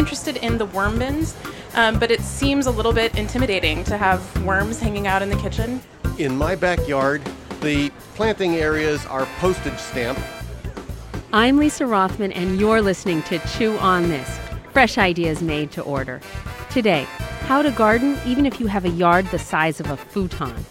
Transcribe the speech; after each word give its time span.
interested 0.00 0.38
in 0.38 0.56
the 0.56 0.64
worm 0.64 0.98
bins, 0.98 1.36
um, 1.74 1.98
but 1.98 2.10
it 2.10 2.22
seems 2.22 2.66
a 2.66 2.70
little 2.70 2.92
bit 2.92 3.14
intimidating 3.18 3.84
to 3.84 3.98
have 3.98 4.44
worms 4.46 4.80
hanging 4.80 5.06
out 5.06 5.20
in 5.20 5.28
the 5.28 5.36
kitchen. 5.36 5.78
In 6.16 6.34
my 6.34 6.56
backyard, 6.56 7.20
the 7.60 7.90
planting 8.14 8.56
areas 8.56 9.04
are 9.04 9.26
postage 9.38 9.78
stamp. 9.78 10.18
I'm 11.34 11.58
Lisa 11.58 11.86
Rothman, 11.86 12.32
and 12.32 12.58
you're 12.58 12.80
listening 12.80 13.22
to 13.24 13.38
Chew 13.40 13.76
on 13.76 14.08
This 14.08 14.38
Fresh 14.72 14.96
Ideas 14.96 15.42
Made 15.42 15.70
to 15.72 15.82
Order. 15.82 16.22
Today, 16.70 17.04
how 17.42 17.60
to 17.60 17.70
garden 17.70 18.18
even 18.24 18.46
if 18.46 18.58
you 18.58 18.68
have 18.68 18.86
a 18.86 18.90
yard 18.90 19.26
the 19.26 19.38
size 19.38 19.80
of 19.80 19.90
a 19.90 19.98
futon. 19.98 20.64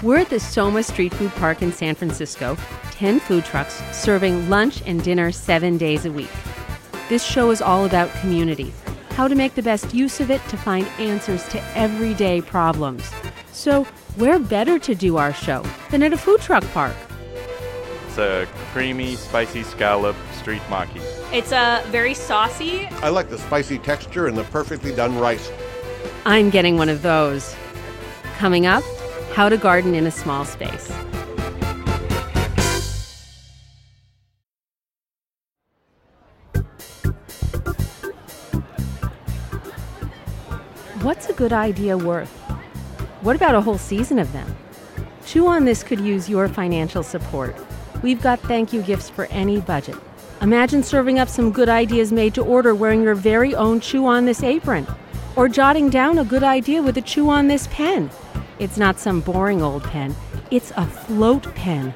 We're 0.00 0.18
at 0.18 0.30
the 0.30 0.38
SOMA 0.38 0.84
StrEAT 0.84 1.12
Food 1.12 1.32
Park 1.32 1.60
in 1.60 1.72
San 1.72 1.96
Francisco, 1.96 2.56
10 2.92 3.18
food 3.18 3.44
trucks 3.44 3.82
serving 3.90 4.48
lunch 4.48 4.80
and 4.86 5.02
dinner 5.02 5.32
seven 5.32 5.76
days 5.76 6.06
a 6.06 6.12
week. 6.12 6.30
This 7.08 7.24
show 7.24 7.50
is 7.50 7.62
all 7.62 7.86
about 7.86 8.12
community, 8.20 8.70
how 9.12 9.28
to 9.28 9.34
make 9.34 9.54
the 9.54 9.62
best 9.62 9.94
use 9.94 10.20
of 10.20 10.30
it 10.30 10.46
to 10.48 10.58
find 10.58 10.86
answers 10.98 11.48
to 11.48 11.62
everyday 11.74 12.42
problems. 12.42 13.10
So, 13.50 13.84
where 14.16 14.38
better 14.38 14.78
to 14.80 14.94
do 14.94 15.16
our 15.16 15.32
show 15.32 15.64
than 15.90 16.02
at 16.02 16.12
a 16.12 16.18
food 16.18 16.42
truck 16.42 16.64
park? 16.74 16.94
It's 18.08 18.18
a 18.18 18.46
creamy, 18.72 19.16
spicy 19.16 19.62
scallop 19.62 20.16
street 20.34 20.60
maki. 20.68 21.00
It's 21.32 21.50
uh, 21.50 21.82
very 21.86 22.12
saucy. 22.12 22.84
I 23.00 23.08
like 23.08 23.30
the 23.30 23.38
spicy 23.38 23.78
texture 23.78 24.26
and 24.26 24.36
the 24.36 24.44
perfectly 24.44 24.94
done 24.94 25.18
rice. 25.18 25.50
I'm 26.26 26.50
getting 26.50 26.76
one 26.76 26.90
of 26.90 27.00
those. 27.00 27.56
Coming 28.36 28.66
up, 28.66 28.84
how 29.32 29.48
to 29.48 29.56
garden 29.56 29.94
in 29.94 30.06
a 30.06 30.10
small 30.10 30.44
space. 30.44 30.92
What's 41.08 41.30
a 41.30 41.32
good 41.32 41.54
idea 41.54 41.96
worth? 41.96 42.28
What 43.22 43.34
about 43.34 43.54
a 43.54 43.62
whole 43.62 43.78
season 43.78 44.18
of 44.18 44.30
them? 44.34 44.54
Chew 45.24 45.46
on 45.46 45.64
This 45.64 45.82
could 45.82 46.00
use 46.00 46.28
your 46.28 46.48
financial 46.48 47.02
support. 47.02 47.56
We've 48.02 48.20
got 48.20 48.40
thank 48.40 48.74
you 48.74 48.82
gifts 48.82 49.08
for 49.08 49.24
any 49.30 49.58
budget. 49.58 49.96
Imagine 50.42 50.82
serving 50.82 51.18
up 51.18 51.30
some 51.30 51.50
good 51.50 51.70
ideas 51.70 52.12
made 52.12 52.34
to 52.34 52.44
order 52.44 52.74
wearing 52.74 53.02
your 53.02 53.14
very 53.14 53.54
own 53.54 53.80
Chew 53.80 54.04
on 54.04 54.26
This 54.26 54.42
apron, 54.42 54.86
or 55.34 55.48
jotting 55.48 55.88
down 55.88 56.18
a 56.18 56.24
good 56.26 56.44
idea 56.44 56.82
with 56.82 56.98
a 56.98 57.00
Chew 57.00 57.30
on 57.30 57.48
This 57.48 57.68
pen. 57.68 58.10
It's 58.58 58.76
not 58.76 59.00
some 59.00 59.22
boring 59.22 59.62
old 59.62 59.84
pen, 59.84 60.14
it's 60.50 60.72
a 60.76 60.84
float 60.84 61.54
pen. 61.54 61.94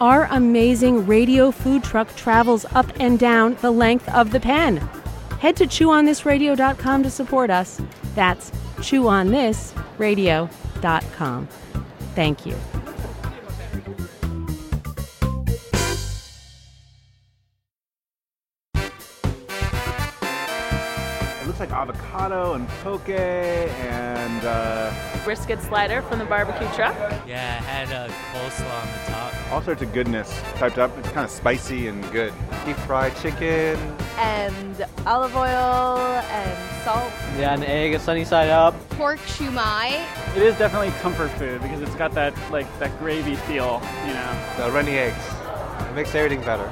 Our 0.00 0.26
amazing 0.26 1.04
radio 1.08 1.50
food 1.50 1.82
truck 1.82 2.14
travels 2.14 2.64
up 2.76 2.86
and 3.00 3.18
down 3.18 3.56
the 3.60 3.72
length 3.72 4.08
of 4.10 4.30
the 4.30 4.38
pen. 4.38 4.88
Head 5.42 5.56
to 5.56 5.66
chewonThisRadio.com 5.66 7.02
to 7.02 7.10
support 7.10 7.50
us. 7.50 7.82
That's 8.14 8.52
chewonThisRadio.com. 8.76 11.48
Thank 12.14 12.46
you. 12.46 12.54
It 21.42 21.48
looks 21.48 21.58
like 21.58 21.72
avocado 21.72 22.54
and 22.54 22.68
poke 22.84 23.08
and 23.08 24.44
uh, 24.44 24.94
Brisket 25.24 25.60
slider 25.60 26.02
from 26.02 26.20
the 26.20 26.24
barbecue 26.24 26.68
truck. 26.76 26.94
Yeah, 27.26 27.56
it 27.56 27.64
had 27.64 27.90
a 27.90 28.06
coleslaw 28.32 28.80
on 28.80 28.86
the 28.86 28.98
top. 29.10 29.34
all 29.50 29.60
sorts 29.60 29.82
of 29.82 29.92
goodness 29.92 30.40
typed 30.54 30.78
up. 30.78 30.96
It's 30.98 31.08
kind 31.08 31.24
of 31.24 31.32
spicy 31.32 31.88
and 31.88 32.08
good. 32.12 32.32
deep 32.64 32.76
fried 32.76 33.16
chicken. 33.16 33.76
And 34.18 34.86
olive 35.06 35.34
oil 35.34 35.98
and 35.98 36.84
salt. 36.84 37.12
Yeah, 37.38 37.54
an 37.54 37.64
egg, 37.64 37.94
a 37.94 38.00
sunny 38.00 38.24
side 38.24 38.50
up. 38.50 38.74
Pork 38.90 39.18
shumai. 39.20 40.04
It 40.36 40.42
is 40.42 40.56
definitely 40.56 40.90
comfort 41.00 41.30
food 41.32 41.60
because 41.62 41.80
it's 41.80 41.94
got 41.96 42.12
that 42.14 42.34
like 42.50 42.66
that 42.78 42.96
gravy 42.98 43.36
feel, 43.36 43.82
you 44.06 44.14
know. 44.14 44.54
The 44.58 44.70
runny 44.70 44.92
eggs. 44.92 45.24
It 45.88 45.94
makes 45.94 46.14
everything 46.14 46.40
better. 46.40 46.70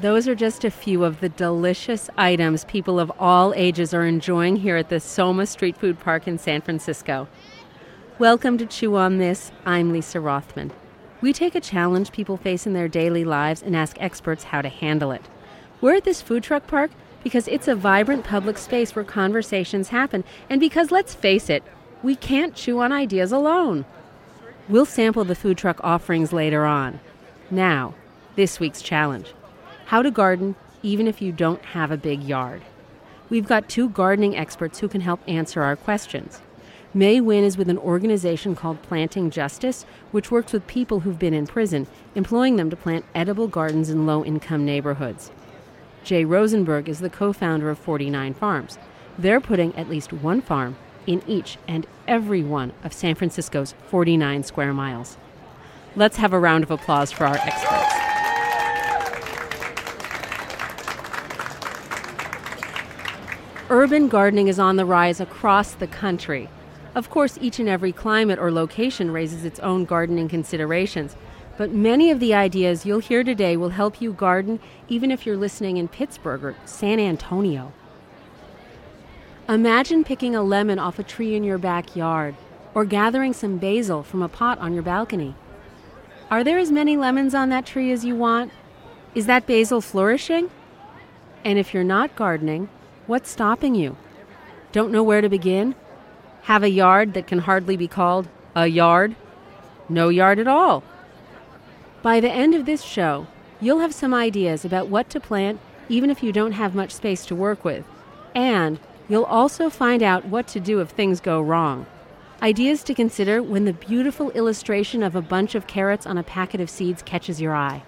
Those 0.00 0.26
are 0.26 0.34
just 0.34 0.64
a 0.64 0.70
few 0.70 1.04
of 1.04 1.20
the 1.20 1.28
delicious 1.28 2.08
items 2.16 2.64
people 2.64 2.98
of 2.98 3.12
all 3.18 3.52
ages 3.54 3.92
are 3.92 4.06
enjoying 4.06 4.56
here 4.56 4.76
at 4.76 4.88
the 4.88 4.98
SOMA 4.98 5.44
StrEAT 5.44 5.76
Food 5.76 6.00
Park 6.00 6.26
in 6.26 6.38
San 6.38 6.62
Francisco. 6.62 7.28
Welcome 8.18 8.56
to 8.56 8.64
Chew 8.64 8.96
on 8.96 9.18
This. 9.18 9.52
I'm 9.66 9.92
Lisa 9.92 10.18
Rothman. 10.18 10.72
We 11.20 11.32
take 11.32 11.54
a 11.54 11.60
challenge 11.60 12.12
people 12.12 12.36
face 12.36 12.66
in 12.66 12.72
their 12.72 12.88
daily 12.88 13.24
lives 13.24 13.62
and 13.62 13.76
ask 13.76 13.96
experts 14.00 14.44
how 14.44 14.62
to 14.62 14.68
handle 14.68 15.12
it. 15.12 15.22
We're 15.80 15.96
at 15.96 16.04
this 16.04 16.22
food 16.22 16.42
truck 16.42 16.66
park 16.66 16.90
because 17.22 17.46
it's 17.48 17.68
a 17.68 17.74
vibrant 17.74 18.24
public 18.24 18.56
space 18.56 18.94
where 18.94 19.04
conversations 19.04 19.90
happen, 19.90 20.24
and 20.48 20.60
because, 20.60 20.90
let's 20.90 21.14
face 21.14 21.50
it, 21.50 21.62
we 22.02 22.16
can't 22.16 22.54
chew 22.54 22.80
on 22.80 22.92
ideas 22.92 23.32
alone. 23.32 23.84
We'll 24.68 24.86
sample 24.86 25.24
the 25.24 25.34
food 25.34 25.58
truck 25.58 25.80
offerings 25.84 26.32
later 26.32 26.64
on. 26.64 27.00
Now, 27.50 27.94
this 28.36 28.58
week's 28.60 28.82
challenge 28.82 29.34
how 29.86 30.02
to 30.02 30.10
garden 30.10 30.54
even 30.82 31.08
if 31.08 31.20
you 31.20 31.32
don't 31.32 31.62
have 31.64 31.90
a 31.90 31.96
big 31.96 32.22
yard. 32.22 32.62
We've 33.28 33.46
got 33.46 33.68
two 33.68 33.88
gardening 33.90 34.36
experts 34.36 34.78
who 34.78 34.88
can 34.88 35.00
help 35.00 35.20
answer 35.26 35.62
our 35.62 35.76
questions. 35.76 36.40
May 36.92 37.20
Nguyen 37.20 37.44
is 37.44 37.56
with 37.56 37.68
an 37.68 37.78
organization 37.78 38.56
called 38.56 38.82
Planting 38.82 39.30
Justice, 39.30 39.84
which 40.10 40.32
works 40.32 40.52
with 40.52 40.66
people 40.66 41.00
who've 41.00 41.20
been 41.20 41.32
in 41.32 41.46
prison, 41.46 41.86
employing 42.16 42.56
them 42.56 42.68
to 42.68 42.74
plant 42.74 43.04
edible 43.14 43.46
gardens 43.46 43.90
in 43.90 44.06
low 44.06 44.24
income 44.24 44.64
neighborhoods. 44.64 45.30
Jay 46.02 46.24
Rosenberg 46.24 46.88
is 46.88 46.98
the 46.98 47.08
co 47.08 47.32
founder 47.32 47.70
of 47.70 47.78
49 47.78 48.34
Farms. 48.34 48.76
They're 49.16 49.40
putting 49.40 49.72
at 49.76 49.88
least 49.88 50.12
one 50.12 50.40
farm 50.40 50.76
in 51.06 51.22
each 51.28 51.58
and 51.68 51.86
every 52.08 52.42
one 52.42 52.72
of 52.82 52.92
San 52.92 53.14
Francisco's 53.14 53.72
49 53.86 54.42
square 54.42 54.74
miles. 54.74 55.16
Let's 55.94 56.16
have 56.16 56.32
a 56.32 56.40
round 56.40 56.64
of 56.64 56.72
applause 56.72 57.12
for 57.12 57.24
our 57.24 57.36
experts. 57.36 57.94
Urban 63.68 64.08
gardening 64.08 64.48
is 64.48 64.58
on 64.58 64.74
the 64.74 64.84
rise 64.84 65.20
across 65.20 65.74
the 65.74 65.86
country. 65.86 66.48
Of 66.94 67.08
course, 67.08 67.38
each 67.40 67.58
and 67.58 67.68
every 67.68 67.92
climate 67.92 68.38
or 68.38 68.50
location 68.50 69.10
raises 69.10 69.44
its 69.44 69.60
own 69.60 69.84
gardening 69.84 70.28
considerations, 70.28 71.14
but 71.56 71.70
many 71.70 72.10
of 72.10 72.18
the 72.18 72.34
ideas 72.34 72.84
you'll 72.84 72.98
hear 72.98 73.22
today 73.22 73.56
will 73.56 73.70
help 73.70 74.00
you 74.00 74.12
garden 74.12 74.58
even 74.88 75.10
if 75.10 75.24
you're 75.24 75.36
listening 75.36 75.76
in 75.76 75.88
Pittsburgh 75.88 76.42
or 76.42 76.56
San 76.64 76.98
Antonio. 76.98 77.72
Imagine 79.48 80.04
picking 80.04 80.34
a 80.34 80.42
lemon 80.42 80.78
off 80.78 80.98
a 80.98 81.02
tree 81.02 81.34
in 81.34 81.44
your 81.44 81.58
backyard 81.58 82.34
or 82.74 82.84
gathering 82.84 83.32
some 83.32 83.58
basil 83.58 84.02
from 84.02 84.22
a 84.22 84.28
pot 84.28 84.58
on 84.58 84.74
your 84.74 84.82
balcony. 84.82 85.34
Are 86.30 86.44
there 86.44 86.58
as 86.58 86.70
many 86.70 86.96
lemons 86.96 87.34
on 87.34 87.48
that 87.50 87.66
tree 87.66 87.92
as 87.92 88.04
you 88.04 88.16
want? 88.16 88.52
Is 89.14 89.26
that 89.26 89.46
basil 89.46 89.80
flourishing? 89.80 90.50
And 91.44 91.58
if 91.58 91.74
you're 91.74 91.84
not 91.84 92.14
gardening, 92.16 92.68
what's 93.06 93.30
stopping 93.30 93.74
you? 93.74 93.96
Don't 94.72 94.92
know 94.92 95.02
where 95.02 95.20
to 95.20 95.28
begin? 95.28 95.74
Have 96.42 96.62
a 96.62 96.70
yard 96.70 97.14
that 97.14 97.26
can 97.26 97.40
hardly 97.40 97.76
be 97.76 97.88
called 97.88 98.28
a 98.54 98.66
yard? 98.66 99.14
No 99.88 100.08
yard 100.08 100.38
at 100.38 100.48
all. 100.48 100.82
By 102.02 102.20
the 102.20 102.30
end 102.30 102.54
of 102.54 102.66
this 102.66 102.82
show, 102.82 103.26
you'll 103.60 103.80
have 103.80 103.94
some 103.94 104.14
ideas 104.14 104.64
about 104.64 104.88
what 104.88 105.10
to 105.10 105.20
plant 105.20 105.60
even 105.90 106.08
if 106.08 106.22
you 106.22 106.32
don't 106.32 106.52
have 106.52 106.74
much 106.74 106.92
space 106.92 107.26
to 107.26 107.34
work 107.34 107.64
with. 107.64 107.84
And 108.34 108.78
you'll 109.08 109.24
also 109.24 109.68
find 109.68 110.02
out 110.02 110.24
what 110.24 110.46
to 110.48 110.60
do 110.60 110.80
if 110.80 110.90
things 110.90 111.20
go 111.20 111.40
wrong. 111.40 111.84
Ideas 112.40 112.82
to 112.84 112.94
consider 112.94 113.42
when 113.42 113.66
the 113.66 113.72
beautiful 113.72 114.30
illustration 114.30 115.02
of 115.02 115.14
a 115.14 115.20
bunch 115.20 115.54
of 115.54 115.66
carrots 115.66 116.06
on 116.06 116.16
a 116.16 116.22
packet 116.22 116.60
of 116.60 116.70
seeds 116.70 117.02
catches 117.02 117.40
your 117.40 117.54
eye. 117.54 117.82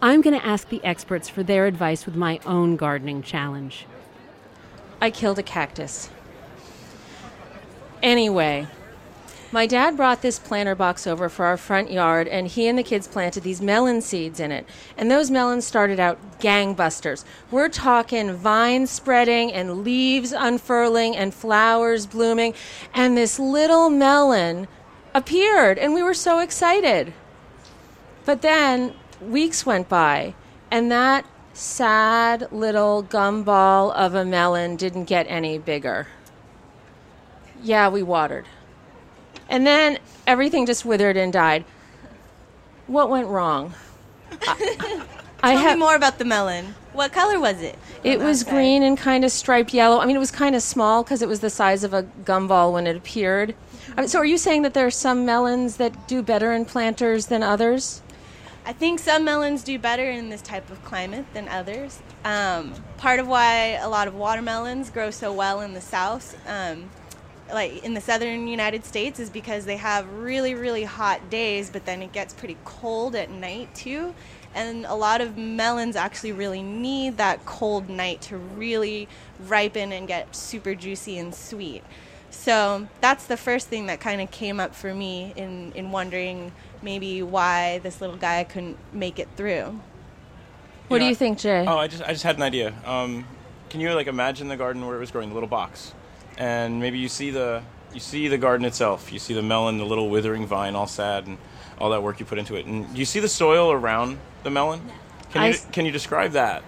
I'm 0.00 0.20
going 0.20 0.38
to 0.38 0.44
ask 0.44 0.68
the 0.68 0.84
experts 0.84 1.28
for 1.28 1.42
their 1.42 1.66
advice 1.66 2.06
with 2.06 2.16
my 2.16 2.40
own 2.46 2.76
gardening 2.76 3.22
challenge. 3.22 3.86
I 5.00 5.10
killed 5.10 5.38
a 5.38 5.42
cactus. 5.42 6.10
Anyway, 8.02 8.66
my 9.50 9.66
dad 9.66 9.96
brought 9.96 10.20
this 10.20 10.38
planter 10.38 10.74
box 10.74 11.06
over 11.06 11.28
for 11.28 11.46
our 11.46 11.56
front 11.56 11.90
yard, 11.90 12.28
and 12.28 12.46
he 12.46 12.68
and 12.68 12.78
the 12.78 12.82
kids 12.82 13.08
planted 13.08 13.42
these 13.42 13.62
melon 13.62 14.02
seeds 14.02 14.40
in 14.40 14.52
it. 14.52 14.66
And 14.96 15.10
those 15.10 15.30
melons 15.30 15.64
started 15.64 15.98
out 15.98 16.18
gangbusters. 16.38 17.24
We're 17.50 17.70
talking 17.70 18.34
vines 18.34 18.90
spreading, 18.90 19.52
and 19.52 19.84
leaves 19.84 20.32
unfurling, 20.32 21.16
and 21.16 21.32
flowers 21.32 22.06
blooming. 22.06 22.52
And 22.92 23.16
this 23.16 23.38
little 23.38 23.88
melon 23.88 24.68
appeared, 25.14 25.78
and 25.78 25.94
we 25.94 26.02
were 26.02 26.14
so 26.14 26.40
excited. 26.40 27.14
But 28.26 28.42
then 28.42 28.94
weeks 29.20 29.64
went 29.64 29.88
by, 29.88 30.34
and 30.70 30.92
that 30.92 31.24
sad 31.54 32.52
little 32.52 33.02
gumball 33.02 33.94
of 33.94 34.14
a 34.14 34.24
melon 34.26 34.76
didn't 34.76 35.06
get 35.06 35.26
any 35.28 35.56
bigger. 35.56 36.06
Yeah, 37.62 37.88
we 37.88 38.02
watered. 38.02 38.46
And 39.48 39.66
then 39.66 39.98
everything 40.26 40.66
just 40.66 40.84
withered 40.84 41.16
and 41.16 41.32
died. 41.32 41.64
What 42.86 43.10
went 43.10 43.28
wrong? 43.28 43.74
I, 44.42 45.02
I 45.42 45.52
Tell 45.54 45.62
have- 45.62 45.76
me 45.76 45.80
more 45.80 45.94
about 45.96 46.18
the 46.18 46.24
melon. 46.24 46.74
What 46.92 47.12
color 47.12 47.38
was 47.38 47.62
it? 47.62 47.78
It 48.02 48.18
was 48.18 48.42
outside? 48.42 48.54
green 48.54 48.82
and 48.82 48.98
kind 48.98 49.24
of 49.24 49.30
striped 49.30 49.72
yellow. 49.72 50.00
I 50.00 50.06
mean, 50.06 50.16
it 50.16 50.20
was 50.20 50.30
kind 50.32 50.56
of 50.56 50.62
small 50.62 51.04
because 51.04 51.22
it 51.22 51.28
was 51.28 51.40
the 51.40 51.50
size 51.50 51.84
of 51.84 51.92
a 51.94 52.02
gumball 52.24 52.72
when 52.72 52.86
it 52.86 52.96
appeared. 52.96 53.54
I 53.96 54.00
mean, 54.00 54.08
so, 54.08 54.18
are 54.18 54.24
you 54.24 54.38
saying 54.38 54.62
that 54.62 54.74
there 54.74 54.86
are 54.86 54.90
some 54.90 55.24
melons 55.24 55.76
that 55.76 56.08
do 56.08 56.22
better 56.22 56.52
in 56.52 56.64
planters 56.64 57.26
than 57.26 57.42
others? 57.42 58.02
I 58.66 58.72
think 58.72 58.98
some 58.98 59.24
melons 59.24 59.62
do 59.62 59.78
better 59.78 60.10
in 60.10 60.28
this 60.28 60.42
type 60.42 60.70
of 60.70 60.84
climate 60.84 61.24
than 61.34 61.48
others. 61.48 62.00
Um, 62.24 62.74
part 62.96 63.20
of 63.20 63.28
why 63.28 63.78
a 63.80 63.88
lot 63.88 64.08
of 64.08 64.14
watermelons 64.14 64.90
grow 64.90 65.10
so 65.10 65.32
well 65.32 65.60
in 65.60 65.72
the 65.74 65.80
south, 65.80 66.36
um, 66.48 66.90
like 67.52 67.84
in 67.84 67.94
the 67.94 68.00
southern 68.00 68.48
United 68.48 68.84
States, 68.84 69.18
is 69.20 69.30
because 69.30 69.64
they 69.64 69.76
have 69.76 70.10
really, 70.12 70.54
really 70.54 70.84
hot 70.84 71.30
days, 71.30 71.70
but 71.70 71.84
then 71.84 72.02
it 72.02 72.12
gets 72.12 72.34
pretty 72.34 72.56
cold 72.64 73.14
at 73.14 73.30
night 73.30 73.74
too. 73.74 74.14
And 74.54 74.86
a 74.86 74.94
lot 74.94 75.20
of 75.20 75.36
melons 75.36 75.94
actually 75.94 76.32
really 76.32 76.62
need 76.62 77.18
that 77.18 77.44
cold 77.44 77.88
night 77.88 78.22
to 78.22 78.36
really 78.36 79.08
ripen 79.46 79.92
and 79.92 80.08
get 80.08 80.34
super 80.34 80.74
juicy 80.74 81.18
and 81.18 81.34
sweet. 81.34 81.84
So 82.30 82.88
that's 83.00 83.26
the 83.26 83.36
first 83.36 83.68
thing 83.68 83.86
that 83.86 84.00
kind 84.00 84.20
of 84.20 84.30
came 84.30 84.60
up 84.60 84.74
for 84.74 84.94
me 84.94 85.32
in, 85.36 85.72
in 85.72 85.90
wondering 85.90 86.52
maybe 86.82 87.22
why 87.22 87.78
this 87.78 88.00
little 88.00 88.16
guy 88.16 88.44
couldn't 88.44 88.78
make 88.92 89.18
it 89.18 89.28
through. 89.36 89.80
What 90.88 90.98
do 90.98 91.04
know, 91.04 91.10
you 91.10 91.14
think, 91.14 91.38
Jay? 91.38 91.66
Oh, 91.66 91.76
I 91.76 91.86
just 91.86 92.02
I 92.02 92.12
just 92.12 92.24
had 92.24 92.36
an 92.36 92.42
idea. 92.42 92.72
Um, 92.86 93.26
can 93.68 93.80
you 93.80 93.92
like 93.92 94.06
imagine 94.06 94.48
the 94.48 94.56
garden 94.56 94.86
where 94.86 94.96
it 94.96 95.00
was 95.00 95.10
growing, 95.10 95.28
the 95.28 95.34
little 95.34 95.48
box, 95.48 95.92
and 96.38 96.80
maybe 96.80 96.98
you 96.98 97.08
see 97.08 97.30
the 97.30 97.62
you 97.92 98.00
see 98.00 98.28
the 98.28 98.38
garden 98.38 98.64
itself. 98.64 99.12
You 99.12 99.18
see 99.18 99.34
the 99.34 99.42
melon, 99.42 99.78
the 99.78 99.84
little 99.84 100.08
withering 100.08 100.46
vine, 100.46 100.74
all 100.74 100.86
sad, 100.86 101.26
and 101.26 101.36
all 101.78 101.90
that 101.90 102.02
work 102.02 102.20
you 102.20 102.26
put 102.26 102.38
into 102.38 102.54
it. 102.56 102.64
And 102.66 102.96
you 102.96 103.04
see 103.04 103.20
the 103.20 103.28
soil 103.28 103.72
around 103.72 104.18
the 104.44 104.50
melon? 104.50 104.80
Can 105.32 105.42
you 105.42 105.50
s- 105.50 105.66
can 105.72 105.84
you 105.84 105.92
describe 105.92 106.32
that? 106.32 106.62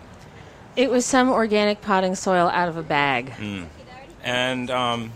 It 0.76 0.90
was 0.90 1.05
some 1.06 1.31
organic 1.31 1.81
potting 1.81 2.14
soil 2.14 2.49
out 2.49 2.69
of 2.69 2.76
a 2.76 2.82
bag. 2.82 3.31
Mm. 3.32 3.67
And 4.22 4.70
um, 4.70 5.12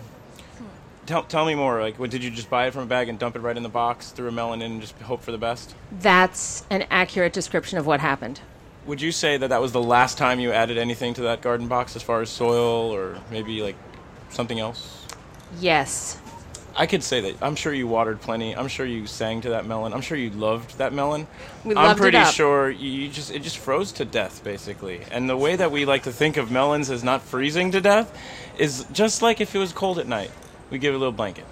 tell 1.07 1.25
tell 1.25 1.45
me 1.45 1.55
more. 1.55 1.81
Like, 1.81 1.99
what, 1.99 2.11
did 2.11 2.23
you 2.23 2.31
just 2.31 2.51
buy 2.51 2.67
it 2.67 2.73
from 2.73 2.83
a 2.83 2.87
bag 2.87 3.09
and 3.09 3.19
dump 3.19 3.37
it 3.37 3.41
right 3.41 3.57
in 3.57 3.63
the 3.63 3.69
box, 3.69 4.11
threw 4.11 4.29
a 4.29 4.33
melon 4.33 4.63
in, 4.63 4.73
and 4.73 4.81
just 4.81 4.97
hope 5.01 5.23
for 5.23 5.33
the 5.33 5.39
best? 5.39 5.75
That's 6.01 6.65
an 6.71 6.85
accurate 6.91 7.33
description 7.33 7.79
of 7.79 7.87
what 7.87 8.01
happened. 8.01 8.41
Would 8.87 9.01
you 9.01 9.13
say 9.13 9.39
that 9.39 9.49
that 9.49 9.63
was 9.63 9.73
the 9.73 9.83
last 9.83 10.19
time 10.19 10.41
you 10.41 10.53
added 10.53 10.77
anything 10.77 11.15
to 11.15 11.23
that 11.23 11.41
garden 11.41 11.69
box, 11.69 11.97
as 11.97 12.03
far 12.03 12.21
as 12.21 12.29
soil 12.29 12.95
or 12.95 13.19
maybe 13.31 13.63
like 13.63 13.77
something 14.35 14.61
else? 14.61 15.07
Yes. 15.61 16.19
I 16.77 16.87
could 16.87 17.05
say 17.05 17.21
that. 17.21 17.41
I'm 17.41 17.55
sure 17.55 17.73
you 17.73 17.87
watered 17.87 18.21
plenty. 18.21 18.57
I'm 18.57 18.67
sure 18.67 18.85
you 18.85 19.07
sang 19.07 19.41
to 19.43 19.51
that 19.51 19.65
melon. 19.65 19.93
I'm 19.93 20.01
sure 20.01 20.19
you 20.19 20.31
loved 20.31 20.79
that 20.79 20.93
melon. 20.93 21.29
We 21.65 21.77
I'm 21.77 21.85
loved 21.85 22.01
it 22.01 22.03
pretty 22.03 22.17
up. 22.19 22.35
sure 22.35 22.69
you 22.69 22.91
you 22.91 23.09
just 23.09 23.31
it 23.31 23.43
just 23.43 23.59
froze 23.59 23.93
to 23.93 24.05
death 24.05 24.43
basically. 24.43 25.03
And 25.13 25.31
the 25.31 25.37
way 25.37 25.55
that 25.55 25.71
we 25.71 25.85
like 25.85 26.03
to 26.03 26.13
think 26.13 26.37
of 26.37 26.51
melons 26.51 26.91
as 26.91 27.05
not 27.05 27.23
freezing 27.23 27.71
to 27.73 27.81
death 27.81 28.19
is 28.59 28.87
just 28.93 29.23
like 29.23 29.41
if 29.41 29.55
it 29.55 29.59
was 29.59 29.73
cold 29.73 29.99
at 30.01 30.09
night. 30.09 30.33
We 30.71 30.79
give 30.79 30.95
it 30.95 30.97
a 30.97 30.99
little 30.99 31.13
blanket. 31.13 31.45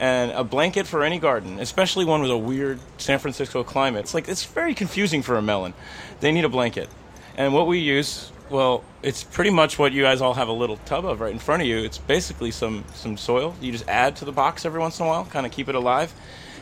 And 0.00 0.32
a 0.32 0.42
blanket 0.42 0.86
for 0.86 1.04
any 1.04 1.18
garden, 1.18 1.60
especially 1.60 2.04
one 2.04 2.22
with 2.22 2.30
a 2.30 2.38
weird 2.38 2.80
San 2.98 3.18
Francisco 3.20 3.62
climate. 3.62 4.00
It's 4.00 4.14
like 4.14 4.28
it's 4.28 4.44
very 4.44 4.74
confusing 4.74 5.22
for 5.22 5.36
a 5.36 5.42
melon. 5.42 5.74
They 6.20 6.32
need 6.32 6.44
a 6.44 6.48
blanket. 6.48 6.88
And 7.36 7.54
what 7.54 7.68
we 7.68 7.78
use, 7.78 8.32
well, 8.50 8.84
it's 9.02 9.22
pretty 9.22 9.50
much 9.50 9.78
what 9.78 9.92
you 9.92 10.02
guys 10.02 10.20
all 10.20 10.34
have 10.34 10.48
a 10.48 10.52
little 10.52 10.76
tub 10.78 11.06
of 11.06 11.20
right 11.20 11.32
in 11.32 11.38
front 11.38 11.62
of 11.62 11.68
you. 11.68 11.78
It's 11.78 11.98
basically 11.98 12.50
some 12.50 12.84
some 12.94 13.16
soil. 13.16 13.54
You 13.60 13.72
just 13.72 13.88
add 13.88 14.16
to 14.16 14.24
the 14.24 14.32
box 14.32 14.64
every 14.64 14.80
once 14.80 14.98
in 14.98 15.06
a 15.06 15.08
while, 15.08 15.24
kind 15.24 15.46
of 15.46 15.52
keep 15.52 15.68
it 15.68 15.74
alive. 15.74 16.12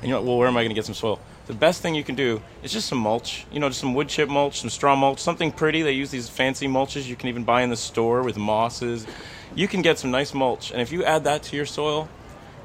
And 0.01 0.09
you're 0.09 0.19
like, 0.19 0.29
well, 0.29 0.39
where 0.39 0.47
am 0.47 0.57
I 0.57 0.61
going 0.61 0.69
to 0.69 0.75
get 0.75 0.85
some 0.85 0.95
soil? 0.95 1.19
The 1.47 1.55
best 1.55 1.81
thing 1.81 1.95
you 1.95 2.05
can 2.05 2.15
do 2.15 2.43
is 2.63 2.73
just 2.73 2.89
some 2.89 2.99
mulch. 2.99 3.47
You 3.51 3.59
know, 3.59 3.69
just 3.69 3.81
some 3.81 3.95
wood 3.95 4.09
chip 4.09 4.29
mulch, 4.29 4.61
some 4.61 4.71
straw 4.71 4.95
mulch, 4.95 5.19
something 5.19 5.51
pretty. 5.51 5.83
They 5.83 5.93
use 5.93 6.11
these 6.11 6.29
fancy 6.29 6.69
mulches 6.69 7.07
you 7.07 7.17
can 7.17 7.29
even 7.31 7.43
buy 7.43 7.63
in 7.63 7.71
the 7.71 7.77
store 7.77 8.23
with 8.23 8.37
mosses. 8.37 9.07
You 9.55 9.67
can 9.67 9.83
get 9.83 9.99
some 9.99 10.11
nice 10.11 10.35
mulch, 10.35 10.71
and 10.71 10.81
if 10.81 10.93
you 10.93 11.05
add 11.05 11.25
that 11.25 11.43
to 11.45 11.57
your 11.57 11.65
soil, 11.65 12.09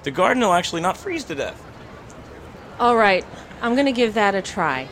the 0.04 0.12
garden 0.12 0.44
will 0.44 0.54
actually 0.54 0.82
not 0.82 0.98
freeze 0.98 1.24
to 1.26 1.36
death. 1.36 1.64
All 2.78 2.98
right, 2.98 3.26
I'm 3.62 3.74
going 3.74 3.86
to 3.86 3.94
give 3.94 4.16
that 4.16 4.36
a 4.36 4.42
try. 4.42 4.90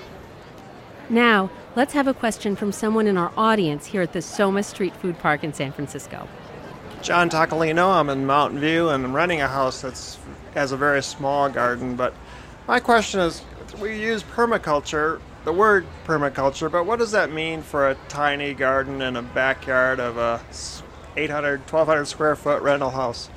Now, 1.09 1.49
let's 1.75 1.93
have 1.93 2.07
a 2.07 2.13
question 2.13 2.55
from 2.55 2.71
someone 2.71 3.07
in 3.07 3.17
our 3.17 3.31
audience 3.37 3.85
here 3.85 4.01
at 4.01 4.13
the 4.13 4.21
SOMA 4.21 4.63
StrEAT 4.63 4.95
Food 4.95 5.17
Park 5.19 5.43
in 5.43 5.53
San 5.53 5.71
Francisco. 5.71 6.27
John 7.01 7.29
Toccolino. 7.29 7.87
I'm 7.87 8.09
in 8.09 8.25
Mountain 8.25 8.59
View 8.59 8.89
and 8.89 9.03
I'm 9.03 9.15
renting 9.15 9.41
a 9.41 9.47
house 9.47 9.81
that 9.81 10.17
has 10.53 10.71
a 10.71 10.77
very 10.77 11.01
small 11.01 11.49
garden. 11.49 11.95
But 11.95 12.13
my 12.67 12.79
question 12.79 13.21
is, 13.21 13.41
we 13.79 13.99
use 13.99 14.21
permaculture, 14.21 15.19
the 15.45 15.53
word 15.53 15.85
permaculture, 16.05 16.71
but 16.71 16.85
what 16.85 16.99
does 16.99 17.11
that 17.11 17.31
mean 17.31 17.61
for 17.61 17.89
a 17.89 17.95
tiny 18.07 18.53
garden 18.53 19.01
in 19.01 19.15
a 19.15 19.21
backyard 19.21 19.99
of 19.99 20.17
a 20.17 20.41
800, 21.17 21.61
1200 21.61 22.05
square 22.05 22.35
foot 22.35 22.61
rental 22.61 22.91
house? 22.91 23.29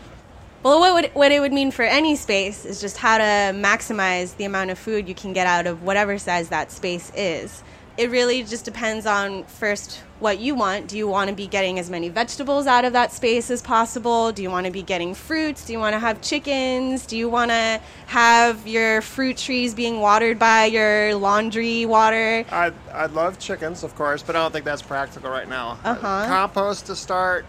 Well, 0.63 0.81
what 0.81 0.95
would 0.95 1.11
what 1.15 1.31
it 1.31 1.41
would 1.41 1.53
mean 1.53 1.71
for 1.71 1.83
any 1.83 2.17
space 2.17 2.65
is 2.65 2.81
just 2.81 2.97
how 2.97 3.19
to 3.19 3.25
maximize 3.25 4.35
the 4.39 4.45
amount 4.45 4.71
of 4.71 4.79
food 4.79 5.07
you 5.09 5.15
can 5.15 5.35
get 5.35 5.47
out 5.47 5.67
of 5.67 5.83
whatever 5.83 6.17
size 6.17 6.49
that 6.49 6.73
space 6.73 7.13
is. 7.15 7.63
It 7.97 8.11
really 8.11 8.43
just 8.43 8.65
depends 8.65 9.07
on 9.07 9.45
first 9.45 10.01
what 10.19 10.41
you 10.41 10.57
want. 10.57 10.89
Do 10.89 10.99
you 10.99 11.07
want 11.07 11.31
to 11.31 11.37
be 11.37 11.47
getting 11.47 11.79
as 11.79 11.89
many 11.89 12.09
vegetables 12.09 12.67
out 12.67 12.85
of 12.85 12.93
that 12.95 13.13
space 13.13 13.53
as 13.53 13.63
possible? 13.63 14.33
Do 14.33 14.43
you 14.43 14.51
want 14.51 14.67
to 14.67 14.73
be 14.73 14.83
getting 14.83 15.15
fruits? 15.15 15.65
Do 15.65 15.73
you 15.73 15.79
want 15.79 15.93
to 15.95 16.01
have 16.01 16.21
chickens? 16.21 17.07
Do 17.07 17.17
you 17.17 17.29
want 17.29 17.53
to 17.53 17.81
have 18.07 18.67
your 18.67 19.01
fruit 19.01 19.37
trees 19.37 19.75
being 19.75 20.01
watered 20.01 20.41
by 20.41 20.65
your 20.65 21.15
laundry 21.15 21.87
water? 21.87 22.45
I'd, 22.51 22.75
I'd 22.93 23.13
love 23.13 23.39
chickens, 23.39 23.85
of 23.85 23.95
course, 23.95 24.25
but 24.25 24.35
I 24.35 24.41
don't 24.41 24.51
think 24.51 24.65
that's 24.65 24.83
practical 24.83 25.31
right 25.31 25.49
now. 25.49 25.79
Uh-huh. 25.85 26.27
Compost 26.27 26.87
to 26.87 26.97
start, 26.97 27.47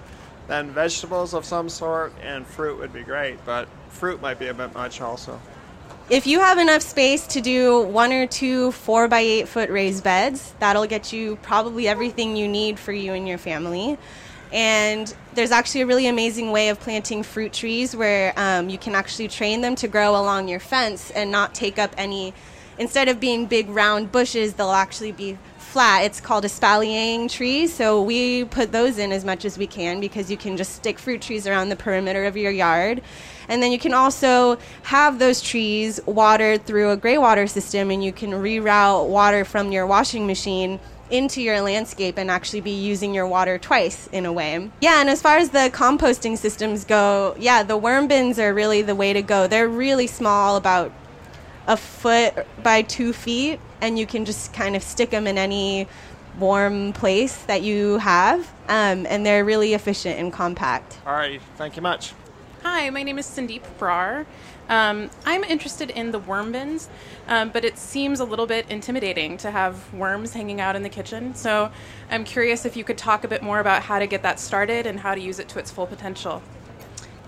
then 0.47 0.69
vegetables 0.69 1.33
of 1.33 1.43
some 1.43 1.69
sort, 1.69 2.13
and 2.21 2.45
fruit 2.45 2.77
would 2.77 2.93
be 2.93 3.01
great, 3.01 3.43
but 3.45 3.67
fruit 3.89 4.21
might 4.21 4.37
be 4.37 4.47
a 4.47 4.53
bit 4.53 4.75
much 4.75 5.01
also. 5.01 5.41
If 6.07 6.27
you 6.27 6.39
have 6.39 6.59
enough 6.59 6.83
space 6.83 7.25
to 7.27 7.41
do 7.41 7.81
one 7.81 8.13
or 8.13 8.27
two 8.27 8.71
four 8.73 9.07
by 9.07 9.21
eight 9.21 9.47
foot 9.47 9.71
raised 9.71 10.03
beds, 10.03 10.53
that'll 10.59 10.85
get 10.85 11.11
you 11.11 11.37
probably 11.37 11.87
everything 11.87 12.35
you 12.35 12.47
need 12.47 12.77
for 12.77 12.91
you 12.91 13.13
and 13.13 13.27
your 13.27 13.39
family. 13.39 13.97
And 14.53 15.11
there's 15.33 15.49
actually 15.49 15.81
a 15.81 15.87
really 15.87 16.05
amazing 16.05 16.51
way 16.51 16.69
of 16.69 16.79
planting 16.79 17.23
fruit 17.23 17.53
trees 17.53 17.95
where 17.95 18.33
um, 18.37 18.69
you 18.69 18.77
can 18.77 18.93
actually 18.93 19.29
train 19.29 19.61
them 19.61 19.75
to 19.77 19.87
grow 19.87 20.11
along 20.11 20.47
your 20.47 20.59
fence 20.59 21.09
and 21.09 21.31
not 21.31 21.55
take 21.55 21.79
up 21.79 21.95
any. 21.97 22.35
Instead 22.77 23.07
of 23.07 23.19
being 23.19 23.47
big 23.47 23.67
round 23.67 24.11
bushes, 24.11 24.53
they'll 24.53 24.69
actually 24.69 25.11
be 25.11 25.39
flat. 25.75 26.05
It's 26.05 26.21
called 26.21 26.45
a 26.45 26.47
espaliered 26.47 27.29
tree. 27.29 27.67
So 27.67 28.01
we 28.01 28.45
put 28.45 28.71
those 28.71 28.97
in 28.97 29.11
as 29.11 29.25
much 29.25 29.43
as 29.43 29.57
we 29.57 29.67
can 29.67 29.99
because 29.99 30.31
you 30.31 30.37
can 30.37 30.55
just 30.55 30.73
stick 30.73 30.97
fruit 30.97 31.21
trees 31.21 31.47
around 31.47 31.67
the 31.67 31.75
perimeter 31.75 32.23
of 32.23 32.37
your 32.37 32.49
yard. 32.49 33.01
And 33.49 33.61
then 33.61 33.73
you 33.73 33.77
can 33.77 33.93
also 33.93 34.57
have 34.83 35.19
those 35.19 35.41
trees 35.41 35.99
watered 36.05 36.65
through 36.65 36.91
a 36.91 36.95
gray 36.95 37.17
water 37.17 37.45
system 37.45 37.91
and 37.91 38.01
you 38.01 38.13
can 38.13 38.31
reroute 38.31 39.09
water 39.09 39.43
from 39.43 39.73
your 39.73 39.85
washing 39.85 40.25
machine 40.25 40.79
into 41.11 41.41
your 41.41 41.59
landscape 41.59 42.17
and 42.17 42.31
actually 42.31 42.61
be 42.61 42.71
using 42.71 43.13
your 43.13 43.27
water 43.27 43.57
twice 43.57 44.07
in 44.13 44.25
a 44.25 44.31
way. 44.31 44.71
Yeah, 44.79 45.01
and 45.01 45.09
as 45.09 45.21
far 45.21 45.35
as 45.35 45.49
the 45.49 45.69
composting 45.73 46.37
systems 46.37 46.85
go, 46.85 47.35
yeah, 47.37 47.63
the 47.63 47.75
worm 47.75 48.07
bins 48.07 48.39
are 48.39 48.53
really 48.53 48.81
the 48.81 48.95
way 48.95 49.11
to 49.11 49.21
go. 49.21 49.45
They're 49.45 49.67
really 49.67 50.07
small, 50.07 50.55
about 50.55 50.93
a 51.67 51.77
foot 51.77 52.45
by 52.63 52.81
two 52.81 53.13
feet, 53.13 53.59
and 53.81 53.97
you 53.97 54.05
can 54.05 54.25
just 54.25 54.53
kind 54.53 54.75
of 54.75 54.83
stick 54.83 55.09
them 55.09 55.27
in 55.27 55.37
any 55.37 55.87
warm 56.39 56.93
place 56.93 57.43
that 57.43 57.61
you 57.61 57.97
have, 57.99 58.39
um, 58.67 59.05
and 59.07 59.25
they're 59.25 59.45
really 59.45 59.73
efficient 59.73 60.19
and 60.19 60.33
compact. 60.33 60.97
All 61.05 61.13
right, 61.13 61.41
thank 61.55 61.75
you 61.75 61.81
much. 61.81 62.13
Hi, 62.63 62.89
my 62.89 63.03
name 63.03 63.19
is 63.19 63.27
Sandeep 63.27 63.61
Brar. 63.77 64.25
Um, 64.67 65.11
I'm 65.25 65.43
interested 65.43 65.91
in 65.91 66.11
the 66.11 66.17
worm 66.17 66.51
bins, 66.51 66.89
um, 67.27 67.51
but 67.51 67.63
it 67.63 67.77
seems 67.77 68.19
a 68.19 68.25
little 68.25 68.47
bit 68.47 68.65
intimidating 68.69 69.37
to 69.37 69.51
have 69.51 69.93
worms 69.93 70.33
hanging 70.33 70.59
out 70.59 70.75
in 70.75 70.81
the 70.81 70.89
kitchen. 70.89 71.35
So 71.35 71.71
I'm 72.09 72.23
curious 72.23 72.65
if 72.65 72.75
you 72.75 72.83
could 72.83 72.97
talk 72.97 73.23
a 73.23 73.27
bit 73.27 73.43
more 73.43 73.59
about 73.59 73.83
how 73.83 73.99
to 73.99 74.07
get 74.07 74.23
that 74.23 74.39
started 74.39 74.87
and 74.87 74.99
how 74.99 75.13
to 75.13 75.21
use 75.21 75.37
it 75.37 75.47
to 75.49 75.59
its 75.59 75.69
full 75.69 75.85
potential. 75.85 76.41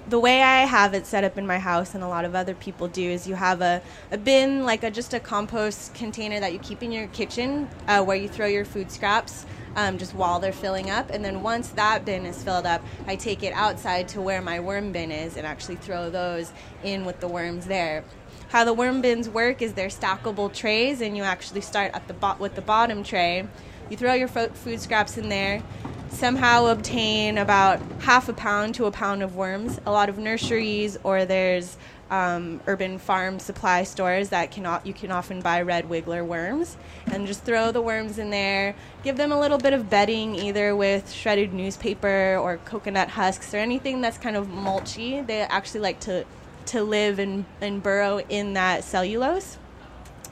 The 0.07 0.19
way 0.19 0.41
I 0.41 0.61
have 0.61 0.93
it 0.93 1.05
set 1.05 1.23
up 1.23 1.37
in 1.37 1.45
my 1.45 1.59
house 1.59 1.93
and 1.93 2.03
a 2.03 2.07
lot 2.07 2.23
of 2.23 2.33
other 2.33 2.53
people 2.53 2.87
do 2.87 3.03
is 3.03 3.27
you 3.27 3.35
have 3.35 3.61
a, 3.61 3.81
a 4.11 4.17
bin, 4.17 4.63
like 4.63 4.83
a, 4.83 4.91
just 4.91 5.13
a 5.13 5.19
compost 5.19 5.93
container 5.93 6.39
that 6.39 6.53
you 6.53 6.59
keep 6.59 6.81
in 6.81 6.91
your 6.91 7.07
kitchen 7.07 7.69
uh, 7.87 8.03
where 8.03 8.15
you 8.15 8.29
throw 8.29 8.45
your 8.47 8.63
food 8.63 8.89
scraps 8.89 9.45
um, 9.75 9.97
just 9.97 10.13
while 10.15 10.39
they're 10.39 10.53
filling 10.53 10.89
up. 10.89 11.09
And 11.09 11.25
then 11.25 11.43
once 11.43 11.69
that 11.69 12.05
bin 12.05 12.25
is 12.25 12.41
filled 12.41 12.65
up, 12.65 12.81
I 13.05 13.17
take 13.17 13.43
it 13.43 13.53
outside 13.53 14.07
to 14.09 14.21
where 14.21 14.41
my 14.41 14.59
worm 14.61 14.93
bin 14.93 15.11
is 15.11 15.35
and 15.35 15.45
actually 15.45 15.75
throw 15.75 16.09
those 16.09 16.53
in 16.83 17.03
with 17.03 17.19
the 17.19 17.27
worms 17.27 17.65
there. 17.65 18.05
How 18.49 18.63
the 18.63 18.73
worm 18.73 19.01
bins 19.01 19.27
work 19.27 19.61
is 19.61 19.73
they're 19.73 19.89
stackable 19.89 20.53
trays, 20.53 21.01
and 21.01 21.17
you 21.17 21.23
actually 21.23 21.59
start 21.59 21.91
at 21.93 22.07
the 22.07 22.13
bo- 22.13 22.37
with 22.39 22.55
the 22.55 22.61
bottom 22.61 23.03
tray. 23.03 23.45
You 23.89 23.97
throw 23.97 24.13
your 24.13 24.27
fo- 24.27 24.49
food 24.49 24.79
scraps 24.81 25.17
in 25.17 25.29
there, 25.29 25.61
somehow 26.09 26.65
obtain 26.67 27.37
about 27.37 27.79
half 27.99 28.29
a 28.29 28.33
pound 28.33 28.75
to 28.75 28.85
a 28.85 28.91
pound 28.91 29.23
of 29.23 29.35
worms. 29.35 29.79
A 29.85 29.91
lot 29.91 30.09
of 30.09 30.17
nurseries 30.17 30.97
or 31.03 31.25
there's 31.25 31.77
um, 32.09 32.61
urban 32.67 32.99
farm 32.99 33.39
supply 33.39 33.83
stores 33.83 34.29
that 34.29 34.51
can 34.51 34.79
you 34.85 34.93
can 34.93 35.11
often 35.11 35.41
buy 35.41 35.61
red 35.61 35.89
wiggler 35.89 36.25
worms, 36.25 36.77
and 37.07 37.27
just 37.27 37.43
throw 37.43 37.71
the 37.71 37.81
worms 37.81 38.17
in 38.17 38.29
there. 38.29 38.75
Give 39.03 39.17
them 39.17 39.31
a 39.31 39.39
little 39.39 39.57
bit 39.57 39.73
of 39.73 39.89
bedding, 39.89 40.35
either 40.35 40.75
with 40.75 41.11
shredded 41.11 41.53
newspaper 41.53 42.37
or 42.37 42.57
coconut 42.65 43.09
husks 43.09 43.53
or 43.53 43.57
anything 43.57 44.01
that's 44.01 44.17
kind 44.17 44.35
of 44.35 44.47
mulchy. 44.47 45.25
They 45.25 45.41
actually 45.41 45.81
like 45.81 45.99
to 46.01 46.25
to 46.67 46.83
live 46.83 47.19
and, 47.19 47.45
and 47.61 47.81
burrow 47.81 48.19
in 48.29 48.53
that 48.53 48.83
cellulose. 48.83 49.57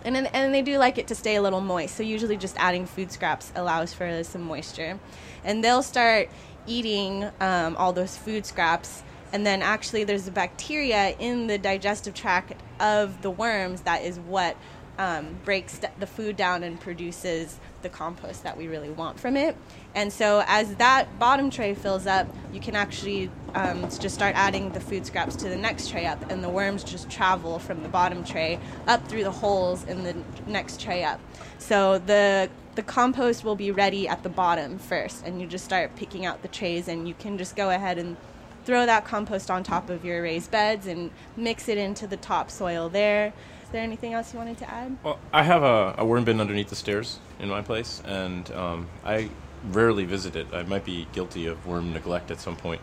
And, 0.06 0.16
and 0.16 0.54
they 0.54 0.62
do 0.62 0.78
like 0.78 0.98
it 0.98 1.08
to 1.08 1.16
stay 1.16 1.36
a 1.36 1.42
little 1.42 1.62
moist. 1.62 1.96
So 1.96 2.04
usually 2.04 2.38
just 2.38 2.56
adding 2.58 2.86
food 2.86 3.12
scraps 3.12 3.52
allows 3.56 3.94
for 3.94 4.24
some 4.24 4.44
moisture. 4.44 5.00
And 5.44 5.64
they'll 5.64 5.84
start 5.84 6.30
eating 6.68 7.30
um, 7.42 7.76
all 7.78 7.92
those 7.92 8.16
food 8.16 8.46
scraps. 8.46 9.04
And 9.34 9.46
then 9.46 9.62
actually 9.62 10.04
there's 10.04 10.28
a 10.28 10.32
bacteria 10.32 11.16
in 11.18 11.48
the 11.48 11.58
digestive 11.58 12.14
tract 12.14 12.54
of 12.80 13.22
the 13.24 13.32
worms 13.32 13.82
that 13.82 14.04
is 14.04 14.20
what 14.20 14.56
um, 14.98 15.38
breaks 15.44 15.80
the 16.00 16.08
food 16.08 16.36
down 16.36 16.64
and 16.64 16.80
produces 16.80 17.60
the 17.82 17.90
compost 17.90 18.44
that 18.44 18.58
we 18.58 18.68
really 18.68 18.90
want 18.90 19.20
from 19.20 19.38
it. 19.38 19.56
And 19.94 20.12
so 20.12 20.44
as 20.48 20.76
that 20.76 21.20
bottom 21.20 21.50
tray 21.50 21.74
fills 21.74 22.08
up, 22.08 22.28
you 22.52 22.60
can 22.60 22.76
actually 22.76 23.30
um, 23.54 23.84
just 23.84 24.16
start 24.16 24.36
adding 24.36 24.72
the 24.72 24.80
food 24.80 25.06
scraps 25.06 25.36
to 25.38 25.50
the 25.50 25.56
next 25.56 25.90
tray 25.90 26.06
up, 26.06 26.32
and 26.32 26.44
the 26.44 26.50
worms 26.50 26.84
just 26.84 27.10
travel 27.10 27.60
from 27.60 27.84
the 27.84 27.90
bottom 27.90 28.24
tray 28.24 28.60
up 28.88 29.08
through 29.08 29.24
the 29.24 29.32
holes 29.32 29.84
in 29.86 30.04
the 30.04 30.16
next 30.48 30.82
tray 30.82 31.04
up. 31.04 31.20
So 31.58 32.00
the 32.00 32.50
the 32.76 32.84
compost 32.84 33.46
will 33.46 33.56
be 33.56 33.72
ready 33.72 34.06
at 34.06 34.24
the 34.24 34.30
bottom 34.30 34.78
first, 34.80 35.26
and 35.26 35.40
you 35.40 35.48
just 35.48 35.64
start 35.64 35.96
picking 35.96 36.26
out 36.26 36.42
the 36.42 36.50
trays, 36.50 36.90
and 36.90 37.08
you 37.08 37.14
can 37.14 37.38
just 37.38 37.56
go 37.56 37.70
ahead 37.70 37.98
and 37.98 38.18
throw 38.66 38.86
that 38.86 39.06
compost 39.06 39.50
on 39.52 39.64
top 39.64 39.90
of 39.90 40.04
your 40.04 40.24
raised 40.24 40.52
beds 40.52 40.88
and 40.88 41.12
mix 41.38 41.70
it 41.70 41.78
into 41.78 42.08
the 42.08 42.18
topsoil 42.18 42.90
there. 42.90 43.32
Is 43.66 43.72
there 43.72 43.82
anything 43.82 44.14
else 44.14 44.32
you 44.32 44.38
wanted 44.38 44.60
to 44.60 44.70
add? 44.70 44.96
Well, 45.04 45.18
I 45.34 45.42
have 45.42 45.64
a, 45.64 45.96
a 45.98 46.06
worm 46.06 46.24
bin 46.24 46.40
underneath 46.40 46.70
the 46.70 46.76
stairs 46.76 47.20
in 47.40 47.50
my 47.50 47.64
place, 47.64 48.02
and 48.06 48.50
um, 48.52 48.88
I 49.04 49.30
rarely 49.72 50.06
visit 50.06 50.36
it. 50.36 50.46
I 50.54 50.62
might 50.64 50.86
be 50.86 51.08
guilty 51.14 51.48
of 51.48 51.66
worm 51.66 51.92
neglect 51.92 52.30
at 52.30 52.40
some 52.40 52.56
point. 52.56 52.80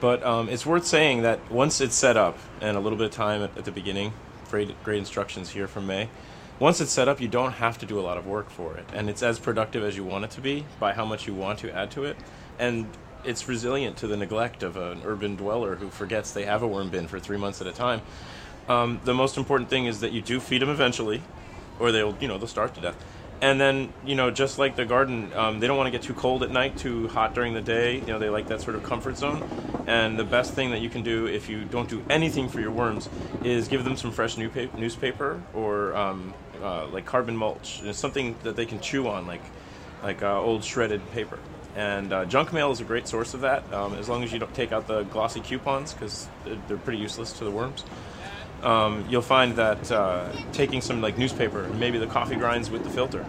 But 0.00 0.24
um, 0.24 0.48
it's 0.48 0.66
worth 0.66 0.84
saying 0.84 1.22
that 1.22 1.48
once 1.50 1.80
it's 1.80 1.94
set 1.94 2.16
up, 2.16 2.36
and 2.60 2.76
a 2.76 2.80
little 2.80 2.98
bit 2.98 3.06
of 3.06 3.12
time 3.12 3.40
at, 3.40 3.56
at 3.56 3.64
the 3.64 3.70
beginning, 3.70 4.12
great, 4.50 4.82
great 4.82 4.98
instructions 4.98 5.50
here 5.50 5.68
from 5.68 5.86
May. 5.86 6.08
Once 6.58 6.80
it's 6.80 6.90
set 6.90 7.06
up, 7.06 7.20
you 7.20 7.28
don't 7.28 7.52
have 7.52 7.78
to 7.78 7.86
do 7.86 8.00
a 8.00 8.02
lot 8.02 8.18
of 8.18 8.26
work 8.26 8.50
for 8.50 8.76
it, 8.76 8.84
and 8.92 9.08
it's 9.08 9.22
as 9.22 9.38
productive 9.38 9.84
as 9.84 9.96
you 9.96 10.02
want 10.02 10.24
it 10.24 10.32
to 10.32 10.40
be 10.40 10.66
by 10.80 10.92
how 10.92 11.04
much 11.04 11.28
you 11.28 11.34
want 11.34 11.60
to 11.60 11.72
add 11.72 11.88
to 11.92 12.02
it, 12.02 12.16
and 12.58 12.88
it's 13.24 13.46
resilient 13.46 13.96
to 13.98 14.08
the 14.08 14.16
neglect 14.16 14.64
of 14.64 14.76
an 14.76 15.02
urban 15.04 15.36
dweller 15.36 15.76
who 15.76 15.88
forgets 15.88 16.32
they 16.32 16.44
have 16.44 16.62
a 16.62 16.66
worm 16.66 16.90
bin 16.90 17.06
for 17.06 17.20
three 17.20 17.36
months 17.36 17.60
at 17.60 17.66
a 17.68 17.72
time. 17.72 18.00
Um, 18.68 19.00
the 19.04 19.14
most 19.14 19.36
important 19.36 19.70
thing 19.70 19.86
is 19.86 20.00
that 20.00 20.12
you 20.12 20.20
do 20.22 20.40
feed 20.40 20.62
them 20.62 20.68
eventually, 20.70 21.22
or 21.78 21.92
they'll 21.92 22.16
you 22.20 22.28
know 22.28 22.38
they'll 22.38 22.48
starve 22.48 22.72
to 22.74 22.80
death. 22.80 22.96
And 23.40 23.60
then 23.60 23.92
you 24.04 24.14
know 24.14 24.30
just 24.30 24.58
like 24.58 24.76
the 24.76 24.84
garden, 24.84 25.32
um, 25.34 25.60
they 25.60 25.66
don't 25.66 25.76
want 25.76 25.86
to 25.86 25.90
get 25.90 26.02
too 26.02 26.14
cold 26.14 26.42
at 26.42 26.50
night, 26.50 26.76
too 26.76 27.08
hot 27.08 27.34
during 27.34 27.54
the 27.54 27.60
day. 27.60 27.98
You 27.98 28.06
know 28.06 28.18
they 28.18 28.28
like 28.30 28.46
that 28.48 28.60
sort 28.60 28.76
of 28.76 28.82
comfort 28.82 29.16
zone. 29.16 29.44
And 29.88 30.18
the 30.18 30.24
best 30.24 30.52
thing 30.54 30.72
that 30.72 30.80
you 30.80 30.90
can 30.90 31.04
do 31.04 31.26
if 31.26 31.48
you 31.48 31.64
don't 31.64 31.88
do 31.88 32.02
anything 32.10 32.48
for 32.48 32.60
your 32.60 32.72
worms 32.72 33.08
is 33.40 33.68
give 33.68 33.84
them 33.84 33.96
some 33.96 34.10
fresh 34.10 34.36
new 34.36 34.48
pa- 34.48 34.66
newspaper 34.74 35.44
or 35.52 35.94
um, 35.94 36.34
uh, 36.60 36.88
like 36.88 37.04
carbon 37.04 37.36
mulch, 37.36 37.80
know, 37.82 37.92
something 37.92 38.36
that 38.42 38.56
they 38.56 38.66
can 38.66 38.80
chew 38.80 39.06
on, 39.06 39.26
like 39.28 39.42
like 40.02 40.22
uh, 40.22 40.40
old 40.40 40.64
shredded 40.64 41.08
paper. 41.12 41.38
And 41.76 42.12
uh, 42.12 42.24
junk 42.24 42.52
mail 42.52 42.72
is 42.72 42.80
a 42.80 42.84
great 42.84 43.06
source 43.06 43.34
of 43.34 43.42
that, 43.42 43.70
um, 43.72 43.94
as 43.94 44.08
long 44.08 44.24
as 44.24 44.32
you 44.32 44.38
don't 44.40 44.54
take 44.54 44.72
out 44.72 44.86
the 44.86 45.02
glossy 45.04 45.40
coupons 45.40 45.92
because 45.92 46.26
they're 46.66 46.78
pretty 46.78 46.98
useless 46.98 47.32
to 47.34 47.44
the 47.44 47.50
worms 47.50 47.84
um, 48.62 49.04
you'll 49.08 49.22
find 49.22 49.56
that 49.56 49.90
uh, 49.92 50.30
taking 50.52 50.80
some 50.80 51.00
like 51.00 51.18
newspaper, 51.18 51.68
maybe 51.74 51.98
the 51.98 52.06
coffee 52.06 52.36
grinds 52.36 52.70
with 52.70 52.84
the 52.84 52.90
filter, 52.90 53.24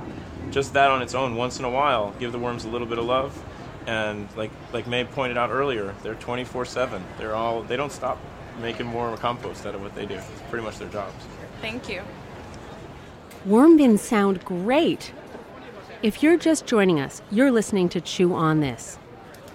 just 0.52 0.74
that 0.74 0.90
on 0.90 1.02
its 1.02 1.14
own, 1.14 1.36
once 1.36 1.60
in 1.60 1.66
a 1.66 1.70
while, 1.70 2.14
give 2.20 2.32
the 2.32 2.40
worms 2.40 2.66
a 2.66 2.70
little 2.70 2.88
bit 2.88 2.98
of 2.98 3.06
love. 3.06 3.44
And 3.86 4.28
like 4.36 4.52
like 4.74 4.88
May 4.88 5.06
pointed 5.06 5.38
out 5.38 5.50
earlier, 5.50 5.96
they're 6.04 6.16
24/7. 6.16 7.02
They're 7.18 7.36
all 7.36 7.64
they 7.64 7.78
don't 7.78 7.92
stop 7.92 8.18
making 8.62 8.86
more 8.86 9.16
compost 9.18 9.66
out 9.66 9.76
of 9.76 9.82
what 9.82 9.96
they 9.96 10.06
do. 10.06 10.16
It's 10.16 10.42
pretty 10.50 10.66
much 10.66 10.78
their 10.78 10.90
jobs. 10.90 11.24
Thank 11.62 11.88
you. 11.90 12.02
Worm 13.46 13.78
bins 13.78 14.02
sound 14.02 14.44
great. 14.44 15.14
If 16.04 16.22
you're 16.22 16.38
just 16.38 16.66
joining 16.66 17.00
us, 17.00 17.22
you're 17.32 17.52
listening 17.52 17.90
to 17.90 18.02
Chew 18.02 18.34
on 18.34 18.60
This. 18.60 19.00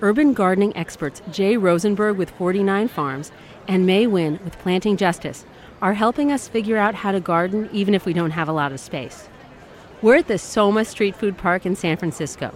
Urban 0.00 0.32
gardening 0.32 0.76
experts 0.76 1.22
Jay 1.30 1.56
Rosenberg 1.56 2.16
with 2.16 2.30
49 2.30 2.88
Farms 2.88 3.30
and 3.68 3.86
May 3.86 4.06
Nguyen 4.06 4.42
with 4.42 4.58
Planting 4.58 4.96
Justice 4.96 5.44
are 5.82 5.94
helping 5.94 6.30
us 6.30 6.46
figure 6.46 6.78
out 6.78 6.94
how 6.94 7.10
to 7.10 7.18
garden 7.18 7.68
even 7.72 7.92
if 7.92 8.06
we 8.06 8.12
don't 8.12 8.30
have 8.30 8.48
a 8.48 8.52
lot 8.52 8.70
of 8.70 8.78
space. 8.78 9.28
We're 10.00 10.16
at 10.16 10.28
the 10.28 10.38
SOMA 10.38 10.84
StrEAT 10.84 11.16
Food 11.16 11.36
Park 11.36 11.66
in 11.66 11.74
San 11.74 11.96
Francisco. 11.96 12.54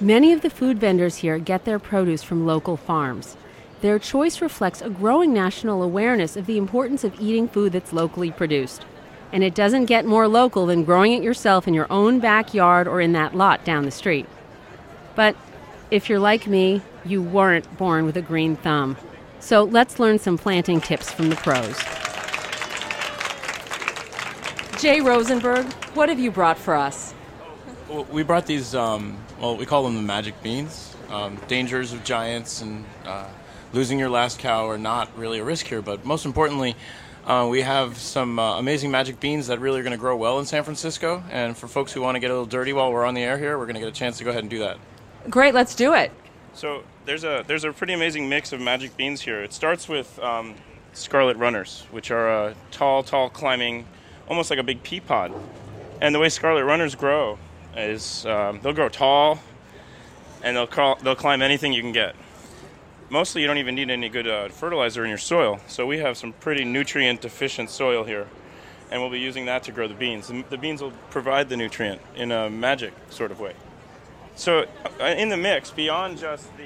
Many 0.00 0.32
of 0.32 0.42
the 0.42 0.50
food 0.50 0.78
vendors 0.78 1.16
here 1.16 1.38
get 1.38 1.64
their 1.64 1.80
produce 1.80 2.22
from 2.22 2.46
local 2.46 2.76
farms. 2.76 3.36
Their 3.80 3.98
choice 3.98 4.40
reflects 4.40 4.80
a 4.80 4.88
growing 4.88 5.34
national 5.34 5.82
awareness 5.82 6.36
of 6.36 6.46
the 6.46 6.56
importance 6.56 7.02
of 7.02 7.20
eating 7.20 7.48
food 7.48 7.72
that's 7.72 7.92
locally 7.92 8.30
produced. 8.30 8.84
And 9.32 9.42
it 9.42 9.54
doesn't 9.54 9.86
get 9.86 10.06
more 10.06 10.28
local 10.28 10.66
than 10.66 10.84
growing 10.84 11.12
it 11.12 11.24
yourself 11.24 11.66
in 11.66 11.74
your 11.74 11.90
own 11.90 12.20
backyard 12.20 12.86
or 12.86 13.00
in 13.00 13.12
that 13.12 13.34
lot 13.34 13.64
down 13.64 13.84
the 13.84 13.90
street. 13.90 14.26
But 15.16 15.34
if 15.90 16.08
you're 16.08 16.20
like 16.20 16.46
me, 16.46 16.80
you 17.04 17.22
weren't 17.22 17.76
born 17.76 18.06
with 18.06 18.16
a 18.16 18.22
green 18.22 18.54
thumb. 18.54 18.96
So 19.40 19.64
let's 19.64 19.98
learn 19.98 20.20
some 20.20 20.38
planting 20.38 20.80
tips 20.80 21.10
from 21.10 21.28
the 21.28 21.36
pros. 21.36 21.95
Jay 24.78 25.00
Rosenberg, 25.00 25.64
what 25.94 26.10
have 26.10 26.18
you 26.18 26.30
brought 26.30 26.58
for 26.58 26.74
us? 26.74 27.14
Well, 27.88 28.04
we 28.04 28.22
brought 28.22 28.44
these. 28.44 28.74
Um, 28.74 29.16
well, 29.40 29.56
we 29.56 29.64
call 29.64 29.84
them 29.84 29.94
the 29.94 30.02
magic 30.02 30.42
beans. 30.42 30.94
Um, 31.08 31.40
dangers 31.48 31.94
of 31.94 32.04
giants 32.04 32.60
and 32.60 32.84
uh, 33.06 33.26
losing 33.72 33.98
your 33.98 34.10
last 34.10 34.38
cow 34.38 34.68
are 34.68 34.76
not 34.76 35.16
really 35.16 35.38
a 35.38 35.44
risk 35.44 35.66
here. 35.66 35.80
But 35.80 36.04
most 36.04 36.26
importantly, 36.26 36.76
uh, 37.24 37.46
we 37.50 37.62
have 37.62 37.96
some 37.96 38.38
uh, 38.38 38.58
amazing 38.58 38.90
magic 38.90 39.18
beans 39.18 39.46
that 39.46 39.60
really 39.60 39.80
are 39.80 39.82
going 39.82 39.92
to 39.92 39.98
grow 39.98 40.14
well 40.14 40.38
in 40.40 40.44
San 40.44 40.62
Francisco. 40.62 41.24
And 41.30 41.56
for 41.56 41.68
folks 41.68 41.92
who 41.92 42.02
want 42.02 42.16
to 42.16 42.20
get 42.20 42.30
a 42.30 42.34
little 42.34 42.44
dirty 42.44 42.74
while 42.74 42.92
we're 42.92 43.06
on 43.06 43.14
the 43.14 43.22
air 43.22 43.38
here, 43.38 43.56
we're 43.56 43.64
going 43.64 43.76
to 43.76 43.80
get 43.80 43.88
a 43.88 43.92
chance 43.92 44.18
to 44.18 44.24
go 44.24 44.30
ahead 44.30 44.42
and 44.42 44.50
do 44.50 44.58
that. 44.58 44.76
Great, 45.30 45.54
let's 45.54 45.74
do 45.74 45.94
it. 45.94 46.12
So 46.52 46.82
there's 47.06 47.24
a 47.24 47.44
there's 47.46 47.64
a 47.64 47.72
pretty 47.72 47.94
amazing 47.94 48.28
mix 48.28 48.52
of 48.52 48.60
magic 48.60 48.94
beans 48.96 49.22
here. 49.22 49.42
It 49.42 49.54
starts 49.54 49.88
with 49.88 50.18
um, 50.18 50.54
scarlet 50.92 51.36
runners, 51.38 51.86
which 51.90 52.10
are 52.10 52.48
a 52.48 52.54
tall, 52.70 53.02
tall 53.02 53.30
climbing, 53.30 53.86
almost 54.28 54.50
like 54.50 54.58
a 54.58 54.62
big 54.62 54.82
pea 54.82 55.00
pod. 55.00 55.32
And 56.00 56.14
the 56.14 56.18
way 56.18 56.28
scarlet 56.28 56.64
runners 56.64 56.94
grow 56.94 57.38
is 57.76 58.26
um, 58.26 58.60
they'll 58.62 58.72
grow 58.72 58.88
tall, 58.88 59.40
and 60.42 60.56
they'll 60.56 60.96
they'll 61.02 61.16
climb 61.16 61.42
anything 61.42 61.72
you 61.72 61.82
can 61.82 61.92
get. 61.92 62.14
Mostly, 63.08 63.40
you 63.40 63.46
don't 63.46 63.58
even 63.58 63.74
need 63.74 63.88
any 63.88 64.08
good 64.08 64.26
uh, 64.26 64.48
fertilizer 64.48 65.04
in 65.04 65.08
your 65.08 65.18
soil. 65.18 65.60
So 65.68 65.86
we 65.86 65.98
have 65.98 66.16
some 66.16 66.32
pretty 66.32 66.64
nutrient 66.64 67.20
deficient 67.20 67.70
soil 67.70 68.04
here, 68.04 68.26
and 68.90 69.00
we'll 69.00 69.10
be 69.10 69.20
using 69.20 69.46
that 69.46 69.62
to 69.64 69.72
grow 69.72 69.86
the 69.86 69.94
beans. 69.94 70.28
The, 70.28 70.44
the 70.50 70.58
beans 70.58 70.82
will 70.82 70.92
provide 71.10 71.48
the 71.48 71.56
nutrient 71.56 72.00
in 72.16 72.32
a 72.32 72.50
magic 72.50 72.92
sort 73.10 73.30
of 73.30 73.38
way. 73.38 73.54
So 74.34 74.66
uh, 75.00 75.04
in 75.04 75.28
the 75.28 75.36
mix, 75.36 75.70
beyond 75.70 76.18
just 76.18 76.54
the 76.56 76.64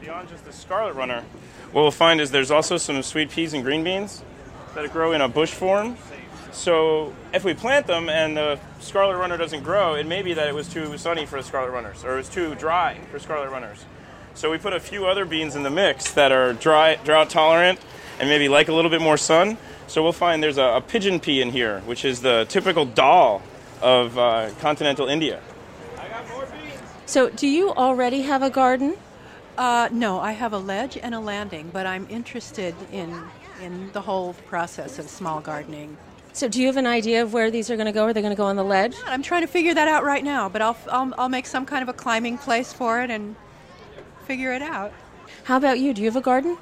beyond 0.00 0.28
just 0.28 0.44
the 0.44 0.52
scarlet 0.52 0.94
runner, 0.94 1.24
what 1.72 1.82
we'll 1.82 1.90
find 1.90 2.20
is 2.20 2.30
there's 2.30 2.50
also 2.50 2.76
some 2.76 3.02
sweet 3.02 3.30
peas 3.30 3.52
and 3.52 3.62
green 3.64 3.84
beans 3.84 4.22
that 4.74 4.90
grow 4.92 5.12
in 5.12 5.20
a 5.20 5.28
bush 5.28 5.50
form. 5.50 5.96
So 6.52 7.14
if 7.32 7.44
we 7.44 7.54
plant 7.54 7.86
them 7.86 8.08
and 8.08 8.36
the 8.36 8.58
scarlet 8.80 9.16
runner 9.16 9.36
doesn't 9.36 9.62
grow, 9.62 9.94
it 9.94 10.06
may 10.06 10.22
be 10.22 10.34
that 10.34 10.48
it 10.48 10.54
was 10.54 10.68
too 10.68 10.96
sunny 10.98 11.26
for 11.26 11.36
the 11.36 11.42
scarlet 11.42 11.70
runners, 11.70 12.04
or 12.04 12.14
it 12.14 12.16
was 12.16 12.28
too 12.28 12.54
dry 12.54 12.98
for 13.10 13.18
scarlet 13.18 13.50
runners. 13.50 13.84
So 14.34 14.50
we 14.50 14.58
put 14.58 14.72
a 14.72 14.80
few 14.80 15.06
other 15.06 15.24
beans 15.24 15.56
in 15.56 15.62
the 15.62 15.70
mix 15.70 16.12
that 16.12 16.32
are 16.32 16.52
dry, 16.52 16.96
drought 16.96 17.30
tolerant, 17.30 17.80
and 18.20 18.28
maybe 18.28 18.48
like 18.48 18.68
a 18.68 18.72
little 18.72 18.90
bit 18.90 19.00
more 19.00 19.16
sun. 19.16 19.58
So 19.88 20.02
we'll 20.02 20.12
find 20.12 20.42
there's 20.42 20.58
a, 20.58 20.76
a 20.76 20.80
pigeon 20.80 21.18
pea 21.18 21.40
in 21.42 21.50
here, 21.50 21.80
which 21.80 22.04
is 22.04 22.20
the 22.20 22.46
typical 22.48 22.84
dal 22.84 23.42
of 23.80 24.16
uh, 24.18 24.50
continental 24.60 25.08
India. 25.08 25.40
I 25.98 26.08
got 26.08 26.28
more 26.28 26.46
beans. 26.46 26.80
So, 27.06 27.30
do 27.30 27.46
you 27.46 27.70
already 27.70 28.22
have 28.22 28.42
a 28.42 28.50
garden? 28.50 28.96
Uh, 29.56 29.88
no, 29.90 30.20
I 30.20 30.32
have 30.32 30.52
a 30.52 30.58
ledge 30.58 30.96
and 30.96 31.14
a 31.14 31.20
landing, 31.20 31.70
but 31.72 31.86
I'm 31.86 32.06
interested 32.10 32.74
in 32.92 33.24
in 33.60 33.90
the 33.92 34.00
whole 34.00 34.34
process 34.46 34.98
of 35.00 35.08
small 35.08 35.40
gardening. 35.40 35.96
So, 36.38 36.46
do 36.46 36.60
you 36.60 36.68
have 36.68 36.76
an 36.76 36.86
idea 36.86 37.20
of 37.20 37.32
where 37.32 37.50
these 37.50 37.68
are 37.68 37.74
going 37.74 37.86
to 37.86 37.92
go? 37.92 38.04
Are 38.04 38.12
they 38.12 38.20
going 38.20 38.30
to 38.30 38.36
go 38.36 38.44
on 38.44 38.54
the 38.54 38.62
ledge? 38.62 38.94
I'm 39.06 39.24
trying 39.24 39.40
to 39.40 39.48
figure 39.48 39.74
that 39.74 39.88
out 39.88 40.04
right 40.04 40.22
now, 40.22 40.48
but 40.48 40.62
I'll, 40.62 40.76
I'll 40.88 41.12
I'll 41.18 41.28
make 41.28 41.46
some 41.46 41.66
kind 41.66 41.82
of 41.82 41.88
a 41.88 41.92
climbing 41.92 42.38
place 42.38 42.72
for 42.72 43.02
it 43.02 43.10
and 43.10 43.34
figure 44.24 44.52
it 44.52 44.62
out. 44.62 44.92
How 45.42 45.56
about 45.56 45.80
you? 45.80 45.92
Do 45.92 46.00
you 46.00 46.06
have 46.06 46.14
a 46.14 46.20
garden? 46.20 46.56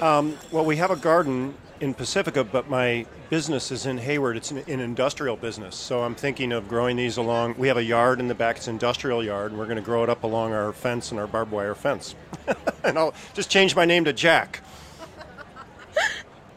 Um, 0.00 0.38
well, 0.50 0.64
we 0.64 0.76
have 0.76 0.90
a 0.90 0.96
garden 0.96 1.52
in 1.80 1.92
Pacifica, 1.92 2.44
but 2.44 2.70
my 2.70 3.04
business 3.28 3.70
is 3.70 3.84
in 3.84 3.98
Hayward. 3.98 4.38
It's 4.38 4.52
an, 4.52 4.64
an, 4.66 4.80
industrial 4.80 5.36
business, 5.36 5.76
so 5.76 6.02
I'm 6.02 6.14
thinking 6.14 6.50
of 6.50 6.66
growing 6.66 6.96
these 6.96 7.18
along. 7.18 7.56
We 7.58 7.68
have 7.68 7.76
a 7.76 7.84
yard 7.84 8.20
in 8.20 8.28
the 8.28 8.34
back; 8.34 8.56
it's 8.56 8.68
an 8.68 8.76
industrial 8.76 9.22
yard, 9.22 9.50
and 9.50 9.60
we're 9.60 9.66
going 9.66 9.76
to 9.76 9.82
grow 9.82 10.02
it 10.02 10.08
up 10.08 10.24
along 10.24 10.54
our 10.54 10.72
fence 10.72 11.10
and 11.10 11.20
our 11.20 11.26
barbed 11.26 11.52
wire 11.52 11.74
fence. 11.74 12.14
and 12.84 12.96
I'll 12.98 13.12
just 13.34 13.50
change 13.50 13.76
my 13.76 13.84
name 13.84 14.06
to 14.06 14.14
Jack. 14.14 14.62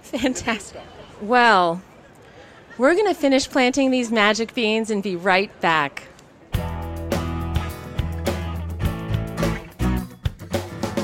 Fantastic. 0.04 0.82
Well, 1.20 1.82
we're 2.78 2.96
going 2.96 3.08
to 3.08 3.14
finish 3.14 3.50
planting 3.50 3.92
these 3.92 4.12
magic 4.12 4.54
beans 4.54 4.90
and 4.90 5.04
be 5.04 5.16
right 5.16 5.52
back. 5.62 6.04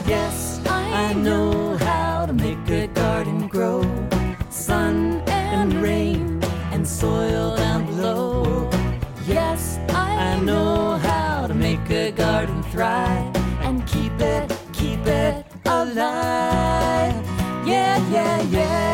Yes, 0.08 0.62
I 0.66 1.14
know 1.14 1.78
how 1.78 2.26
to 2.26 2.34
make 2.34 2.70
a 2.70 2.88
garden 2.88 3.48
grow. 3.48 3.84
Sun 4.50 5.22
and 5.28 5.74
rain 5.76 6.42
and 6.72 6.88
soil 6.88 7.56
down 7.56 7.86
below. 7.86 8.70
Yes, 9.28 9.78
I 9.90 10.40
know 10.40 10.98
how 10.98 11.46
to 11.48 11.54
make 11.54 11.90
a 11.92 12.12
garden 12.12 12.64
thrive 12.64 13.36
and 13.62 13.86
keep 13.88 14.20
it, 14.20 14.52
keep 14.74 15.06
it 15.06 15.46
alive. 15.66 17.14
Yeah, 17.66 17.98
yeah, 18.10 18.42
yeah. 18.42 18.89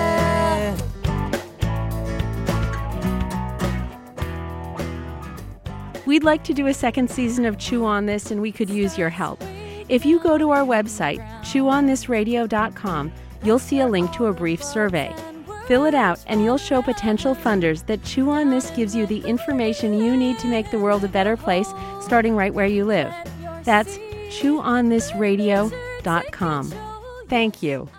We'd 6.16 6.24
like 6.24 6.46
to 6.46 6.54
do 6.54 6.68
a 6.68 6.74
second 6.74 7.12
season 7.12 7.44
of 7.44 7.58
Chew 7.58 7.84
on 7.84 8.06
This, 8.06 8.32
and 8.32 8.42
we 8.42 8.50
could 8.50 8.70
use 8.70 8.98
your 8.98 9.10
help. 9.10 9.44
If 9.90 10.06
you 10.06 10.22
go 10.22 10.38
to 10.38 10.52
our 10.52 10.64
website, 10.64 11.20
chewonThisRadio.com, 11.42 13.12
you'll 13.44 13.60
see 13.60 13.82
a 13.82 13.88
link 13.88 14.14
to 14.14 14.28
a 14.28 14.34
brief 14.34 14.64
survey. 14.64 15.14
Fill 15.68 15.84
it 15.84 15.94
out, 15.94 16.24
and 16.28 16.42
you'll 16.42 16.58
show 16.58 16.82
potential 16.82 17.36
funders 17.36 17.86
that 17.88 18.06
Chew 18.06 18.30
on 18.30 18.50
This 18.50 18.70
gives 18.70 18.96
you 18.96 19.06
the 19.06 19.20
information 19.26 20.00
you 20.00 20.16
need 20.16 20.40
to 20.40 20.48
make 20.48 20.72
the 20.72 20.80
world 20.80 21.04
a 21.04 21.10
better 21.10 21.36
place, 21.36 21.68
starting 22.00 22.34
right 22.34 22.54
where 22.54 22.66
you 22.66 22.86
live. 22.86 23.14
That's 23.66 23.98
chewonThisRadio.com. 24.30 26.74
Thank 27.28 27.62
you. 27.62 27.90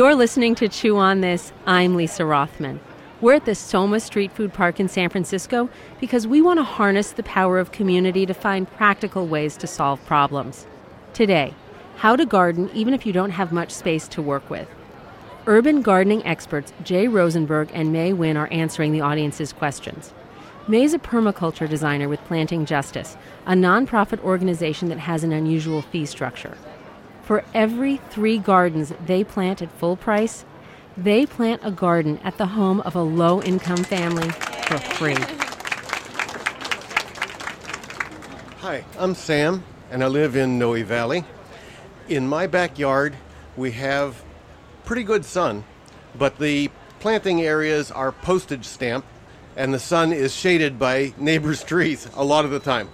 You're 0.00 0.14
listening 0.14 0.54
to 0.54 0.66
Chew 0.66 0.96
on 0.96 1.20
This. 1.20 1.52
I'm 1.66 1.94
Lisa 1.94 2.24
Rothman. 2.24 2.80
We're 3.20 3.34
at 3.34 3.44
the 3.44 3.54
SOMA 3.54 4.00
StrEAT 4.00 4.32
Food 4.32 4.54
Park 4.54 4.80
in 4.80 4.88
San 4.88 5.10
Francisco 5.10 5.68
because 6.00 6.26
we 6.26 6.40
want 6.40 6.58
to 6.58 6.64
harness 6.64 7.12
the 7.12 7.22
power 7.22 7.58
of 7.58 7.70
community 7.70 8.24
to 8.24 8.32
find 8.32 8.66
practical 8.66 9.26
ways 9.26 9.58
to 9.58 9.66
solve 9.66 10.02
problems. 10.06 10.66
Today, 11.12 11.52
how 11.96 12.16
to 12.16 12.24
garden 12.24 12.70
even 12.72 12.94
if 12.94 13.04
you 13.04 13.12
don't 13.12 13.32
have 13.32 13.52
much 13.52 13.70
space 13.70 14.08
to 14.08 14.22
work 14.22 14.48
with. 14.48 14.66
Urban 15.46 15.82
gardening 15.82 16.24
experts 16.24 16.72
Jay 16.82 17.06
Rosenberg 17.06 17.68
and 17.74 17.92
May 17.92 18.12
Nguyen 18.12 18.38
are 18.38 18.50
answering 18.50 18.92
the 18.92 19.02
audience's 19.02 19.52
questions. 19.52 20.14
May's 20.66 20.94
a 20.94 20.98
permaculture 20.98 21.68
designer 21.68 22.08
with 22.08 22.24
Planting 22.24 22.64
Justice, 22.64 23.18
a 23.44 23.52
nonprofit 23.52 24.20
organization 24.20 24.88
that 24.88 25.00
has 25.00 25.24
an 25.24 25.32
unusual 25.32 25.82
fee 25.82 26.06
structure. 26.06 26.56
For 27.30 27.44
every 27.54 27.98
three 28.10 28.38
gardens 28.38 28.92
they 29.06 29.22
plant 29.22 29.62
at 29.62 29.70
full 29.70 29.94
price, 29.94 30.44
they 30.96 31.26
plant 31.26 31.60
a 31.62 31.70
garden 31.70 32.18
at 32.24 32.38
the 32.38 32.46
home 32.46 32.80
of 32.80 32.96
a 32.96 33.02
low 33.02 33.40
income 33.40 33.84
family 33.84 34.28
for 34.66 34.78
free. 34.78 35.14
Hi, 38.62 38.84
I'm 38.98 39.14
Sam, 39.14 39.62
and 39.92 40.02
I 40.02 40.08
live 40.08 40.34
in 40.34 40.58
Noe 40.58 40.82
Valley. 40.82 41.24
In 42.08 42.26
my 42.26 42.48
backyard, 42.48 43.14
we 43.56 43.70
have 43.70 44.24
pretty 44.84 45.04
good 45.04 45.24
sun, 45.24 45.62
but 46.18 46.36
the 46.40 46.68
planting 46.98 47.42
areas 47.42 47.92
are 47.92 48.10
postage 48.10 48.64
stamp, 48.64 49.04
and 49.54 49.72
the 49.72 49.78
sun 49.78 50.12
is 50.12 50.34
shaded 50.34 50.80
by 50.80 51.14
neighbors' 51.16 51.62
trees 51.72 52.08
a 52.16 52.24
lot 52.24 52.44
of 52.44 52.50
the 52.50 52.58
time. 52.58 52.88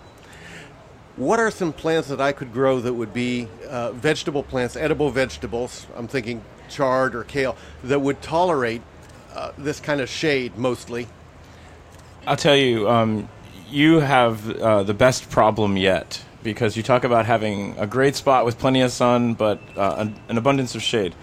What 1.16 1.40
are 1.40 1.50
some 1.50 1.72
plants 1.72 2.08
that 2.08 2.20
I 2.20 2.32
could 2.32 2.52
grow 2.52 2.80
that 2.80 2.92
would 2.92 3.14
be 3.14 3.48
uh, 3.66 3.92
vegetable 3.92 4.42
plants, 4.42 4.76
edible 4.76 5.10
vegetables? 5.10 5.86
I'm 5.96 6.08
thinking 6.08 6.42
chard 6.68 7.14
or 7.14 7.24
kale 7.24 7.56
that 7.84 8.00
would 8.00 8.22
tolerate 8.22 8.82
uh, 9.34 9.52
this 9.58 9.80
kind 9.80 10.00
of 10.00 10.08
shade 10.08 10.56
mostly. 10.56 11.08
I'll 12.26 12.36
tell 12.36 12.56
you, 12.56 12.88
um, 12.88 13.28
you 13.68 14.00
have 14.00 14.50
uh, 14.50 14.82
the 14.82 14.94
best 14.94 15.30
problem 15.30 15.76
yet 15.76 16.22
because 16.42 16.76
you 16.76 16.82
talk 16.82 17.04
about 17.04 17.26
having 17.26 17.76
a 17.78 17.86
great 17.86 18.14
spot 18.14 18.44
with 18.44 18.58
plenty 18.58 18.80
of 18.80 18.92
sun, 18.92 19.34
but 19.34 19.60
uh, 19.76 19.96
an, 19.98 20.14
an 20.28 20.38
abundance 20.38 20.74
of 20.74 20.82
shade. 20.82 21.14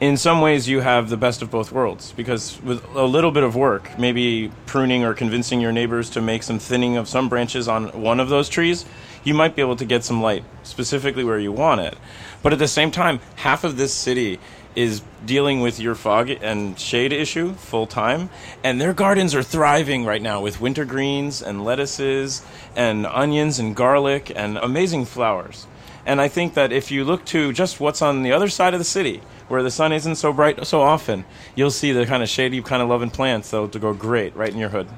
In 0.00 0.16
some 0.16 0.40
ways, 0.40 0.68
you 0.68 0.80
have 0.80 1.10
the 1.10 1.16
best 1.16 1.42
of 1.42 1.50
both 1.50 1.70
worlds 1.70 2.12
because 2.12 2.60
with 2.62 2.84
a 2.94 3.04
little 3.04 3.30
bit 3.30 3.44
of 3.44 3.54
work, 3.54 3.96
maybe 3.98 4.50
pruning 4.66 5.04
or 5.04 5.14
convincing 5.14 5.60
your 5.60 5.70
neighbors 5.70 6.10
to 6.10 6.20
make 6.20 6.42
some 6.42 6.58
thinning 6.58 6.96
of 6.96 7.06
some 7.08 7.28
branches 7.28 7.68
on 7.68 7.88
one 8.02 8.18
of 8.18 8.28
those 8.28 8.48
trees, 8.48 8.84
you 9.22 9.32
might 9.32 9.54
be 9.54 9.62
able 9.62 9.76
to 9.76 9.84
get 9.84 10.02
some 10.02 10.20
light 10.20 10.42
specifically 10.64 11.22
where 11.22 11.38
you 11.38 11.52
want 11.52 11.82
it. 11.82 11.96
But 12.42 12.52
at 12.52 12.58
the 12.58 12.66
same 12.66 12.90
time, 12.90 13.20
half 13.36 13.62
of 13.62 13.76
this 13.76 13.94
city 13.94 14.40
is 14.74 15.02
dealing 15.24 15.60
with 15.60 15.78
your 15.78 15.94
fog 15.94 16.30
and 16.30 16.78
shade 16.78 17.12
issue 17.12 17.52
full 17.54 17.86
time, 17.86 18.30
and 18.64 18.80
their 18.80 18.92
gardens 18.92 19.34
are 19.34 19.42
thriving 19.42 20.04
right 20.04 20.22
now 20.22 20.40
with 20.40 20.60
winter 20.60 20.84
greens 20.84 21.42
and 21.42 21.64
lettuces 21.64 22.42
and 22.74 23.06
onions 23.06 23.58
and 23.58 23.76
garlic 23.76 24.32
and 24.34 24.56
amazing 24.58 25.04
flowers. 25.04 25.66
And 26.04 26.20
I 26.20 26.28
think 26.28 26.54
that 26.54 26.72
if 26.72 26.90
you 26.90 27.04
look 27.04 27.24
to 27.26 27.52
just 27.52 27.78
what's 27.78 28.02
on 28.02 28.22
the 28.22 28.32
other 28.32 28.48
side 28.48 28.74
of 28.74 28.80
the 28.80 28.84
city, 28.84 29.20
where 29.52 29.62
the 29.62 29.70
sun 29.70 29.92
isn't 29.92 30.14
so 30.14 30.32
bright 30.32 30.66
so 30.66 30.80
often, 30.80 31.26
you'll 31.54 31.70
see 31.70 31.92
the 31.92 32.06
kind 32.06 32.22
of 32.22 32.28
shady 32.30 32.62
kind 32.62 32.80
of 32.80 32.88
loving 32.88 33.10
plants 33.10 33.50
that'll 33.50 33.68
go 33.68 33.92
great 33.92 34.34
right 34.34 34.50
in 34.50 34.58
your 34.58 34.70
hood. 34.70 34.88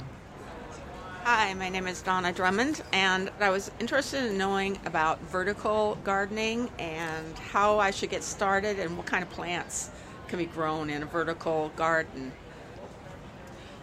Hi, 1.25 1.53
my 1.55 1.69
name 1.69 1.89
is 1.89 2.01
Donna 2.03 2.33
Drummond, 2.33 2.81
and 2.93 3.33
I 3.41 3.51
was 3.51 3.73
interested 3.81 4.25
in 4.27 4.39
knowing 4.39 4.79
about 4.87 5.21
vertical 5.23 5.99
gardening 6.05 6.71
and 6.79 7.37
how 7.37 7.81
I 7.81 7.91
should 7.91 8.11
get 8.11 8.23
started 8.23 8.79
and 8.79 8.97
what 8.97 9.07
kind 9.07 9.25
of 9.25 9.31
plants 9.31 9.91
can 10.29 10.39
be 10.39 10.47
grown 10.47 10.89
in 10.89 11.03
a 11.03 11.07
vertical 11.07 11.73
garden. 11.75 12.31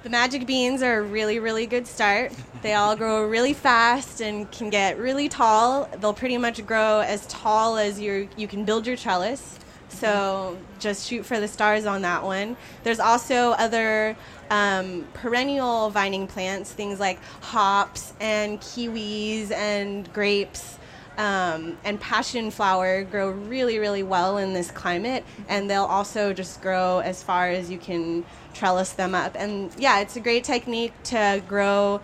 The 0.03 0.09
magic 0.09 0.47
beans 0.47 0.81
are 0.81 0.99
a 0.99 1.03
really, 1.03 1.39
really 1.39 1.67
good 1.67 1.85
start. 1.85 2.31
They 2.61 2.75
all 2.75 2.95
grow 2.95 3.27
really 3.27 3.53
fast 3.53 4.21
and 4.21 4.49
can 4.53 4.69
get 4.69 4.97
really 4.97 5.27
tall. 5.27 5.89
They'll 5.99 6.13
pretty 6.13 6.37
much 6.37 6.65
grow 6.65 7.01
as 7.01 7.27
tall 7.27 7.75
as 7.75 7.99
you 7.99 8.29
you 8.37 8.47
can 8.47 8.63
build 8.63 8.87
your 8.87 8.95
trellis. 8.95 9.59
So 9.91 10.57
just 10.79 11.07
shoot 11.07 11.25
for 11.25 11.39
the 11.39 11.47
stars 11.47 11.85
on 11.85 12.01
that 12.01 12.23
one. 12.23 12.57
There's 12.83 12.99
also 12.99 13.51
other 13.51 14.15
um, 14.49 15.07
perennial 15.13 15.89
vining 15.89 16.27
plants, 16.27 16.71
things 16.71 16.99
like 16.99 17.19
hops 17.41 18.13
and 18.19 18.59
kiwis 18.59 19.51
and 19.51 20.11
grapes. 20.13 20.77
Um, 21.17 21.77
and 21.83 21.99
passion 21.99 22.49
flower 22.49 23.03
grow 23.03 23.29
really, 23.29 23.77
really 23.79 24.01
well 24.01 24.37
in 24.37 24.53
this 24.53 24.71
climate, 24.71 25.23
and 25.49 25.69
they'll 25.69 25.83
also 25.83 26.33
just 26.33 26.61
grow 26.61 26.99
as 26.99 27.21
far 27.21 27.49
as 27.49 27.69
you 27.69 27.77
can 27.77 28.25
trellis 28.53 28.93
them 28.93 29.13
up. 29.13 29.35
And 29.37 29.71
yeah, 29.77 29.99
it's 29.99 30.15
a 30.15 30.19
great 30.21 30.45
technique 30.45 30.93
to 31.03 31.43
grow 31.47 32.01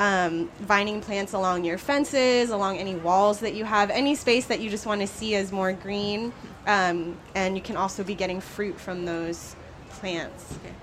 um, 0.00 0.50
vining 0.60 1.02
plants 1.02 1.34
along 1.34 1.64
your 1.64 1.76
fences, 1.76 2.50
along 2.50 2.78
any 2.78 2.94
walls 2.96 3.40
that 3.40 3.54
you 3.54 3.66
have, 3.66 3.90
any 3.90 4.14
space 4.14 4.46
that 4.46 4.58
you 4.60 4.70
just 4.70 4.86
want 4.86 5.02
to 5.02 5.06
see 5.06 5.34
as 5.34 5.52
more 5.52 5.74
green. 5.74 6.32
Um, 6.66 7.16
and 7.34 7.56
you 7.56 7.62
can 7.62 7.76
also 7.76 8.04
be 8.04 8.14
getting 8.14 8.40
fruit 8.40 8.78
from 8.78 9.04
those 9.04 9.56
plants. 9.90 10.54
Okay. 10.62 10.74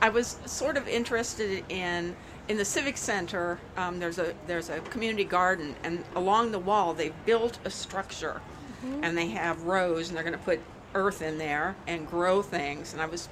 I 0.00 0.08
was 0.08 0.38
sort 0.46 0.76
of 0.76 0.88
interested 0.88 1.64
in 1.68 2.16
in 2.48 2.56
the 2.56 2.64
civic 2.64 2.96
center. 2.96 3.58
Um, 3.76 3.98
there's 3.98 4.18
a 4.18 4.34
there's 4.46 4.70
a 4.70 4.80
community 4.80 5.24
garden, 5.24 5.74
and 5.82 6.04
along 6.14 6.52
the 6.52 6.58
wall 6.58 6.94
they've 6.94 7.14
built 7.24 7.58
a 7.64 7.70
structure, 7.70 8.40
Mm-hmm. 8.84 9.04
and 9.04 9.16
they 9.16 9.28
have 9.28 9.62
rows, 9.62 10.08
and 10.08 10.16
they're 10.16 10.22
going 10.22 10.38
to 10.38 10.44
put 10.44 10.60
earth 10.94 11.22
in 11.22 11.38
there 11.38 11.74
and 11.86 12.06
grow 12.06 12.42
things. 12.42 12.92
And 12.92 13.00
I 13.00 13.06
was 13.06 13.26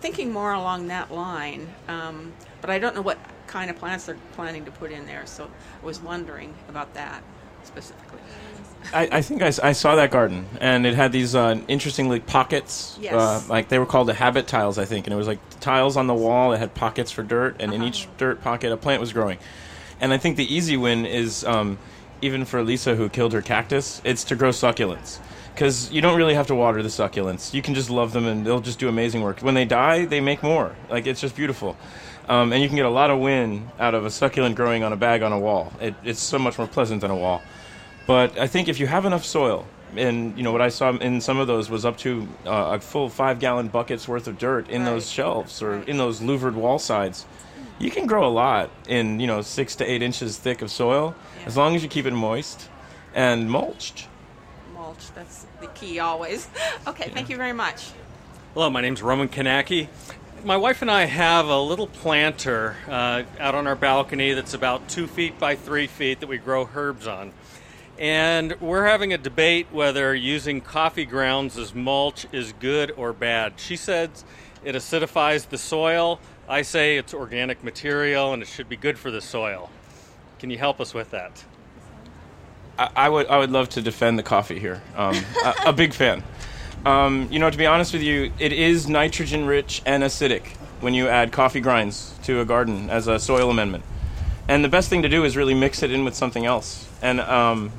thinking 0.00 0.30
more 0.30 0.52
along 0.52 0.88
that 0.88 1.10
line, 1.10 1.66
um, 1.88 2.34
but 2.60 2.68
I 2.68 2.78
don't 2.78 2.94
know 2.94 3.00
what 3.00 3.18
kind 3.46 3.70
of 3.70 3.76
plants 3.76 4.04
they're 4.04 4.18
planning 4.34 4.62
to 4.66 4.70
put 4.70 4.92
in 4.92 5.06
there. 5.06 5.24
So 5.24 5.44
I 5.82 5.86
was 5.86 6.00
wondering 6.00 6.52
about 6.68 6.92
that 6.94 7.22
specifically. 7.62 8.20
I, 8.92 9.08
I 9.12 9.22
think 9.22 9.42
I 9.42 9.72
saw 9.72 9.96
that 9.96 10.10
garden, 10.10 10.46
and 10.60 10.86
it 10.86 10.94
had 10.94 11.10
these 11.12 11.34
uh, 11.34 11.58
interesting 11.68 12.08
like 12.08 12.26
pockets. 12.26 12.98
Yes. 13.00 13.14
Uh, 13.14 13.42
like 13.48 13.68
they 13.68 13.78
were 13.78 13.86
called 13.86 14.08
the 14.08 14.14
habit 14.14 14.46
tiles, 14.46 14.78
I 14.78 14.84
think, 14.84 15.06
and 15.06 15.14
it 15.14 15.16
was 15.16 15.26
like 15.26 15.38
tiles 15.60 15.96
on 15.96 16.06
the 16.06 16.14
wall 16.14 16.50
that 16.50 16.58
had 16.58 16.74
pockets 16.74 17.10
for 17.10 17.22
dirt, 17.22 17.56
and 17.60 17.72
in 17.72 17.82
each 17.82 18.08
dirt 18.18 18.42
pocket 18.42 18.72
a 18.72 18.76
plant 18.76 19.00
was 19.00 19.12
growing. 19.12 19.38
And 20.00 20.12
I 20.12 20.18
think 20.18 20.36
the 20.36 20.54
easy 20.54 20.76
win 20.76 21.06
is 21.06 21.44
um, 21.44 21.78
even 22.20 22.44
for 22.44 22.62
Lisa 22.62 22.94
who 22.94 23.08
killed 23.08 23.32
her 23.32 23.42
cactus, 23.42 24.00
it's 24.04 24.24
to 24.24 24.36
grow 24.36 24.50
succulents. 24.50 25.18
because 25.54 25.90
you 25.92 26.00
don't 26.00 26.16
really 26.18 26.34
have 26.34 26.48
to 26.48 26.54
water 26.54 26.82
the 26.82 26.88
succulents. 26.88 27.54
You 27.54 27.62
can 27.62 27.74
just 27.74 27.88
love 27.90 28.12
them, 28.12 28.26
and 28.26 28.44
they'll 28.46 28.60
just 28.60 28.78
do 28.78 28.88
amazing 28.88 29.22
work. 29.22 29.40
When 29.40 29.54
they 29.54 29.64
die, 29.64 30.04
they 30.04 30.20
make 30.20 30.42
more. 30.42 30.74
Like 30.90 31.06
it's 31.06 31.20
just 31.20 31.36
beautiful, 31.36 31.76
um, 32.28 32.52
and 32.52 32.60
you 32.62 32.68
can 32.68 32.76
get 32.76 32.86
a 32.86 32.90
lot 32.90 33.10
of 33.10 33.18
win 33.20 33.70
out 33.78 33.94
of 33.94 34.04
a 34.04 34.10
succulent 34.10 34.56
growing 34.56 34.82
on 34.82 34.92
a 34.92 34.96
bag 34.96 35.22
on 35.22 35.32
a 35.32 35.38
wall. 35.38 35.72
It, 35.80 35.94
it's 36.04 36.20
so 36.20 36.38
much 36.38 36.58
more 36.58 36.66
pleasant 36.66 37.00
than 37.00 37.10
a 37.10 37.16
wall. 37.16 37.40
But 38.06 38.38
I 38.38 38.46
think 38.46 38.68
if 38.68 38.78
you 38.78 38.86
have 38.86 39.04
enough 39.06 39.24
soil, 39.24 39.66
and 39.96 40.36
you 40.36 40.42
know 40.42 40.52
what 40.52 40.60
I 40.60 40.68
saw 40.68 40.90
in 40.90 41.20
some 41.20 41.38
of 41.38 41.46
those 41.46 41.70
was 41.70 41.84
up 41.84 41.96
to 41.98 42.28
uh, 42.46 42.76
a 42.76 42.80
full 42.80 43.08
five 43.08 43.38
gallon 43.38 43.68
buckets 43.68 44.08
worth 44.08 44.26
of 44.26 44.38
dirt 44.38 44.68
in 44.68 44.84
those 44.84 45.08
shelves 45.10 45.62
or 45.62 45.82
in 45.82 45.96
those 45.96 46.20
louvered 46.20 46.56
wall 46.56 46.78
sides. 46.78 47.26
You 47.78 47.90
can 47.90 48.06
grow 48.06 48.26
a 48.26 48.30
lot 48.30 48.70
in 48.88 49.20
you 49.20 49.26
know 49.26 49.40
six 49.42 49.76
to 49.76 49.90
eight 49.90 50.02
inches 50.02 50.36
thick 50.36 50.62
of 50.62 50.70
soil 50.70 51.14
as 51.46 51.56
long 51.56 51.76
as 51.76 51.82
you 51.82 51.88
keep 51.88 52.06
it 52.06 52.12
moist 52.12 52.68
and 53.14 53.50
mulched. 53.50 54.08
Mulch, 54.74 55.14
that's 55.14 55.46
the 55.60 55.68
key 55.68 55.98
always. 56.00 56.48
Okay, 56.86 57.08
thank 57.08 57.30
you 57.30 57.36
very 57.38 57.54
much. 57.54 57.92
Hello, 58.52 58.68
my 58.68 58.82
name's 58.82 59.02
Roman 59.02 59.28
Kanaki. 59.28 59.88
My 60.44 60.58
wife 60.58 60.82
and 60.82 60.90
I 60.90 61.06
have 61.06 61.46
a 61.46 61.58
little 61.58 61.86
planter 61.86 62.76
uh, 62.86 63.22
out 63.40 63.54
on 63.54 63.66
our 63.66 63.74
balcony 63.74 64.34
that's 64.34 64.52
about 64.52 64.86
two 64.86 65.06
feet 65.06 65.38
by 65.38 65.56
three 65.56 65.86
feet 65.86 66.20
that 66.20 66.28
we 66.28 66.36
grow 66.36 66.68
herbs 66.74 67.06
on. 67.06 67.32
And 67.98 68.60
we're 68.60 68.86
having 68.86 69.12
a 69.12 69.18
debate 69.18 69.68
whether 69.70 70.14
using 70.14 70.60
coffee 70.60 71.04
grounds 71.04 71.56
as 71.56 71.74
mulch 71.74 72.26
is 72.32 72.52
good 72.54 72.90
or 72.96 73.12
bad. 73.12 73.54
She 73.56 73.76
says 73.76 74.24
it 74.64 74.74
acidifies 74.74 75.48
the 75.48 75.58
soil. 75.58 76.18
I 76.48 76.62
say 76.62 76.96
it's 76.96 77.14
organic 77.14 77.62
material 77.62 78.32
and 78.32 78.42
it 78.42 78.48
should 78.48 78.68
be 78.68 78.76
good 78.76 78.98
for 78.98 79.10
the 79.10 79.20
soil. 79.20 79.70
Can 80.38 80.50
you 80.50 80.58
help 80.58 80.80
us 80.80 80.92
with 80.92 81.10
that? 81.12 81.44
I, 82.78 82.90
I 82.96 83.08
would 83.08 83.28
I 83.28 83.38
would 83.38 83.50
love 83.50 83.68
to 83.70 83.82
defend 83.82 84.18
the 84.18 84.22
coffee 84.22 84.58
here. 84.58 84.82
Um, 84.96 85.16
a, 85.44 85.54
a 85.66 85.72
big 85.72 85.94
fan. 85.94 86.24
Um, 86.84 87.28
you 87.30 87.38
know, 87.38 87.48
to 87.48 87.56
be 87.56 87.66
honest 87.66 87.92
with 87.92 88.02
you, 88.02 88.32
it 88.38 88.52
is 88.52 88.88
nitrogen 88.88 89.46
rich 89.46 89.80
and 89.86 90.02
acidic 90.02 90.48
when 90.80 90.92
you 90.92 91.08
add 91.08 91.32
coffee 91.32 91.60
grinds 91.60 92.14
to 92.24 92.40
a 92.40 92.44
garden 92.44 92.90
as 92.90 93.06
a 93.06 93.18
soil 93.18 93.50
amendment. 93.50 93.84
And 94.48 94.62
the 94.62 94.68
best 94.68 94.90
thing 94.90 95.02
to 95.02 95.08
do 95.08 95.24
is 95.24 95.36
really 95.36 95.54
mix 95.54 95.82
it 95.82 95.90
in 95.90 96.04
with 96.04 96.14
something 96.14 96.44
else. 96.44 96.86
And 97.00 97.20
um, 97.20 97.72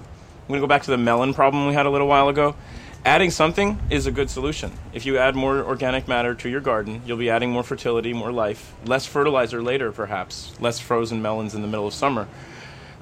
I'm 0.46 0.50
going 0.50 0.62
to 0.62 0.68
go 0.68 0.70
back 0.70 0.84
to 0.84 0.92
the 0.92 0.98
melon 0.98 1.34
problem 1.34 1.66
we 1.66 1.74
had 1.74 1.88
a 1.88 1.90
little 1.90 2.08
while 2.08 2.30
ago. 2.30 2.56
Adding 3.04 3.32
something 3.32 3.82
is 3.90 4.06
a 4.06 4.12
good 4.12 4.30
solution. 4.30 4.72
If 4.94 5.04
you 5.04 5.18
add 5.18 5.36
more 5.36 5.64
organic 5.64 6.08
matter 6.08 6.36
to 6.36 6.48
your 6.48 6.62
garden, 6.62 7.02
you'll 7.04 7.18
be 7.18 7.32
adding 7.32 7.50
more 7.50 7.64
fertility, 7.64 8.14
more 8.14 8.32
life, 8.32 8.76
less 8.86 9.08
fertilizer 9.08 9.64
later, 9.64 9.92
perhaps, 9.92 10.54
less 10.60 10.80
frozen 10.80 11.20
melons 11.20 11.56
in 11.56 11.64
the 11.64 11.68
middle 11.68 11.88
of 11.88 11.96
summer. 11.96 12.28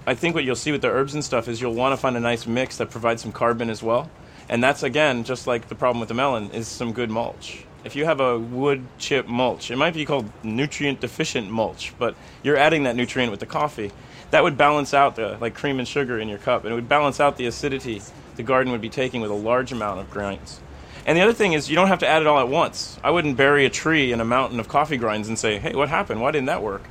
I 0.07 0.15
think 0.15 0.35
what 0.35 0.45
you'll 0.45 0.55
see 0.55 0.71
with 0.71 0.81
the 0.81 0.87
herbs 0.87 1.15
and 1.15 1.23
stuff 1.23 1.49
is 1.49 1.59
you'll 1.59 1.73
want 1.73 1.91
to 1.91 1.97
find 1.97 2.15
a 2.15 2.21
nice 2.21 2.47
mix 2.47 2.77
that 2.77 2.89
provides 2.89 3.21
some 3.21 3.33
carbon 3.33 3.69
as 3.69 3.83
well. 3.83 4.09
And 4.47 4.63
that's 4.63 4.81
again 4.81 5.25
just 5.25 5.45
like 5.45 5.67
the 5.67 5.75
problem 5.75 5.99
with 5.99 6.07
the 6.07 6.15
melon 6.15 6.49
is 6.51 6.69
some 6.69 6.93
good 6.93 7.09
mulch. 7.09 7.65
If 7.83 7.97
you 7.97 8.05
have 8.05 8.21
a 8.21 8.39
wood 8.39 8.85
chip 8.99 9.27
mulch, 9.27 9.69
it 9.69 9.75
might 9.75 9.93
be 9.93 10.05
called 10.05 10.31
nutrient 10.43 11.01
deficient 11.01 11.51
mulch, 11.51 11.93
but 11.99 12.15
you're 12.41 12.55
adding 12.55 12.83
that 12.83 12.95
nutrient 12.95 13.31
with 13.31 13.41
the 13.41 13.45
coffee. 13.45 13.91
That 14.33 14.43
would 14.43 14.57
balance 14.57 14.95
out 14.95 15.15
the 15.15 15.37
like 15.39 15.53
cream 15.53 15.77
and 15.77 15.87
sugar 15.87 16.17
in 16.17 16.27
your 16.27 16.39
cup, 16.39 16.63
and 16.63 16.71
it 16.71 16.75
would 16.75 16.89
balance 16.89 17.19
out 17.19 17.37
the 17.37 17.45
acidity 17.45 18.01
the 18.35 18.41
garden 18.41 18.71
would 18.71 18.81
be 18.81 18.89
taking 18.89 19.21
with 19.21 19.29
a 19.29 19.35
large 19.35 19.71
amount 19.71 19.99
of 19.99 20.09
grinds. 20.09 20.59
And 21.05 21.15
the 21.15 21.21
other 21.21 21.33
thing 21.33 21.53
is 21.53 21.69
you 21.69 21.75
don't 21.75 21.89
have 21.89 21.99
to 21.99 22.07
add 22.07 22.23
it 22.23 22.27
all 22.27 22.39
at 22.39 22.47
once. 22.47 22.97
I 23.03 23.11
wouldn't 23.11 23.37
bury 23.37 23.63
a 23.67 23.69
tree 23.69 24.11
in 24.11 24.19
a 24.19 24.25
mountain 24.25 24.59
of 24.59 24.67
coffee 24.67 24.97
grinds 24.97 25.27
and 25.27 25.37
say, 25.37 25.59
"Hey, 25.59 25.75
what 25.75 25.87
happened? 25.89 26.19
Why 26.19 26.31
didn't 26.31 26.47
that 26.47 26.63
work?" 26.63 26.81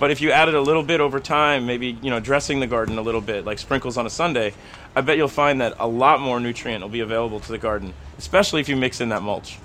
But 0.00 0.10
if 0.10 0.20
you 0.20 0.32
added 0.32 0.56
a 0.56 0.60
little 0.60 0.82
bit 0.82 1.00
over 1.00 1.20
time, 1.20 1.64
maybe 1.64 1.96
you 2.02 2.10
know 2.10 2.18
dressing 2.18 2.58
the 2.58 2.66
garden 2.66 2.98
a 2.98 3.02
little 3.02 3.20
bit, 3.20 3.44
like 3.44 3.60
sprinkles 3.60 3.96
on 3.96 4.04
a 4.04 4.10
Sunday, 4.10 4.52
I 4.96 5.02
bet 5.02 5.16
you'll 5.16 5.28
find 5.28 5.60
that 5.60 5.74
a 5.78 5.86
lot 5.86 6.20
more 6.20 6.40
nutrient 6.40 6.82
will 6.82 6.88
be 6.88 6.98
available 6.98 7.38
to 7.38 7.52
the 7.52 7.58
garden, 7.58 7.94
especially 8.18 8.62
if 8.62 8.68
you 8.68 8.74
mix 8.74 9.00
in 9.00 9.10
that 9.10 9.22
mulch. 9.22 9.60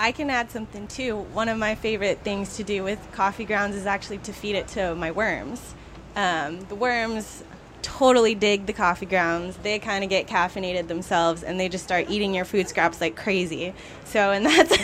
I 0.00 0.10
can 0.10 0.28
add 0.28 0.50
something 0.50 0.88
too. 0.88 1.18
One 1.32 1.48
of 1.48 1.56
my 1.56 1.76
favorite 1.76 2.24
things 2.24 2.56
to 2.56 2.64
do 2.64 2.82
with 2.82 2.98
coffee 3.12 3.44
grounds 3.44 3.76
is 3.76 3.86
actually 3.86 4.18
to 4.18 4.32
feed 4.32 4.56
it 4.56 4.66
to 4.74 4.96
my 4.96 5.12
worms. 5.12 5.76
Um, 6.18 6.62
the 6.62 6.74
worms 6.74 7.44
totally 7.80 8.34
dig 8.34 8.66
the 8.66 8.72
coffee 8.72 9.06
grounds. 9.06 9.56
They 9.58 9.78
kind 9.78 10.02
of 10.02 10.10
get 10.10 10.26
caffeinated 10.26 10.88
themselves 10.88 11.44
and 11.44 11.60
they 11.60 11.68
just 11.68 11.84
start 11.84 12.10
eating 12.10 12.34
your 12.34 12.44
food 12.44 12.68
scraps 12.68 13.00
like 13.00 13.14
crazy. 13.14 13.72
So, 14.04 14.32
and 14.32 14.44
that's 14.46 14.76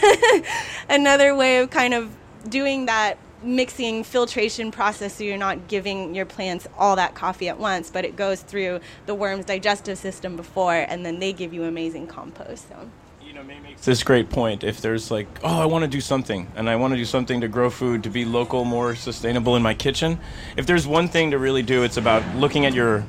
another 0.88 1.34
way 1.34 1.58
of 1.58 1.70
kind 1.70 1.92
of 1.92 2.14
doing 2.48 2.86
that 2.86 3.18
mixing 3.42 4.04
filtration 4.04 4.70
process 4.70 5.16
so 5.16 5.24
you're 5.24 5.36
not 5.36 5.66
giving 5.66 6.14
your 6.14 6.24
plants 6.24 6.68
all 6.78 6.94
that 6.94 7.16
coffee 7.16 7.48
at 7.48 7.58
once, 7.58 7.90
but 7.90 8.04
it 8.04 8.14
goes 8.14 8.40
through 8.40 8.78
the 9.06 9.14
worm's 9.14 9.44
digestive 9.44 9.98
system 9.98 10.36
before 10.36 10.86
and 10.88 11.04
then 11.04 11.18
they 11.18 11.32
give 11.32 11.52
you 11.52 11.64
amazing 11.64 12.06
compost. 12.06 12.68
So. 12.68 12.88
It's 13.72 13.84
this 13.84 14.02
great 14.02 14.30
point. 14.30 14.64
If 14.64 14.80
there's 14.80 15.10
like, 15.10 15.26
oh, 15.42 15.60
I 15.60 15.66
want 15.66 15.82
to 15.82 15.88
do 15.88 16.00
something, 16.00 16.50
and 16.56 16.70
I 16.70 16.76
want 16.76 16.92
to 16.92 16.96
do 16.96 17.04
something 17.04 17.40
to 17.40 17.48
grow 17.48 17.68
food 17.68 18.04
to 18.04 18.10
be 18.10 18.24
local, 18.24 18.64
more 18.64 18.94
sustainable 18.94 19.56
in 19.56 19.62
my 19.62 19.74
kitchen. 19.74 20.18
If 20.56 20.66
there's 20.66 20.86
one 20.86 21.08
thing 21.08 21.32
to 21.32 21.38
really 21.38 21.62
do, 21.62 21.82
it's 21.82 21.96
about 21.96 22.22
looking 22.36 22.64
at 22.64 22.74
your 22.74 23.04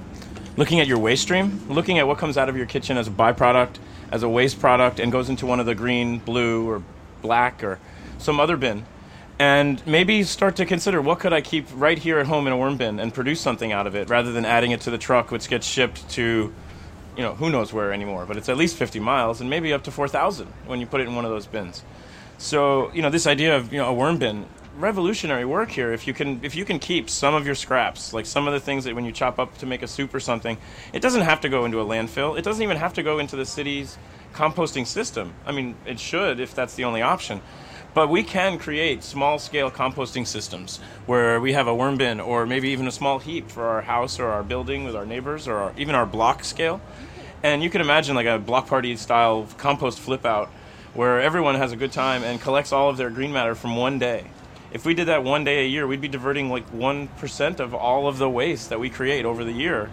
looking 0.57 0.79
at 0.79 0.87
your 0.87 0.97
waste 0.97 1.23
stream, 1.23 1.61
looking 1.69 1.99
at 1.99 2.07
what 2.07 2.17
comes 2.17 2.37
out 2.37 2.49
of 2.49 2.57
your 2.57 2.65
kitchen 2.65 2.97
as 2.97 3.07
a 3.07 3.11
byproduct, 3.11 3.77
as 4.11 4.23
a 4.23 4.29
waste 4.29 4.59
product, 4.59 4.99
and 4.99 5.11
goes 5.11 5.29
into 5.29 5.45
one 5.45 5.59
of 5.59 5.65
the 5.65 5.75
green, 5.75 6.19
blue, 6.19 6.69
or 6.69 6.81
black, 7.21 7.63
or 7.63 7.79
some 8.17 8.39
other 8.39 8.57
bin. 8.57 8.85
And 9.37 9.85
maybe 9.85 10.23
start 10.23 10.55
to 10.55 10.65
consider 10.65 11.01
what 11.01 11.19
could 11.19 11.33
I 11.33 11.41
keep 11.41 11.67
right 11.73 11.97
here 11.97 12.19
at 12.19 12.27
home 12.27 12.47
in 12.47 12.53
a 12.53 12.57
worm 12.57 12.77
bin 12.77 12.99
and 12.99 13.13
produce 13.13 13.41
something 13.41 13.73
out 13.73 13.85
of 13.85 13.95
it, 13.95 14.09
rather 14.09 14.31
than 14.31 14.45
adding 14.45 14.71
it 14.71 14.81
to 14.81 14.91
the 14.91 14.97
truck, 14.97 15.29
which 15.29 15.49
gets 15.49 15.67
shipped 15.67 16.09
to 16.11 16.53
you 17.15 17.23
know, 17.23 17.35
who 17.35 17.49
knows 17.49 17.71
where 17.71 17.93
anymore, 17.93 18.25
but 18.25 18.37
it's 18.37 18.49
at 18.49 18.57
least 18.57 18.75
50 18.77 18.99
miles 18.99 19.41
and 19.41 19.49
maybe 19.49 19.73
up 19.73 19.83
to 19.83 19.91
4,000 19.91 20.47
when 20.65 20.79
you 20.79 20.85
put 20.85 21.01
it 21.01 21.07
in 21.07 21.15
one 21.15 21.25
of 21.25 21.31
those 21.31 21.47
bins. 21.47 21.83
So, 22.37 22.91
you 22.93 23.01
know, 23.01 23.09
this 23.09 23.27
idea 23.27 23.55
of, 23.55 23.71
you 23.71 23.79
know, 23.79 23.87
a 23.89 23.93
worm 23.93 24.17
bin, 24.17 24.45
revolutionary 24.77 25.45
work 25.45 25.71
here. 25.71 25.93
If 25.93 26.07
you 26.07 26.13
can 26.13 26.43
if 26.43 26.55
you 26.55 26.65
can 26.65 26.79
keep 26.79 27.09
some 27.09 27.33
of 27.33 27.45
your 27.45 27.55
scraps, 27.55 28.13
like 28.13 28.25
some 28.25 28.47
of 28.47 28.53
the 28.53 28.59
things 28.59 28.83
that 28.83 28.95
when 28.95 29.05
you 29.05 29.11
chop 29.11 29.39
up 29.39 29.57
to 29.59 29.65
make 29.65 29.81
a 29.81 29.87
soup 29.87 30.13
or 30.13 30.19
something, 30.19 30.57
it 30.93 31.01
doesn't 31.01 31.21
have 31.21 31.41
to 31.41 31.49
go 31.49 31.65
into 31.65 31.79
a 31.79 31.85
landfill. 31.85 32.37
It 32.37 32.43
doesn't 32.43 32.61
even 32.61 32.77
have 32.77 32.93
to 32.95 33.03
go 33.03 33.19
into 33.19 33.35
the 33.35 33.45
city's 33.45 33.97
composting 34.33 34.85
system. 34.85 35.33
I 35.45 35.51
mean, 35.53 35.75
it 35.85 35.99
should 35.99 36.39
if 36.39 36.53
that's 36.53 36.75
the 36.75 36.83
only 36.83 37.01
option. 37.01 37.41
But 37.95 38.09
we 38.09 38.23
can 38.23 38.59
create 38.59 39.03
small 39.05 39.39
scale 39.39 39.71
composting 39.71 40.27
systems 40.27 40.81
where 41.05 41.39
we 41.39 41.53
have 41.53 41.65
a 41.65 41.73
worm 41.73 41.95
bin 41.95 42.19
or 42.19 42.45
maybe 42.45 42.67
even 42.71 42.87
a 42.87 42.91
small 42.91 43.19
heap 43.19 43.49
for 43.49 43.63
our 43.63 43.83
house 43.83 44.19
or 44.19 44.27
our 44.27 44.43
building 44.43 44.83
with 44.83 44.97
our 44.97 45.05
neighbors 45.05 45.47
or 45.47 45.55
our, 45.55 45.73
even 45.77 45.95
our 45.95 46.05
block 46.05 46.43
scale. 46.43 46.81
And 47.41 47.63
you 47.63 47.69
can 47.69 47.79
imagine 47.79 48.13
like 48.13 48.25
a 48.25 48.37
block 48.37 48.67
party 48.67 48.97
style 48.97 49.47
compost 49.57 50.01
flip 50.01 50.25
out 50.25 50.49
where 50.93 51.21
everyone 51.21 51.55
has 51.55 51.71
a 51.71 51.77
good 51.77 51.93
time 51.93 52.21
and 52.25 52.41
collects 52.41 52.73
all 52.73 52.89
of 52.89 52.97
their 52.97 53.09
green 53.09 53.31
matter 53.31 53.55
from 53.55 53.77
one 53.77 53.97
day. 53.97 54.25
If 54.73 54.85
we 54.85 54.93
did 54.93 55.07
that 55.07 55.23
one 55.23 55.45
day 55.45 55.63
a 55.63 55.67
year, 55.67 55.87
we'd 55.87 56.01
be 56.01 56.09
diverting 56.09 56.49
like 56.49 56.69
1% 56.73 57.59
of 57.61 57.73
all 57.73 58.09
of 58.09 58.17
the 58.17 58.29
waste 58.29 58.71
that 58.71 58.79
we 58.81 58.89
create 58.89 59.23
over 59.23 59.45
the 59.45 59.53
year. 59.53 59.89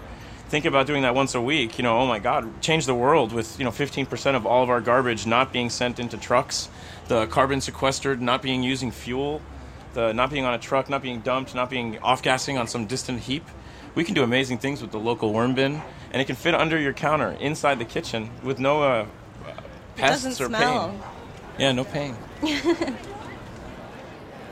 Think 0.48 0.64
about 0.64 0.88
doing 0.88 1.02
that 1.02 1.14
once 1.14 1.36
a 1.36 1.40
week. 1.40 1.78
You 1.78 1.84
know, 1.84 2.00
oh 2.00 2.06
my 2.06 2.18
God, 2.18 2.60
change 2.60 2.86
the 2.86 2.96
world 2.96 3.32
with, 3.32 3.60
you 3.60 3.64
know, 3.64 3.70
15% 3.70 4.34
of 4.34 4.44
all 4.44 4.64
of 4.64 4.70
our 4.70 4.80
garbage 4.80 5.24
not 5.24 5.52
being 5.52 5.70
sent 5.70 6.00
into 6.00 6.18
trucks 6.18 6.68
the 7.08 7.26
carbon 7.26 7.60
sequestered, 7.60 8.20
not 8.20 8.42
being 8.42 8.62
using 8.62 8.90
fuel, 8.90 9.40
the 9.94 10.12
not 10.12 10.30
being 10.30 10.44
on 10.44 10.54
a 10.54 10.58
truck, 10.58 10.88
not 10.88 11.02
being 11.02 11.20
dumped, 11.20 11.54
not 11.54 11.70
being 11.70 11.98
off 11.98 12.22
gassing 12.22 12.58
on 12.58 12.66
some 12.66 12.86
distant 12.86 13.20
heap. 13.20 13.44
We 13.94 14.04
can 14.04 14.14
do 14.14 14.22
amazing 14.22 14.58
things 14.58 14.80
with 14.80 14.90
the 14.90 14.98
local 14.98 15.32
worm 15.32 15.54
bin, 15.54 15.82
and 16.12 16.22
it 16.22 16.24
can 16.26 16.36
fit 16.36 16.54
under 16.54 16.78
your 16.78 16.92
counter 16.92 17.32
inside 17.40 17.78
the 17.78 17.84
kitchen 17.84 18.30
with 18.42 18.58
no 18.58 18.82
uh, 18.82 19.06
pests 19.96 20.40
or 20.40 20.46
smell. 20.46 20.88
pain. 20.88 21.02
Yeah, 21.58 21.72
no 21.72 21.84
pain. 21.84 22.16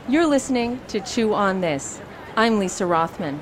You're 0.09 0.27
listening 0.27 0.79
to 0.89 0.99
Chew 0.99 1.33
on 1.33 1.61
This. 1.61 1.99
I'm 2.35 2.59
Lisa 2.59 2.85
Rothman. 2.85 3.41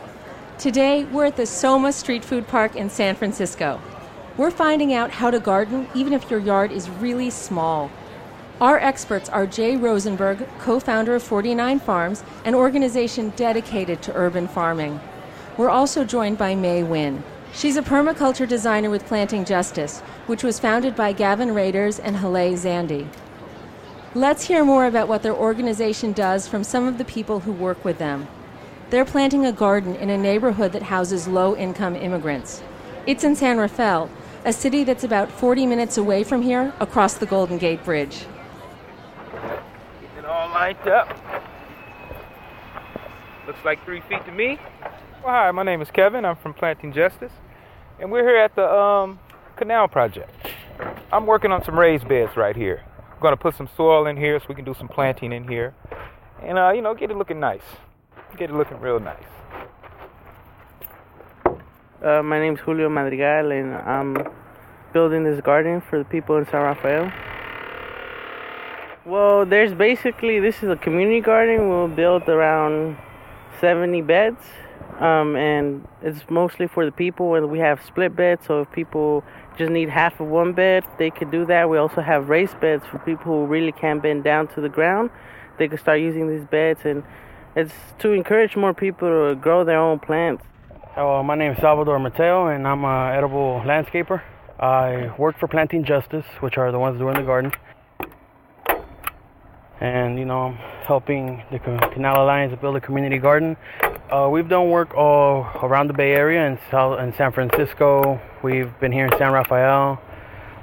Today, 0.57 1.05
we're 1.05 1.25
at 1.25 1.35
the 1.37 1.45
SOMA 1.45 1.89
StrEAT 1.89 2.23
Food 2.23 2.47
Park 2.47 2.75
in 2.75 2.89
San 2.89 3.15
Francisco. 3.15 3.81
We're 4.37 4.51
finding 4.51 4.93
out 4.93 5.11
how 5.11 5.31
to 5.31 5.39
garden 5.39 5.87
even 5.93 6.13
if 6.13 6.29
your 6.29 6.39
yard 6.39 6.71
is 6.71 6.89
really 6.89 7.29
small. 7.29 7.91
Our 8.61 8.77
experts 8.77 9.29
are 9.29 9.47
Jay 9.47 9.77
Rosenberg, 9.77 10.45
co 10.59 10.81
founder 10.81 11.15
of 11.15 11.23
49 11.23 11.79
Farms, 11.79 12.25
an 12.43 12.53
organization 12.53 13.31
dedicated 13.37 14.01
to 14.01 14.13
urban 14.13 14.49
farming. 14.49 14.99
We're 15.55 15.69
also 15.69 16.03
joined 16.03 16.37
by 16.37 16.55
May 16.55 16.81
Nguyen. 16.81 17.21
She's 17.53 17.77
a 17.77 17.81
permaculture 17.81 18.45
designer 18.45 18.89
with 18.89 19.05
Planting 19.05 19.45
Justice, 19.45 20.01
which 20.27 20.43
was 20.43 20.59
founded 20.59 20.93
by 20.93 21.13
Gavin 21.13 21.53
Raders 21.53 21.99
and 21.99 22.17
Haleh 22.17 22.51
Zandi. 22.51 23.07
Let's 24.13 24.47
hear 24.47 24.65
more 24.65 24.87
about 24.87 25.07
what 25.07 25.23
their 25.23 25.35
organization 25.35 26.11
does 26.11 26.45
from 26.45 26.65
some 26.65 26.85
of 26.85 26.97
the 26.97 27.05
people 27.05 27.39
who 27.39 27.53
work 27.53 27.85
with 27.85 27.97
them. 27.97 28.27
They're 28.89 29.05
planting 29.05 29.45
a 29.45 29.53
garden 29.53 29.95
in 29.95 30.09
a 30.09 30.17
neighborhood 30.17 30.73
that 30.73 30.83
houses 30.83 31.29
low 31.29 31.55
income 31.55 31.95
immigrants. 31.95 32.61
It's 33.07 33.23
in 33.23 33.37
San 33.37 33.57
Rafael, 33.57 34.09
a 34.43 34.51
city 34.51 34.83
that's 34.83 35.05
about 35.05 35.31
40 35.31 35.65
minutes 35.65 35.97
away 35.97 36.25
from 36.25 36.41
here 36.41 36.73
across 36.81 37.13
the 37.13 37.25
Golden 37.25 37.57
Gate 37.57 37.85
Bridge. 37.85 38.25
Getting 40.59 40.85
lined 40.85 40.87
up. 40.89 41.07
Looks 43.47 43.59
like 43.63 43.83
three 43.85 44.01
feet 44.01 44.25
to 44.25 44.31
me. 44.31 44.59
Well, 45.23 45.33
hi, 45.33 45.51
my 45.51 45.63
name 45.63 45.81
is 45.81 45.89
Kevin. 45.89 46.25
I'm 46.25 46.35
from 46.35 46.53
Planting 46.53 46.91
Justice, 46.93 47.31
and 47.99 48.11
we're 48.11 48.27
here 48.27 48.37
at 48.37 48.55
the 48.55 48.69
um, 48.69 49.19
Canal 49.55 49.87
Project. 49.87 50.31
I'm 51.11 51.25
working 51.25 51.51
on 51.51 51.63
some 51.63 51.79
raised 51.79 52.07
beds 52.07 52.35
right 52.35 52.55
here. 52.55 52.83
I'm 53.11 53.19
gonna 53.21 53.37
put 53.37 53.55
some 53.55 53.69
soil 53.75 54.05
in 54.07 54.17
here 54.17 54.39
so 54.39 54.45
we 54.49 54.55
can 54.55 54.65
do 54.65 54.73
some 54.73 54.87
planting 54.87 55.31
in 55.31 55.47
here, 55.47 55.73
and 56.43 56.57
uh, 56.57 56.71
you 56.71 56.81
know, 56.81 56.93
get 56.93 57.09
it 57.09 57.17
looking 57.17 57.39
nice. 57.39 57.63
Get 58.37 58.49
it 58.49 58.53
looking 58.53 58.79
real 58.79 58.99
nice. 58.99 59.23
Uh, 62.03 62.21
my 62.23 62.49
is 62.49 62.59
Julio 62.59 62.89
Madrigal, 62.89 63.51
and 63.51 63.75
I'm 63.75 64.17
building 64.93 65.23
this 65.23 65.41
garden 65.41 65.81
for 65.81 65.99
the 65.99 66.05
people 66.05 66.37
in 66.37 66.45
San 66.45 66.61
Rafael. 66.61 67.11
Well, 69.09 69.43
there's 69.43 69.73
basically 69.73 70.39
this 70.39 70.61
is 70.61 70.69
a 70.69 70.75
community 70.75 71.19
garden. 71.19 71.67
We'll 71.67 71.87
build 71.87 72.29
around 72.29 72.95
70 73.59 74.03
beds, 74.03 74.37
um, 74.99 75.35
and 75.35 75.87
it's 76.03 76.29
mostly 76.29 76.67
for 76.67 76.85
the 76.85 76.91
people. 76.91 77.33
And 77.33 77.49
we 77.49 77.57
have 77.57 77.83
split 77.83 78.15
beds, 78.15 78.45
so 78.45 78.61
if 78.61 78.71
people 78.71 79.23
just 79.57 79.71
need 79.71 79.89
half 79.89 80.19
of 80.19 80.27
one 80.27 80.53
bed, 80.53 80.83
they 80.99 81.09
could 81.09 81.31
do 81.31 81.43
that. 81.47 81.71
We 81.71 81.79
also 81.79 82.01
have 82.01 82.29
raised 82.29 82.59
beds 82.59 82.85
for 82.85 82.99
people 82.99 83.33
who 83.33 83.45
really 83.47 83.71
can't 83.71 83.99
bend 83.99 84.23
down 84.23 84.47
to 84.49 84.61
the 84.61 84.69
ground. 84.69 85.09
They 85.57 85.67
could 85.67 85.79
start 85.79 86.01
using 86.01 86.29
these 86.29 86.45
beds, 86.45 86.81
and 86.83 87.01
it's 87.55 87.73
to 88.01 88.11
encourage 88.11 88.55
more 88.55 88.75
people 88.75 89.09
to 89.09 89.33
grow 89.33 89.63
their 89.63 89.79
own 89.79 89.97
plants. 89.97 90.43
Oh, 90.95 91.23
my 91.23 91.33
name 91.33 91.53
is 91.53 91.57
Salvador 91.57 91.97
Mateo, 91.97 92.45
and 92.45 92.67
I'm 92.67 92.85
an 92.85 93.17
edible 93.17 93.59
landscaper. 93.65 94.21
I 94.59 95.11
work 95.17 95.39
for 95.39 95.47
Planting 95.47 95.83
Justice, 95.83 96.27
which 96.41 96.59
are 96.59 96.71
the 96.71 96.77
ones 96.77 96.99
doing 96.99 97.15
the 97.15 97.23
garden. 97.23 97.53
And, 99.81 100.19
you 100.19 100.25
know, 100.25 100.57
helping 100.83 101.43
the 101.51 101.59
Canal 101.59 102.23
Alliance 102.23 102.53
build 102.59 102.75
a 102.75 102.81
community 102.81 103.17
garden. 103.17 103.55
Uh, 104.11 104.27
we've 104.29 104.49
done 104.49 104.69
work 104.69 104.93
all 104.95 105.47
around 105.63 105.87
the 105.87 105.93
Bay 105.93 106.13
Area 106.13 106.45
in, 106.47 106.59
South, 106.69 106.99
in 106.99 107.13
San 107.15 107.31
Francisco. 107.31 108.19
We've 108.43 108.77
been 108.79 108.91
here 108.91 109.05
in 109.05 109.11
San 109.17 109.31
Rafael. 109.31 110.01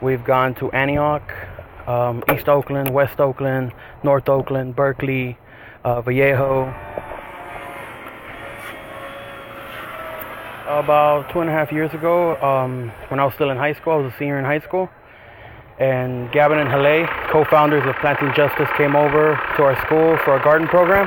We've 0.02 0.22
gone 0.22 0.55
to 0.57 0.70
Antioch, 0.72 1.33
um, 1.87 2.22
East 2.35 2.48
Oakland, 2.48 2.90
West 2.90 3.18
Oakland, 3.18 3.72
North 4.02 4.29
Oakland, 4.29 4.76
Berkeley, 4.76 5.38
uh, 5.85 6.02
Vallejo. 6.02 6.74
About 10.66 11.31
two 11.31 11.40
and 11.40 11.48
a 11.48 11.52
half 11.52 11.72
years 11.72 11.94
ago, 11.94 12.37
um, 12.42 12.90
when 13.09 13.20
I 13.20 13.24
was 13.24 13.35
still 13.35 13.50
in 13.50 13.57
high 13.57 13.72
school, 13.72 13.92
I 13.92 13.96
was 13.96 14.12
a 14.12 14.16
senior 14.18 14.38
in 14.38 14.44
high 14.44 14.59
school, 14.59 14.90
and 15.79 16.33
Gavin 16.33 16.59
and 16.59 16.69
Haleh, 16.69 17.07
co-founders 17.31 17.85
of 17.87 17.95
Planting 17.97 18.33
Justice, 18.35 18.69
came 18.77 18.97
over 18.97 19.39
to 19.57 19.62
our 19.62 19.77
school 19.85 20.17
for 20.25 20.37
a 20.37 20.43
garden 20.43 20.67
program, 20.69 21.07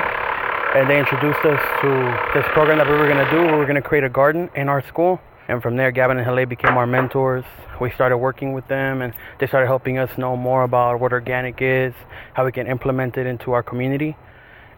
and 0.76 0.88
they 0.88 0.98
introduced 0.98 1.44
us 1.44 1.60
to 1.82 1.88
this 2.34 2.46
program 2.52 2.78
that 2.78 2.86
we 2.86 2.94
were 2.94 3.08
going 3.08 3.24
to 3.24 3.30
do. 3.32 3.42
We 3.42 3.58
were 3.58 3.66
going 3.66 3.80
to 3.80 3.82
create 3.82 4.04
a 4.04 4.08
garden 4.08 4.48
in 4.54 4.68
our 4.68 4.80
school, 4.86 5.20
and 5.48 5.60
from 5.60 5.76
there, 5.76 5.90
Gavin 5.90 6.18
and 6.18 6.26
Haleh 6.26 6.48
became 6.48 6.76
our 6.76 6.86
mentors. 6.86 7.44
We 7.80 7.90
started 7.90 8.18
working 8.18 8.52
with 8.52 8.68
them, 8.68 9.02
and 9.02 9.12
they 9.40 9.46
started 9.48 9.66
helping 9.66 9.98
us 9.98 10.16
know 10.16 10.36
more 10.36 10.62
about 10.62 11.00
what 11.00 11.12
organic 11.12 11.60
is, 11.60 11.94
how 12.34 12.44
we 12.44 12.52
can 12.52 12.68
implement 12.68 13.16
it 13.16 13.26
into 13.26 13.52
our 13.52 13.62
community. 13.62 14.16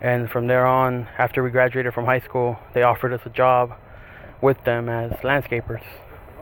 And 0.00 0.30
from 0.30 0.46
there 0.46 0.66
on, 0.66 1.06
after 1.18 1.42
we 1.42 1.50
graduated 1.50 1.92
from 1.92 2.06
high 2.06 2.20
school, 2.20 2.58
they 2.72 2.82
offered 2.82 3.12
us 3.12 3.20
a 3.26 3.30
job 3.30 3.74
with 4.40 4.64
them 4.64 4.88
as 4.88 5.12
landscapers. 5.20 5.82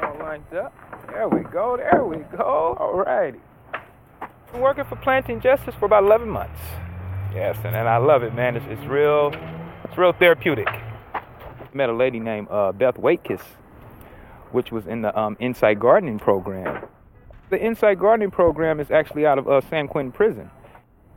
All 0.02 0.16
lined 0.18 0.52
up. 0.54 0.74
There 1.08 1.28
we 1.28 1.42
go. 1.42 1.76
There 1.76 2.04
we 2.04 2.18
go. 2.36 2.76
All 2.78 2.94
righty. 3.04 3.40
Been 4.52 4.60
working 4.60 4.84
for 4.84 4.96
Planting 4.96 5.40
Justice 5.40 5.74
for 5.74 5.86
about 5.86 6.04
11 6.04 6.28
months. 6.28 6.60
Yes, 7.34 7.56
and, 7.64 7.76
and 7.76 7.88
I 7.88 7.98
love 7.98 8.22
it, 8.22 8.34
man. 8.34 8.56
It's, 8.56 8.66
it's 8.68 8.82
real. 8.86 9.32
It's 9.84 9.96
real 9.96 10.12
therapeutic. 10.12 10.68
Met 11.72 11.88
a 11.88 11.92
lady 11.92 12.18
named 12.18 12.48
uh, 12.50 12.72
Beth 12.72 12.96
Waitkus, 12.96 13.42
which 14.50 14.72
was 14.72 14.86
in 14.86 15.02
the 15.02 15.16
um, 15.18 15.36
Insight 15.38 15.78
Gardening 15.78 16.18
program. 16.18 16.84
The 17.50 17.60
Insight 17.60 17.98
Gardening 17.98 18.30
program 18.30 18.80
is 18.80 18.90
actually 18.90 19.26
out 19.26 19.38
of 19.38 19.48
uh, 19.48 19.60
San 19.68 19.86
Quentin 19.86 20.12
Prison. 20.12 20.50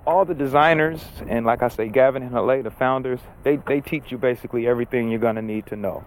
All 0.06 0.26
the 0.26 0.36
designers 0.36 1.04
and, 1.28 1.46
like 1.46 1.64
I 1.64 1.70
say, 1.70 1.88
Gavin 1.88 2.24
and 2.24 2.32
Haleh, 2.32 2.64
the 2.64 2.72
founders, 2.72 3.20
they, 3.44 3.56
they 3.56 3.82
teach 3.82 4.12
you 4.12 4.18
basically 4.18 4.68
everything 4.68 5.10
you're 5.10 5.20
gonna 5.20 5.42
need 5.42 5.66
to 5.68 5.76
know. 5.76 6.04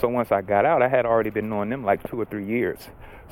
So 0.00 0.08
once 0.08 0.32
I 0.32 0.42
got 0.42 0.64
out, 0.64 0.82
I 0.82 0.88
had 0.88 1.06
already 1.06 1.30
been 1.30 1.48
knowing 1.48 1.70
them 1.70 1.84
like 1.84 2.08
two 2.08 2.20
or 2.20 2.24
three 2.24 2.46
years. 2.46 2.78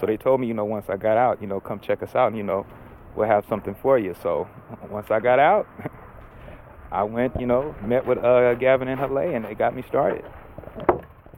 So 0.00 0.06
they 0.06 0.16
told 0.16 0.40
me, 0.40 0.46
you 0.46 0.54
know, 0.54 0.64
once 0.64 0.88
I 0.88 0.96
got 0.96 1.16
out, 1.16 1.40
you 1.40 1.46
know, 1.46 1.60
come 1.60 1.80
check 1.80 2.02
us 2.02 2.14
out, 2.14 2.28
and, 2.28 2.36
you 2.36 2.42
know, 2.42 2.66
we'll 3.14 3.28
have 3.28 3.44
something 3.48 3.74
for 3.74 3.98
you. 3.98 4.14
So 4.22 4.48
once 4.90 5.10
I 5.10 5.20
got 5.20 5.38
out, 5.38 5.66
I 6.92 7.02
went, 7.02 7.38
you 7.38 7.46
know, 7.46 7.74
met 7.82 8.06
with 8.06 8.18
uh, 8.18 8.54
Gavin 8.54 8.88
and 8.88 9.00
Haleh, 9.00 9.36
and 9.36 9.44
they 9.44 9.54
got 9.54 9.74
me 9.74 9.82
started. 9.82 10.24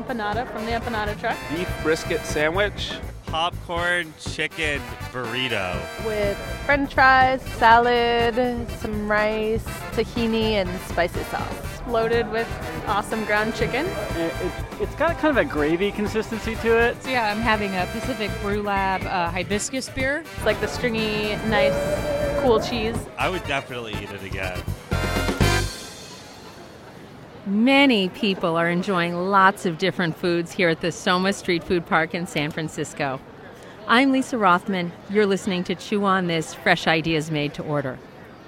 Empanada 0.08 0.50
from 0.52 0.66
the 0.66 0.72
empanada 0.72 1.20
truck. 1.20 1.38
beef 1.50 1.70
brisket 1.84 2.26
sandwich. 2.26 2.94
Popcorn 3.26 4.14
chicken 4.18 4.82
burrito. 5.12 5.78
With 6.06 6.38
french 6.66 6.94
fries, 6.94 7.42
salad, 7.58 8.36
some 8.80 9.12
rice, 9.12 9.66
tahini, 9.92 10.52
and 10.54 10.70
spicy 10.82 11.24
sauce. 11.24 11.82
Loaded 11.88 12.32
with 12.32 12.48
awesome 12.88 13.26
ground 13.26 13.54
chicken. 13.54 13.86
It, 13.86 14.34
it, 14.42 14.52
it's 14.80 14.96
got 14.96 15.18
kind 15.18 15.38
of 15.38 15.46
a 15.46 15.46
gravy 15.46 15.92
consistency 15.92 16.56
to 16.56 16.78
it. 16.78 17.04
So 17.04 17.10
yeah, 17.10 17.30
I'm 17.30 17.42
having 17.42 17.76
a 17.76 17.86
Pacific 17.92 18.32
Brew 18.42 18.62
Lab 18.62 19.04
uh, 19.04 19.30
hibiscus 19.30 19.90
beer. 19.90 20.20
It's 20.20 20.46
like 20.46 20.60
the 20.62 20.68
stringy, 20.68 21.36
nice, 21.48 21.76
cool 22.42 22.62
cheese. 22.62 22.98
I 23.18 23.28
would 23.28 23.44
definitely 23.46 23.94
eat 24.02 24.12
it 24.12 24.24
again. 24.24 24.62
Many 27.48 28.10
people 28.10 28.58
are 28.58 28.68
enjoying 28.68 29.16
lots 29.16 29.66
of 29.66 29.78
different 29.78 30.18
foods 30.18 30.52
here 30.52 30.68
at 30.68 30.82
the 30.82 30.92
SOMA 30.92 31.32
StrEAT 31.32 31.64
Food 31.64 31.86
Park 31.86 32.14
in 32.14 32.28
San 32.28 32.52
Francisco. 32.52 33.22
I'm 33.88 34.12
Lisa 34.12 34.38
Rothman. 34.38 34.92
You're 35.10 35.26
listening 35.26 35.64
to 35.64 35.76
Chew 35.76 36.04
on 36.04 36.28
This 36.28 36.54
Fresh 36.54 36.88
Ideas 36.88 37.32
Made 37.32 37.54
to 37.54 37.64
Order. 37.64 38.00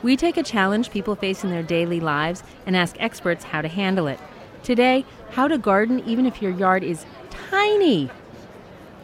We 0.03 0.17
take 0.17 0.35
a 0.35 0.43
challenge 0.43 0.91
people 0.91 1.15
face 1.15 1.45
in 1.45 1.49
their 1.49 1.63
daily 1.63 2.01
lives 2.01 2.43
and 2.65 2.75
ask 2.75 2.97
experts 2.99 3.45
how 3.45 3.61
to 3.61 3.69
handle 3.69 4.05
it. 4.07 4.19
Today, 4.63 5.05
how 5.29 5.47
to 5.47 5.57
garden 5.57 6.03
even 6.05 6.25
if 6.25 6.41
your 6.41 6.51
yard 6.51 6.83
is 6.83 7.05
tiny. 7.29 8.09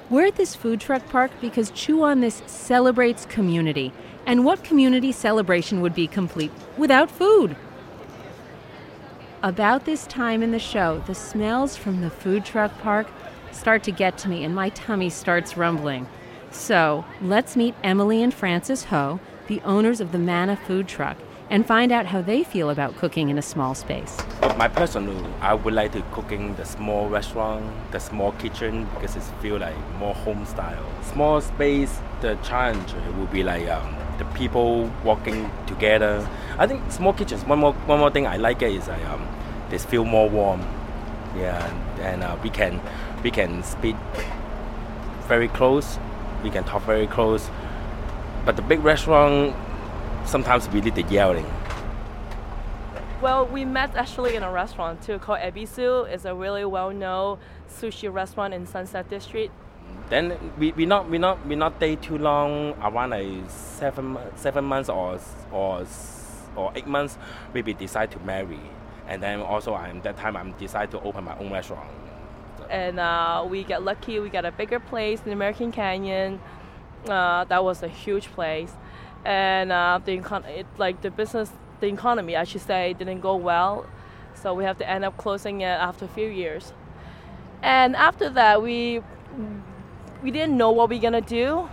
We're 0.10 0.26
at 0.26 0.36
this 0.36 0.56
food 0.56 0.82
truck 0.82 1.08
park 1.08 1.32
because 1.40 1.72
Chew 1.72 2.04
on 2.04 2.20
This 2.20 2.44
celebrates 2.48 3.26
community. 3.28 3.94
And 4.26 4.44
what 4.44 4.62
community 4.62 5.14
celebration 5.14 5.80
would 5.80 5.96
be 5.96 6.06
complete 6.06 6.52
without 6.78 7.10
food? 7.10 7.56
About 9.46 9.86
this 9.86 10.08
time 10.08 10.42
in 10.42 10.50
the 10.50 10.58
show, 10.58 11.04
the 11.06 11.14
smells 11.14 11.78
from 11.78 12.02
the 12.02 12.10
food 12.10 12.46
truck 12.46 12.76
park 12.80 13.06
start 13.52 13.84
to 13.84 13.92
get 13.92 14.18
to 14.18 14.28
me 14.28 14.44
and 14.44 14.56
my 14.56 14.70
tummy 14.70 15.12
starts 15.12 15.56
rumbling. 15.56 16.08
So 16.50 17.06
let's 17.22 17.56
meet 17.56 17.76
Emily 17.84 18.24
and 18.24 18.34
Francis 18.34 18.86
Ho, 18.86 19.20
the 19.46 19.62
owners 19.62 20.02
of 20.02 20.12
the 20.12 20.18
Manna 20.18 20.56
food 20.56 20.88
truck, 20.88 21.18
and 21.50 21.66
find 21.66 21.92
out 21.92 22.08
how 22.08 22.22
they 22.22 22.44
feel 22.44 22.70
about 22.70 22.96
cooking 22.98 23.30
in 23.30 23.38
a 23.38 23.42
small 23.42 23.76
space. 23.76 24.18
My 24.58 24.68
personal, 24.68 25.16
I 25.42 25.54
would 25.54 25.74
like 25.74 25.92
to 25.94 26.02
cooking 26.12 26.56
the 26.56 26.66
small 26.66 27.08
restaurant, 27.10 27.66
the 27.92 28.00
small 28.00 28.32
kitchen 28.34 28.88
because 28.94 29.16
it 29.16 29.24
feel 29.42 29.58
like 29.58 29.76
more 30.00 30.16
home 30.16 30.46
style. 30.46 30.86
Small 31.04 31.42
space, 31.42 32.00
the 32.22 32.36
challenge 32.44 32.94
will 33.18 33.28
be 33.28 33.44
like 33.44 33.68
um, 33.70 33.96
the 34.18 34.26
people 34.34 34.92
walking 35.04 35.52
together. 35.68 36.28
I 36.58 36.68
think 36.68 36.92
small 36.92 37.14
kitchens. 37.14 37.44
One 37.46 37.60
more 37.60 37.74
one 37.74 38.00
more 38.00 38.12
thing 38.12 38.28
I 38.28 38.38
like 38.38 38.62
it 38.62 38.72
is 38.72 38.88
like 38.88 39.06
um, 39.06 39.28
they 39.70 39.78
feel 39.78 40.06
more 40.06 40.30
warm. 40.30 40.62
Yeah, 41.36 41.66
and 42.00 42.24
uh, 42.24 42.38
we 42.42 42.50
can 42.50 42.82
we 43.24 43.30
can 43.30 43.62
speak 43.64 43.96
very 45.28 45.48
close. 45.50 46.00
We 46.44 46.50
can 46.50 46.64
talk 46.64 46.84
very 46.84 47.08
close. 47.08 47.50
But 48.46 48.56
the 48.56 48.62
big 48.62 48.84
restaurant, 48.84 49.56
sometimes 50.26 50.68
we 50.70 50.82
need 50.82 50.96
the 50.96 51.04
yelling. 51.04 51.46
Well, 53.22 53.48
we 53.48 53.66
met 53.66 53.96
actually 53.96 54.36
in 54.36 54.44
a 54.44 54.52
restaurant 54.52 55.02
too 55.02 55.20
called 55.20 55.40
Ebisu. 55.40 56.08
It's 56.10 56.26
a 56.26 56.36
really 56.36 56.66
well-known 56.66 57.40
sushi 57.70 58.12
restaurant 58.14 58.54
in 58.54 58.66
Sunset 58.68 59.10
District. 59.10 59.54
Then 60.10 60.38
we, 60.58 60.72
we 60.74 60.86
not 60.86 61.10
we 61.10 61.18
not 61.18 61.46
we 61.48 61.56
not 61.56 61.78
stay 61.78 61.96
too 61.96 62.18
long 62.18 62.74
around 62.82 63.12
like 63.12 63.50
seven 63.50 64.18
seven 64.36 64.66
months 64.66 64.90
or 64.90 65.20
or 65.52 65.86
or 66.56 66.72
eight 66.76 66.88
months. 66.88 67.18
We 67.54 67.62
decide 67.62 68.12
to 68.12 68.20
marry, 68.20 68.60
and 69.08 69.24
then 69.24 69.40
also 69.40 69.74
I'm 69.74 70.02
that 70.02 70.18
time 70.18 70.36
I'm 70.36 70.52
decide 70.54 70.92
to 70.92 71.02
open 71.02 71.24
my 71.24 71.38
own 71.40 71.52
restaurant. 71.52 71.90
And 72.70 73.00
uh, 73.00 73.46
we 73.50 73.64
get 73.64 73.84
lucky. 73.84 74.20
We 74.20 74.30
got 74.30 74.46
a 74.46 74.52
bigger 74.52 74.80
place 74.80 75.22
in 75.26 75.32
American 75.32 75.72
Canyon. 75.72 76.40
Uh, 77.08 77.44
that 77.46 77.64
was 77.64 77.84
a 77.84 77.88
huge 77.88 78.28
place, 78.28 78.74
and 79.26 79.72
uh, 79.72 80.00
the 80.06 80.20
econ- 80.20 80.48
it, 80.48 80.68
like 80.78 81.02
the 81.02 81.10
business, 81.10 81.52
the 81.80 81.88
economy, 81.88 82.36
I 82.36 82.44
should 82.44 82.62
say, 82.62 82.94
didn't 82.94 83.22
go 83.22 83.36
well, 83.36 83.86
so 84.36 84.54
we 84.54 84.64
have 84.64 84.78
to 84.78 84.90
end 84.90 85.04
up 85.04 85.18
closing 85.18 85.62
it 85.62 85.66
after 85.66 86.06
a 86.06 86.08
few 86.08 86.28
years. 86.28 86.72
And 87.64 87.96
after 87.96 88.30
that, 88.30 88.62
we 88.62 89.02
we 90.22 90.32
didn't 90.32 90.56
know 90.56 90.72
what 90.72 90.90
we 90.90 90.98
are 90.98 91.02
gonna 91.02 91.22
do, 91.22 91.68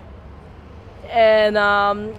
and 1.11 1.59
um, 1.59 2.15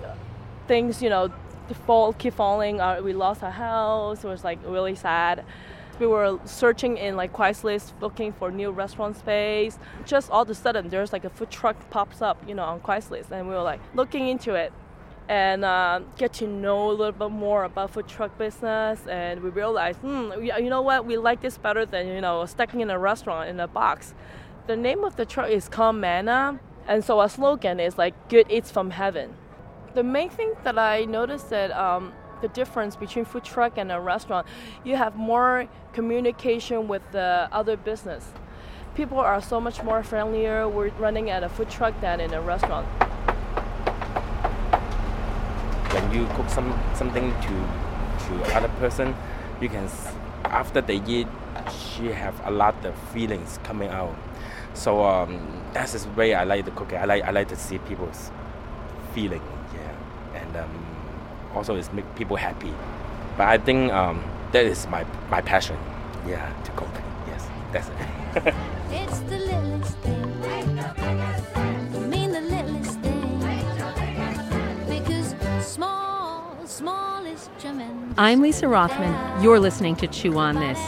things, 0.67 1.01
you 1.01 1.09
know, 1.09 1.33
the 1.67 1.73
fall 1.73 2.13
keep 2.13 2.35
falling. 2.35 2.79
Uh, 2.79 3.01
we 3.03 3.13
lost 3.13 3.41
our 3.43 3.51
house. 3.51 4.23
It 4.23 4.27
was 4.27 4.43
like 4.43 4.59
really 4.63 4.95
sad. 4.95 5.43
We 5.99 6.07
were 6.07 6.39
searching 6.45 6.97
in 6.97 7.15
like 7.15 7.33
Craigslist, 7.33 7.93
looking 8.01 8.33
for 8.33 8.51
new 8.51 8.71
restaurant 8.71 9.17
space. 9.17 9.79
Just 10.05 10.29
all 10.29 10.43
of 10.43 10.49
a 10.49 10.55
sudden, 10.55 10.89
there's 10.89 11.11
like 11.11 11.23
a 11.23 11.29
food 11.29 11.49
truck 11.49 11.89
pops 11.89 12.21
up, 12.21 12.37
you 12.47 12.53
know, 12.53 12.63
on 12.63 12.81
Craigslist, 12.81 13.31
and 13.31 13.47
we 13.47 13.55
were 13.55 13.61
like 13.63 13.79
looking 13.95 14.27
into 14.27 14.53
it 14.53 14.71
and 15.33 15.65
uh, 15.65 15.99
get 16.15 16.31
to 16.31 16.45
know 16.45 16.91
a 16.91 16.93
little 16.93 17.11
bit 17.11 17.31
more 17.31 17.63
about 17.63 17.89
food 17.89 18.07
truck 18.07 18.37
business. 18.37 18.99
And 19.07 19.41
we 19.41 19.49
realized, 19.49 19.97
hmm, 19.99 20.31
you 20.43 20.69
know 20.69 20.83
what, 20.83 21.07
we 21.07 21.17
like 21.17 21.41
this 21.41 21.57
better 21.57 21.87
than 21.87 22.07
you 22.07 22.21
know 22.21 22.45
stacking 22.45 22.81
in 22.81 22.91
a 22.91 22.99
restaurant 22.99 23.49
in 23.49 23.59
a 23.59 23.67
box. 23.67 24.13
The 24.67 24.75
name 24.75 25.03
of 25.03 25.15
the 25.15 25.25
truck 25.25 25.49
is 25.49 25.67
called 25.67 25.95
Mana, 25.95 26.59
and 26.87 27.03
so 27.03 27.19
our 27.19 27.29
slogan 27.29 27.79
is 27.79 27.97
like 27.97 28.13
"Good 28.29 28.45
Eats 28.51 28.69
from 28.69 28.91
Heaven." 28.91 29.33
The 29.95 30.03
main 30.03 30.29
thing 30.29 30.53
that 30.65 30.77
I 30.77 31.05
noticed 31.05 31.49
that 31.49 31.71
um, 31.71 32.13
the 32.41 32.47
difference 32.49 32.95
between 32.95 33.25
food 33.25 33.43
truck 33.43 33.73
and 33.77 33.91
a 33.91 33.99
restaurant, 33.99 34.45
you 34.83 34.97
have 34.97 35.15
more 35.15 35.67
communication 35.93 36.87
with 36.87 37.01
the 37.11 37.49
other 37.51 37.75
business. 37.75 38.23
People 38.93 39.17
are 39.17 39.41
so 39.41 39.59
much 39.59 39.81
more 39.81 40.03
friendlier. 40.03 40.69
We're 40.69 40.89
running 40.99 41.31
at 41.31 41.43
a 41.43 41.49
food 41.49 41.71
truck 41.71 41.99
than 42.01 42.19
in 42.19 42.33
a 42.35 42.41
restaurant. 42.41 42.87
When 46.03 46.13
you 46.19 46.27
cook 46.35 46.49
some 46.49 46.77
something 46.93 47.31
to 47.31 47.53
to 48.27 48.55
other 48.55 48.67
person, 48.79 49.15
you 49.61 49.69
can 49.69 49.87
after 50.43 50.81
they 50.81 51.01
eat, 51.07 51.27
she 51.71 52.07
have 52.07 52.35
a 52.45 52.51
lot 52.51 52.75
of 52.85 52.93
feelings 53.13 53.57
coming 53.63 53.89
out. 53.89 54.13
So 54.73 55.03
um, 55.05 55.63
that's 55.73 55.93
the 56.03 56.09
way 56.11 56.33
I 56.33 56.43
like 56.43 56.65
the 56.65 56.71
cooking. 56.71 56.97
I 56.97 57.05
like 57.05 57.23
I 57.23 57.31
like 57.31 57.47
to 57.49 57.55
see 57.55 57.77
people's 57.79 58.31
feeling, 59.13 59.41
yeah, 59.73 60.41
and 60.41 60.57
um, 60.57 60.85
also 61.55 61.75
it's 61.75 61.91
make 61.93 62.05
people 62.15 62.35
happy. 62.35 62.73
But 63.37 63.47
I 63.47 63.57
think 63.57 63.93
um, 63.93 64.23
that 64.51 64.65
is 64.65 64.85
my 64.87 65.05
my 65.29 65.41
passion, 65.41 65.77
yeah, 66.27 66.51
to 66.65 66.71
cook. 66.71 66.93
Yes, 67.27 67.47
that's 67.71 67.87
it. 67.87 68.53
It's 68.91 69.19
the 69.21 69.39
thing. 70.03 70.32
I'm 78.17 78.41
Lisa 78.41 78.67
Rothman. 78.67 79.41
You're 79.41 79.59
listening 79.59 79.95
to 79.97 80.07
Chew 80.07 80.37
on 80.37 80.55
This. 80.55 80.79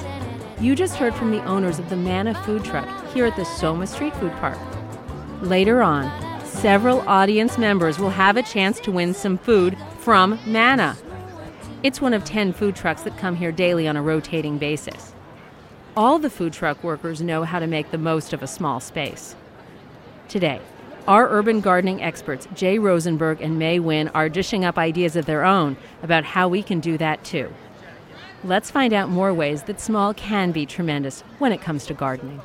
You 0.60 0.75
just 0.75 0.95
heard 0.95 1.15
from 1.15 1.31
the 1.31 1.43
owners 1.45 1.79
of 1.79 1.89
the 1.89 1.95
Manna 1.95 2.34
food 2.43 2.65
truck 2.65 2.88
here 3.13 3.25
at 3.25 3.36
the 3.36 3.45
SOMA 3.45 3.88
StrEAT 3.88 4.13
Food 4.17 4.31
Park. 4.34 4.58
Later 5.41 5.81
on, 5.81 6.12
several 6.45 7.01
audience 7.08 7.58
members 7.58 7.97
will 7.97 8.10
have 8.10 8.36
a 8.36 8.43
chance 8.43 8.79
to 8.81 8.91
win 8.91 9.13
some 9.13 9.38
food 9.38 9.77
from 9.99 10.39
Manna. 10.45 10.97
It's 11.81 12.01
one 12.01 12.13
of 12.13 12.25
10 12.25 12.53
food 12.53 12.75
trucks 12.75 13.03
that 13.03 13.17
come 13.17 13.36
here 13.36 13.51
daily 13.51 13.88
on 13.88 13.95
a 13.95 14.01
rotating 14.01 14.58
basis. 14.58 15.13
All 15.95 16.19
the 16.19 16.29
food 16.29 16.51
truck 16.51 16.84
workers 16.84 17.21
know 17.21 17.43
how 17.43 17.60
to 17.60 17.67
make 17.67 17.91
the 17.91 17.97
most 17.97 18.34
of 18.34 18.43
a 18.43 18.47
small 18.47 18.79
space. 18.79 19.36
Today, 20.27 20.60
our 21.07 21.29
urban 21.29 21.61
gardening 21.61 22.01
experts, 22.01 22.47
Jay 22.55 22.79
Rosenberg 22.79 23.41
and 23.41 23.59
May 23.59 23.79
Nguyen, 23.79 24.09
are 24.15 24.27
dishing 24.27 24.65
up 24.65 24.77
ideas 24.77 25.15
of 25.15 25.25
their 25.25 25.45
own 25.45 25.77
about 26.01 26.23
how 26.23 26.47
we 26.47 26.63
can 26.63 26.79
do 26.79 26.97
that 26.97 27.23
too. 27.23 27.53
Let's 28.43 28.71
find 28.71 28.93
out 28.93 29.09
more 29.09 29.33
ways 29.33 29.63
that 29.63 29.79
small 29.79 30.13
can 30.13 30.51
be 30.51 30.65
tremendous 30.65 31.21
when 31.39 31.51
it 31.51 31.62
comes 31.62 31.85
to 31.87 31.93
gardening. 31.93 32.41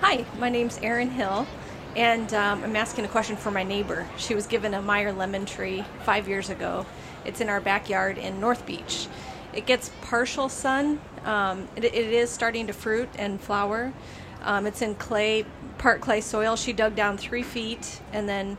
Hi, 0.00 0.24
my 0.38 0.48
name's 0.48 0.78
Erin 0.82 1.10
Hill, 1.10 1.46
and 1.96 2.32
um, 2.34 2.64
I'm 2.64 2.76
asking 2.76 3.04
a 3.04 3.08
question 3.08 3.36
for 3.36 3.50
my 3.50 3.62
neighbor. 3.62 4.08
She 4.16 4.34
was 4.34 4.46
given 4.46 4.74
a 4.74 4.82
Meyer 4.82 5.12
lemon 5.12 5.46
tree 5.46 5.84
five 6.04 6.28
years 6.28 6.50
ago. 6.50 6.86
It's 7.24 7.40
in 7.40 7.48
our 7.48 7.60
backyard 7.60 8.18
in 8.18 8.40
North 8.40 8.66
Beach. 8.66 9.06
It 9.52 9.66
gets 9.66 9.90
partial 10.00 10.48
sun. 10.48 11.00
Um, 11.24 11.68
it, 11.76 11.84
it 11.84 11.94
is 11.94 12.30
starting 12.30 12.66
to 12.66 12.72
fruit 12.72 13.08
and 13.16 13.40
flower. 13.40 13.92
Um, 14.42 14.66
it's 14.66 14.82
in 14.82 14.94
clay, 14.96 15.44
part 15.78 16.00
clay 16.00 16.20
soil. 16.20 16.56
She 16.56 16.72
dug 16.72 16.94
down 16.94 17.16
three 17.16 17.42
feet 17.42 18.00
and 18.12 18.28
then 18.28 18.58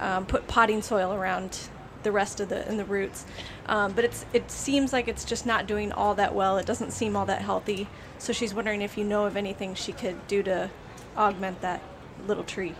um, 0.00 0.26
put 0.26 0.46
potting 0.46 0.82
soil 0.82 1.12
around 1.12 1.58
the 2.02 2.12
rest 2.12 2.40
of 2.40 2.48
the 2.48 2.68
in 2.68 2.76
the 2.76 2.84
roots. 2.84 3.24
Um, 3.66 3.92
but 3.92 4.04
it's 4.04 4.26
it 4.32 4.50
seems 4.50 4.92
like 4.92 5.08
it's 5.08 5.24
just 5.24 5.46
not 5.46 5.66
doing 5.66 5.92
all 5.92 6.14
that 6.16 6.34
well. 6.34 6.58
It 6.58 6.66
doesn't 6.66 6.92
seem 6.92 7.16
all 7.16 7.26
that 7.26 7.42
healthy. 7.42 7.88
So 8.18 8.32
she's 8.32 8.54
wondering 8.54 8.82
if 8.82 8.98
you 8.98 9.04
know 9.04 9.26
of 9.26 9.36
anything 9.36 9.74
she 9.74 9.92
could 9.92 10.26
do 10.26 10.42
to 10.44 10.70
augment 11.16 11.60
that 11.60 11.82
little 12.26 12.44
tree. 12.44 12.74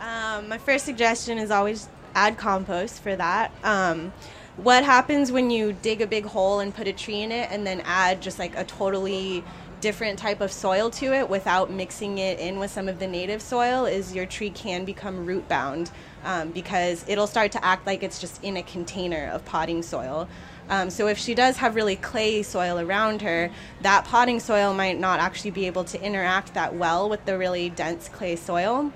Um, 0.00 0.48
my 0.48 0.58
first 0.58 0.84
suggestion 0.84 1.38
is 1.38 1.50
always 1.50 1.88
add 2.14 2.36
compost 2.36 3.02
for 3.02 3.14
that. 3.14 3.52
Um, 3.62 4.12
what 4.56 4.84
happens 4.84 5.32
when 5.32 5.50
you 5.50 5.72
dig 5.72 6.02
a 6.02 6.06
big 6.06 6.26
hole 6.26 6.60
and 6.60 6.74
put 6.74 6.86
a 6.86 6.92
tree 6.92 7.22
in 7.22 7.32
it 7.32 7.50
and 7.50 7.66
then 7.66 7.80
add 7.84 8.20
just 8.20 8.38
like 8.38 8.56
a 8.56 8.64
totally 8.64 9.42
different 9.82 10.16
type 10.16 10.40
of 10.40 10.50
soil 10.50 10.88
to 10.88 11.12
it 11.12 11.28
without 11.28 11.68
mixing 11.68 12.18
it 12.18 12.38
in 12.38 12.58
with 12.60 12.70
some 12.70 12.88
of 12.88 13.00
the 13.00 13.06
native 13.06 13.42
soil 13.42 13.84
is 13.84 14.14
your 14.14 14.24
tree 14.24 14.48
can 14.48 14.84
become 14.84 15.26
root 15.26 15.46
bound 15.48 15.90
um, 16.24 16.52
because 16.52 17.04
it'll 17.08 17.26
start 17.26 17.50
to 17.50 17.62
act 17.64 17.84
like 17.84 18.04
it's 18.04 18.20
just 18.20 18.42
in 18.44 18.56
a 18.56 18.62
container 18.62 19.28
of 19.32 19.44
potting 19.44 19.82
soil. 19.82 20.28
Um, 20.70 20.88
so 20.88 21.08
if 21.08 21.18
she 21.18 21.34
does 21.34 21.56
have 21.56 21.74
really 21.74 21.96
clay 21.96 22.44
soil 22.44 22.78
around 22.78 23.22
her, 23.22 23.50
that 23.82 24.04
potting 24.04 24.38
soil 24.38 24.72
might 24.72 25.00
not 25.00 25.18
actually 25.18 25.50
be 25.50 25.66
able 25.66 25.82
to 25.84 26.00
interact 26.00 26.54
that 26.54 26.76
well 26.76 27.08
with 27.08 27.24
the 27.24 27.36
really 27.36 27.68
dense 27.68 28.08
clay 28.08 28.36
soil. 28.36 28.92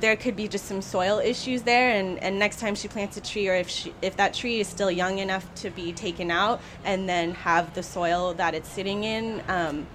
There 0.00 0.16
could 0.16 0.34
be 0.34 0.48
just 0.48 0.64
some 0.66 0.82
soil 0.82 1.20
issues 1.20 1.62
there, 1.62 1.92
and, 1.92 2.18
and 2.18 2.38
next 2.38 2.58
time 2.58 2.74
she 2.74 2.88
plants 2.88 3.16
a 3.16 3.20
tree, 3.20 3.48
or 3.48 3.54
if 3.54 3.68
she, 3.68 3.94
if 4.02 4.16
that 4.16 4.34
tree 4.34 4.60
is 4.60 4.68
still 4.68 4.90
young 4.90 5.18
enough 5.18 5.52
to 5.56 5.70
be 5.70 5.92
taken 5.92 6.30
out, 6.30 6.60
and 6.84 7.08
then 7.08 7.34
have 7.34 7.74
the 7.74 7.82
soil 7.82 8.34
that 8.34 8.54
it's 8.54 8.68
sitting 8.68 9.02
in 9.04 9.42
um, 9.48 9.86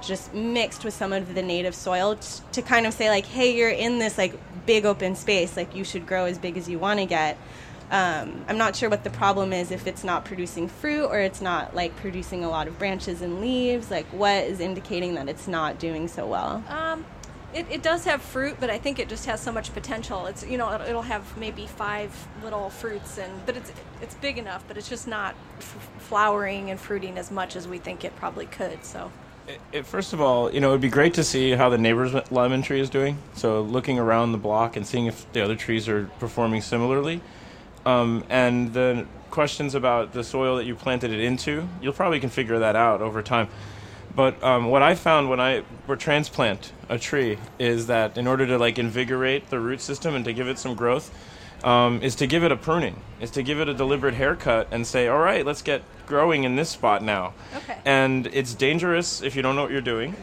just 0.00 0.32
mixed 0.34 0.84
with 0.84 0.94
some 0.94 1.12
of 1.12 1.34
the 1.34 1.42
native 1.42 1.74
soil 1.74 2.16
t- 2.16 2.42
to 2.52 2.62
kind 2.62 2.86
of 2.86 2.94
say 2.94 3.10
like, 3.10 3.26
hey, 3.26 3.56
you're 3.56 3.70
in 3.70 3.98
this 3.98 4.18
like 4.18 4.34
big 4.66 4.84
open 4.84 5.14
space, 5.14 5.56
like 5.56 5.74
you 5.74 5.84
should 5.84 6.06
grow 6.06 6.24
as 6.26 6.38
big 6.38 6.56
as 6.56 6.68
you 6.68 6.78
want 6.78 7.00
to 7.00 7.06
get. 7.06 7.38
Um, 7.90 8.44
I'm 8.48 8.58
not 8.58 8.76
sure 8.76 8.90
what 8.90 9.02
the 9.02 9.10
problem 9.10 9.52
is 9.52 9.70
if 9.70 9.86
it's 9.86 10.04
not 10.04 10.26
producing 10.26 10.68
fruit 10.68 11.06
or 11.06 11.20
it's 11.20 11.40
not 11.40 11.74
like 11.74 11.96
producing 11.96 12.44
a 12.44 12.50
lot 12.50 12.68
of 12.68 12.78
branches 12.78 13.22
and 13.22 13.40
leaves. 13.40 13.90
Like, 13.90 14.06
what 14.06 14.44
is 14.44 14.60
indicating 14.60 15.14
that 15.14 15.28
it's 15.28 15.48
not 15.48 15.78
doing 15.78 16.06
so 16.06 16.26
well? 16.26 16.62
Um, 16.68 17.06
it, 17.54 17.66
it 17.70 17.82
does 17.82 18.04
have 18.04 18.20
fruit, 18.20 18.56
but 18.60 18.68
I 18.68 18.76
think 18.76 18.98
it 18.98 19.08
just 19.08 19.24
has 19.24 19.40
so 19.40 19.50
much 19.50 19.72
potential. 19.72 20.26
It's 20.26 20.46
you 20.46 20.58
know 20.58 20.70
it'll, 20.82 21.00
have 21.00 21.36
maybe 21.38 21.66
five 21.66 22.14
little 22.44 22.68
fruits, 22.68 23.16
and 23.16 23.32
but 23.46 23.56
it's 23.56 23.72
it's 24.02 24.14
big 24.16 24.36
enough, 24.36 24.64
but 24.68 24.76
it's 24.76 24.88
just 24.88 25.08
not 25.08 25.34
f- 25.56 25.90
flowering 25.98 26.70
and 26.70 26.78
fruiting 26.78 27.16
as 27.16 27.30
much 27.30 27.56
as 27.56 27.66
we 27.66 27.78
think 27.78 28.04
it 28.04 28.14
probably 28.16 28.44
could. 28.44 28.84
So 28.84 29.10
It, 29.72 29.86
first 29.86 30.12
of 30.12 30.20
all, 30.20 30.52
you 30.52 30.60
know, 30.60 30.70
it'd 30.70 30.80
be 30.80 30.88
great 30.88 31.14
to 31.14 31.24
see 31.24 31.52
how 31.52 31.68
the 31.68 31.78
neighbor's 31.78 32.12
lemon 32.30 32.62
tree 32.62 32.80
is 32.80 32.90
doing. 32.90 33.18
So 33.34 33.62
looking 33.62 33.98
around 33.98 34.32
the 34.32 34.38
block 34.38 34.76
and 34.76 34.86
seeing 34.86 35.06
if 35.06 35.30
the 35.32 35.42
other 35.42 35.56
trees 35.56 35.88
are 35.88 36.10
performing 36.18 36.60
similarly. 36.60 37.20
Um, 37.86 38.24
and 38.28 38.72
the 38.74 39.06
questions 39.30 39.74
about 39.74 40.12
the 40.12 40.22
soil 40.22 40.56
that 40.56 40.64
you 40.64 40.74
planted 40.74 41.12
it 41.12 41.20
into, 41.20 41.66
you'll 41.80 41.92
probably 41.92 42.20
can 42.20 42.30
figure 42.30 42.58
that 42.58 42.76
out 42.76 43.00
over 43.00 43.22
time. 43.22 43.48
But 44.14 44.42
um, 44.42 44.66
what 44.66 44.82
I 44.82 44.94
found 44.94 45.30
when 45.30 45.40
I 45.40 45.62
were 45.86 45.96
transplant 45.96 46.72
a 46.88 46.98
tree 46.98 47.38
is 47.58 47.86
that 47.86 48.18
in 48.18 48.26
order 48.26 48.46
to 48.46 48.58
like 48.58 48.78
invigorate 48.78 49.48
the 49.48 49.60
root 49.60 49.80
system 49.80 50.14
and 50.14 50.24
to 50.24 50.32
give 50.32 50.48
it 50.48 50.58
some 50.58 50.74
growth, 50.74 51.10
um, 51.64 52.02
is 52.02 52.14
to 52.16 52.26
give 52.26 52.44
it 52.44 52.52
a 52.52 52.56
pruning, 52.56 53.00
is 53.20 53.30
to 53.32 53.42
give 53.42 53.60
it 53.60 53.68
a 53.68 53.74
deliberate 53.74 54.14
haircut 54.14 54.68
and 54.70 54.86
say, 54.86 55.08
all 55.08 55.18
right, 55.18 55.44
let's 55.44 55.62
get 55.62 55.82
growing 56.06 56.44
in 56.44 56.56
this 56.56 56.70
spot 56.70 57.02
now. 57.02 57.34
Okay. 57.56 57.78
And 57.84 58.26
it's 58.28 58.54
dangerous 58.54 59.22
if 59.22 59.36
you 59.36 59.42
don't 59.42 59.56
know 59.56 59.62
what 59.62 59.70
you're 59.70 59.80
doing. 59.80 60.14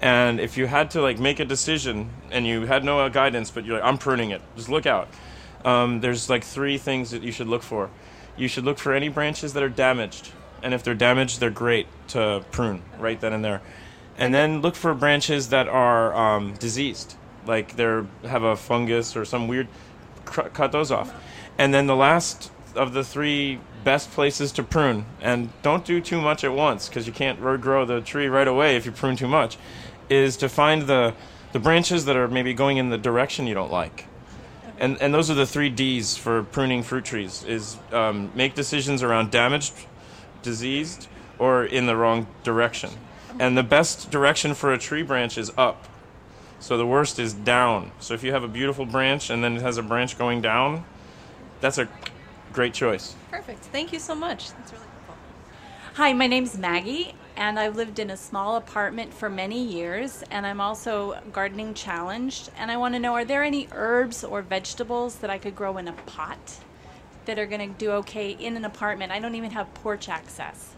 And 0.00 0.40
if 0.40 0.56
you 0.56 0.66
had 0.66 0.90
to 0.92 1.00
like 1.00 1.18
make 1.18 1.38
a 1.40 1.44
decision 1.44 2.10
and 2.30 2.46
you 2.46 2.66
had 2.66 2.84
no 2.84 3.00
uh, 3.00 3.08
guidance, 3.08 3.50
but 3.50 3.64
you're 3.64 3.76
like, 3.76 3.84
I'm 3.84 3.98
pruning 3.98 4.30
it, 4.30 4.42
just 4.56 4.68
look 4.68 4.86
out. 4.86 5.08
Um, 5.64 6.00
there's 6.00 6.28
like 6.28 6.42
three 6.42 6.76
things 6.76 7.12
that 7.12 7.22
you 7.22 7.30
should 7.32 7.46
look 7.46 7.62
for. 7.62 7.88
You 8.36 8.48
should 8.48 8.64
look 8.64 8.78
for 8.78 8.92
any 8.94 9.08
branches 9.08 9.52
that 9.52 9.62
are 9.62 9.68
damaged, 9.68 10.32
and 10.62 10.74
if 10.74 10.82
they're 10.82 10.94
damaged, 10.94 11.38
they're 11.38 11.50
great 11.50 11.86
to 12.08 12.44
prune 12.50 12.82
right 12.98 13.20
then 13.20 13.32
and 13.32 13.44
there. 13.44 13.62
And 14.18 14.34
then 14.34 14.60
look 14.60 14.74
for 14.74 14.92
branches 14.94 15.50
that 15.50 15.68
are 15.68 16.14
um, 16.14 16.54
diseased, 16.54 17.14
like 17.46 17.76
they 17.76 18.02
have 18.24 18.42
a 18.42 18.56
fungus 18.56 19.16
or 19.16 19.24
some 19.24 19.48
weird. 19.48 19.68
Cr- 20.32 20.48
cut 20.48 20.72
those 20.72 20.90
off. 20.90 21.12
And 21.58 21.72
then 21.72 21.86
the 21.86 21.96
last 21.96 22.50
of 22.74 22.92
the 22.92 23.04
three 23.04 23.60
best 23.84 24.10
places 24.12 24.52
to 24.52 24.62
prune, 24.62 25.04
and 25.20 25.50
don't 25.62 25.84
do 25.84 26.00
too 26.00 26.20
much 26.20 26.44
at 26.44 26.52
once 26.52 26.88
because 26.88 27.06
you 27.06 27.12
can't 27.12 27.40
regrow 27.40 27.86
the 27.86 28.00
tree 28.00 28.28
right 28.28 28.48
away 28.48 28.76
if 28.76 28.86
you 28.86 28.92
prune 28.92 29.16
too 29.16 29.28
much, 29.28 29.58
is 30.08 30.36
to 30.38 30.48
find 30.48 30.82
the 30.82 31.14
the 31.52 31.58
branches 31.58 32.06
that 32.06 32.16
are 32.16 32.28
maybe 32.28 32.54
going 32.54 32.78
in 32.78 32.88
the 32.88 32.96
direction 32.96 33.46
you 33.46 33.52
don't 33.52 33.70
like 33.70 34.06
and 34.82 35.00
and 35.00 35.14
those 35.14 35.30
are 35.30 35.34
the 35.34 35.46
three 35.46 35.70
D's 35.70 36.16
for 36.16 36.42
pruning 36.42 36.82
fruit 36.82 37.04
trees: 37.04 37.44
is 37.44 37.76
um, 37.92 38.32
make 38.34 38.54
decisions 38.54 39.02
around 39.02 39.30
damaged, 39.30 39.72
diseased, 40.42 41.08
or 41.38 41.64
in 41.64 41.86
the 41.86 41.96
wrong 41.96 42.26
direction. 42.42 42.90
And 43.38 43.56
the 43.56 43.62
best 43.62 44.10
direction 44.10 44.54
for 44.54 44.72
a 44.72 44.78
tree 44.78 45.02
branch 45.02 45.38
is 45.38 45.52
up. 45.56 45.86
So 46.62 46.78
the 46.78 46.86
worst 46.86 47.18
is 47.18 47.34
down. 47.34 47.90
So 47.98 48.14
if 48.14 48.22
you 48.22 48.30
have 48.30 48.44
a 48.44 48.48
beautiful 48.48 48.86
branch 48.86 49.30
and 49.30 49.42
then 49.42 49.56
it 49.56 49.62
has 49.62 49.78
a 49.78 49.82
branch 49.82 50.16
going 50.16 50.40
down, 50.40 50.84
that's 51.60 51.76
a 51.76 51.88
great 52.52 52.72
choice. 52.72 53.16
perfect. 53.32 53.64
Thank 53.64 53.92
you 53.92 53.98
so 53.98 54.14
much. 54.14 54.52
That's 54.52 54.72
really 54.72 54.84
cool. 55.08 55.16
Hi, 55.94 56.12
my 56.12 56.28
name's 56.28 56.56
Maggie, 56.56 57.16
and 57.36 57.58
I've 57.58 57.74
lived 57.74 57.98
in 57.98 58.10
a 58.10 58.16
small 58.16 58.54
apartment 58.54 59.12
for 59.12 59.28
many 59.28 59.60
years, 59.60 60.22
and 60.30 60.46
I'm 60.46 60.60
also 60.60 61.20
gardening 61.32 61.74
challenged. 61.74 62.52
And 62.56 62.70
I 62.70 62.76
want 62.76 62.94
to 62.94 63.00
know 63.00 63.14
are 63.14 63.24
there 63.24 63.42
any 63.42 63.66
herbs 63.72 64.22
or 64.22 64.40
vegetables 64.40 65.16
that 65.16 65.30
I 65.30 65.38
could 65.38 65.56
grow 65.56 65.78
in 65.78 65.88
a 65.88 65.92
pot 65.92 66.60
that 67.24 67.40
are 67.40 67.46
going 67.46 67.72
to 67.72 67.76
do 67.76 67.90
okay 67.90 68.30
in 68.30 68.56
an 68.56 68.64
apartment? 68.64 69.10
I 69.10 69.18
don't 69.18 69.34
even 69.34 69.50
have 69.50 69.74
porch 69.74 70.08
access. 70.08 70.76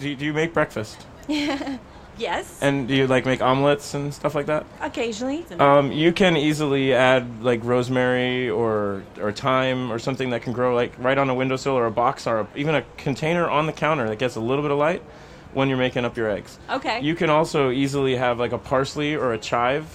Do 0.00 0.08
you, 0.08 0.16
do 0.16 0.24
you 0.24 0.32
make 0.32 0.54
breakfast? 0.54 1.04
yes, 2.18 2.58
And 2.60 2.86
do 2.88 2.94
you 2.94 3.06
like 3.06 3.26
make 3.26 3.42
omelets 3.42 3.94
and 3.94 4.12
stuff 4.12 4.34
like 4.34 4.46
that? 4.46 4.64
occasionally. 4.80 5.44
Um, 5.58 5.92
you 5.92 6.12
can 6.12 6.36
easily 6.36 6.92
add 6.94 7.42
like 7.42 7.62
rosemary 7.64 8.48
or 8.50 9.02
or 9.20 9.32
thyme 9.32 9.92
or 9.92 9.98
something 9.98 10.30
that 10.30 10.42
can 10.42 10.52
grow 10.52 10.74
like 10.74 10.92
right 10.98 11.18
on 11.18 11.28
a 11.30 11.34
windowsill 11.34 11.74
or 11.74 11.86
a 11.86 11.90
box 11.90 12.26
or 12.26 12.40
a, 12.40 12.46
even 12.56 12.74
a 12.74 12.82
container 12.96 13.48
on 13.48 13.66
the 13.66 13.72
counter 13.72 14.08
that 14.08 14.18
gets 14.18 14.36
a 14.36 14.40
little 14.40 14.62
bit 14.62 14.70
of 14.70 14.78
light 14.78 15.02
when 15.52 15.68
you're 15.68 15.78
making 15.78 16.04
up 16.04 16.16
your 16.16 16.28
eggs. 16.30 16.58
Okay. 16.68 17.00
You 17.00 17.14
can 17.14 17.30
also 17.30 17.70
easily 17.70 18.16
have 18.16 18.38
like 18.38 18.52
a 18.52 18.58
parsley 18.58 19.14
or 19.14 19.32
a 19.32 19.38
chive, 19.38 19.86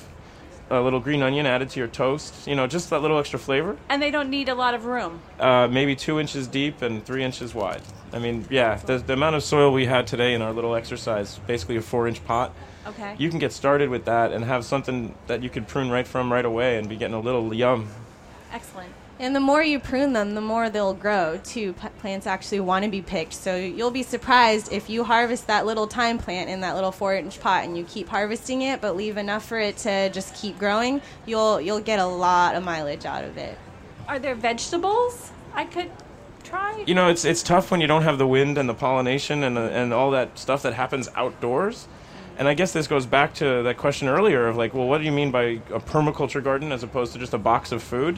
a 0.69 0.79
little 0.81 0.99
green 0.99 1.21
onion 1.21 1.45
added 1.45 1.69
to 1.71 1.79
your 1.79 1.87
toast. 1.87 2.47
You 2.47 2.55
know, 2.55 2.67
just 2.67 2.89
that 2.89 3.01
little 3.01 3.17
extra 3.19 3.39
flavor. 3.39 3.77
and 3.89 4.01
they 4.01 4.11
don't 4.11 4.29
need 4.29 4.49
a 4.49 4.55
lot 4.55 4.73
of 4.73 4.85
room. 4.85 5.19
Uh, 5.39 5.67
maybe 5.67 5.95
two 5.95 6.19
inches 6.19 6.47
deep 6.47 6.81
and 6.81 7.03
three 7.05 7.23
inches 7.23 7.53
wide. 7.53 7.81
I 8.13 8.19
mean, 8.19 8.45
yeah, 8.49 8.75
the, 8.77 8.97
the 8.97 9.13
amount 9.13 9.35
of 9.35 9.43
soil 9.43 9.71
we 9.71 9.85
had 9.85 10.07
today 10.07 10.33
in 10.33 10.41
our 10.41 10.51
little 10.53 10.75
exercise, 10.75 11.39
basically 11.47 11.77
a 11.77 11.81
four 11.81 12.07
inch 12.07 12.23
pot. 12.25 12.53
Okay. 12.87 13.15
You 13.17 13.29
can 13.29 13.39
get 13.39 13.51
started 13.51 13.89
with 13.89 14.05
that 14.05 14.31
and 14.31 14.43
have 14.45 14.65
something 14.65 15.13
that 15.27 15.43
you 15.43 15.49
could 15.49 15.67
prune 15.67 15.89
right 15.91 16.07
from 16.07 16.31
right 16.31 16.45
away 16.45 16.77
and 16.77 16.89
be 16.89 16.95
getting 16.95 17.13
a 17.13 17.19
little 17.19 17.53
yum. 17.53 17.87
Excellent. 18.51 18.91
And 19.19 19.35
the 19.35 19.41
more 19.41 19.61
you 19.61 19.79
prune 19.79 20.13
them, 20.13 20.33
the 20.33 20.41
more 20.41 20.69
they'll 20.69 20.93
grow 20.93 21.39
too. 21.43 21.73
P- 21.73 21.89
plants 21.99 22.25
actually 22.25 22.61
want 22.61 22.85
to 22.85 22.91
be 22.91 23.01
picked. 23.01 23.33
So 23.33 23.53
you'll 23.53 23.91
be 23.91 24.03
surprised 24.03 24.71
if 24.71 24.89
you 24.89 25.03
harvest 25.03 25.47
that 25.47 25.65
little 25.65 25.87
thyme 25.87 26.17
plant 26.17 26.49
in 26.49 26.61
that 26.61 26.75
little 26.75 26.93
four 26.93 27.13
inch 27.15 27.37
pot 27.41 27.65
and 27.65 27.77
you 27.77 27.83
keep 27.83 28.07
harvesting 28.07 28.61
it, 28.61 28.79
but 28.79 28.95
leave 28.95 29.17
enough 29.17 29.45
for 29.45 29.59
it 29.59 29.75
to 29.79 30.09
just 30.09 30.33
keep 30.35 30.57
growing. 30.57 31.01
You'll 31.25 31.59
you'll 31.59 31.81
get 31.81 31.99
a 31.99 32.05
lot 32.05 32.55
of 32.55 32.63
mileage 32.63 33.05
out 33.05 33.25
of 33.25 33.37
it. 33.37 33.57
Are 34.07 34.19
there 34.19 34.35
vegetables 34.35 35.31
I 35.53 35.65
could 35.65 35.91
try? 36.45 36.85
You 36.87 36.95
know, 36.95 37.09
it's 37.09 37.25
it's 37.25 37.43
tough 37.43 37.71
when 37.71 37.81
you 37.81 37.87
don't 37.87 38.03
have 38.03 38.19
the 38.19 38.27
wind 38.27 38.57
and 38.57 38.69
the 38.69 38.73
pollination 38.73 39.43
and 39.43 39.57
the, 39.57 39.69
and 39.69 39.93
all 39.93 40.11
that 40.11 40.39
stuff 40.39 40.61
that 40.61 40.73
happens 40.75 41.09
outdoors. 41.15 41.89
And 42.37 42.47
I 42.47 42.53
guess 42.53 42.71
this 42.71 42.87
goes 42.87 43.05
back 43.05 43.33
to 43.35 43.63
that 43.63 43.75
question 43.75 44.07
earlier 44.07 44.47
of 44.47 44.55
like, 44.55 44.73
well, 44.73 44.87
what 44.87 44.99
do 44.99 45.03
you 45.03 45.11
mean 45.11 45.29
by 45.29 45.43
a 45.73 45.81
permaculture 45.81 46.41
garden 46.41 46.71
as 46.71 46.83
opposed 46.83 47.11
to 47.11 47.19
just 47.19 47.33
a 47.33 47.37
box 47.37 47.73
of 47.73 47.83
food? 47.83 48.17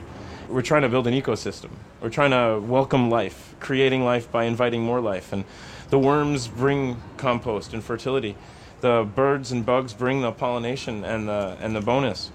We're 0.51 0.61
trying 0.61 0.81
to 0.81 0.89
build 0.89 1.07
an 1.07 1.13
ecosystem. 1.13 1.69
We're 2.01 2.09
trying 2.09 2.31
to 2.31 2.59
welcome 2.59 3.09
life, 3.09 3.55
creating 3.61 4.03
life 4.03 4.29
by 4.29 4.43
inviting 4.43 4.83
more 4.83 4.99
life. 4.99 5.31
And 5.31 5.45
the 5.89 5.97
worms 5.97 6.49
bring 6.49 7.01
compost 7.15 7.73
and 7.73 7.81
fertility. 7.81 8.35
The 8.81 9.07
birds 9.15 9.53
and 9.53 9.65
bugs 9.65 9.93
bring 9.93 10.21
the 10.21 10.33
pollination 10.33 11.05
and 11.05 11.29
the 11.29 11.57
and 11.61 11.73
the 11.73 11.79
bonus. 11.79 12.31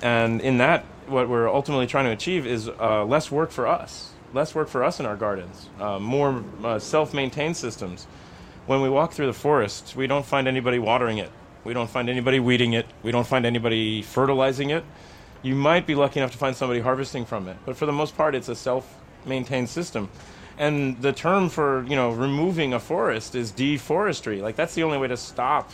And 0.00 0.40
in 0.40 0.58
that, 0.58 0.84
what 1.08 1.28
we're 1.28 1.52
ultimately 1.52 1.88
trying 1.88 2.04
to 2.04 2.12
achieve 2.12 2.46
is 2.46 2.68
uh, 2.68 3.04
less 3.04 3.28
work 3.32 3.50
for 3.50 3.66
us, 3.66 4.12
less 4.32 4.54
work 4.54 4.68
for 4.68 4.84
us 4.84 5.00
in 5.00 5.06
our 5.06 5.16
gardens, 5.16 5.68
uh, 5.80 5.98
more 5.98 6.44
uh, 6.62 6.78
self-maintained 6.78 7.56
systems. 7.56 8.06
When 8.66 8.82
we 8.82 8.88
walk 8.88 9.12
through 9.12 9.26
the 9.26 9.32
forest, 9.32 9.96
we 9.96 10.06
don't 10.06 10.24
find 10.24 10.46
anybody 10.46 10.78
watering 10.78 11.18
it. 11.18 11.32
We 11.64 11.74
don't 11.74 11.90
find 11.90 12.08
anybody 12.08 12.38
weeding 12.38 12.74
it. 12.74 12.86
We 13.02 13.10
don't 13.10 13.26
find 13.26 13.44
anybody 13.44 14.02
fertilizing 14.02 14.70
it. 14.70 14.84
You 15.42 15.54
might 15.54 15.86
be 15.86 15.94
lucky 15.94 16.20
enough 16.20 16.32
to 16.32 16.38
find 16.38 16.56
somebody 16.56 16.80
harvesting 16.80 17.24
from 17.24 17.48
it, 17.48 17.56
but 17.64 17.76
for 17.76 17.86
the 17.86 17.92
most 17.92 18.16
part, 18.16 18.34
it's 18.34 18.48
a 18.48 18.56
self-maintained 18.56 19.68
system. 19.68 20.08
And 20.58 21.00
the 21.00 21.12
term 21.12 21.48
for 21.48 21.84
you 21.84 21.94
know 21.94 22.10
removing 22.10 22.72
a 22.72 22.80
forest 22.80 23.34
is 23.36 23.52
deforestry. 23.52 24.42
Like 24.42 24.56
that's 24.56 24.74
the 24.74 24.82
only 24.82 24.98
way 24.98 25.08
to 25.08 25.16
stop 25.16 25.70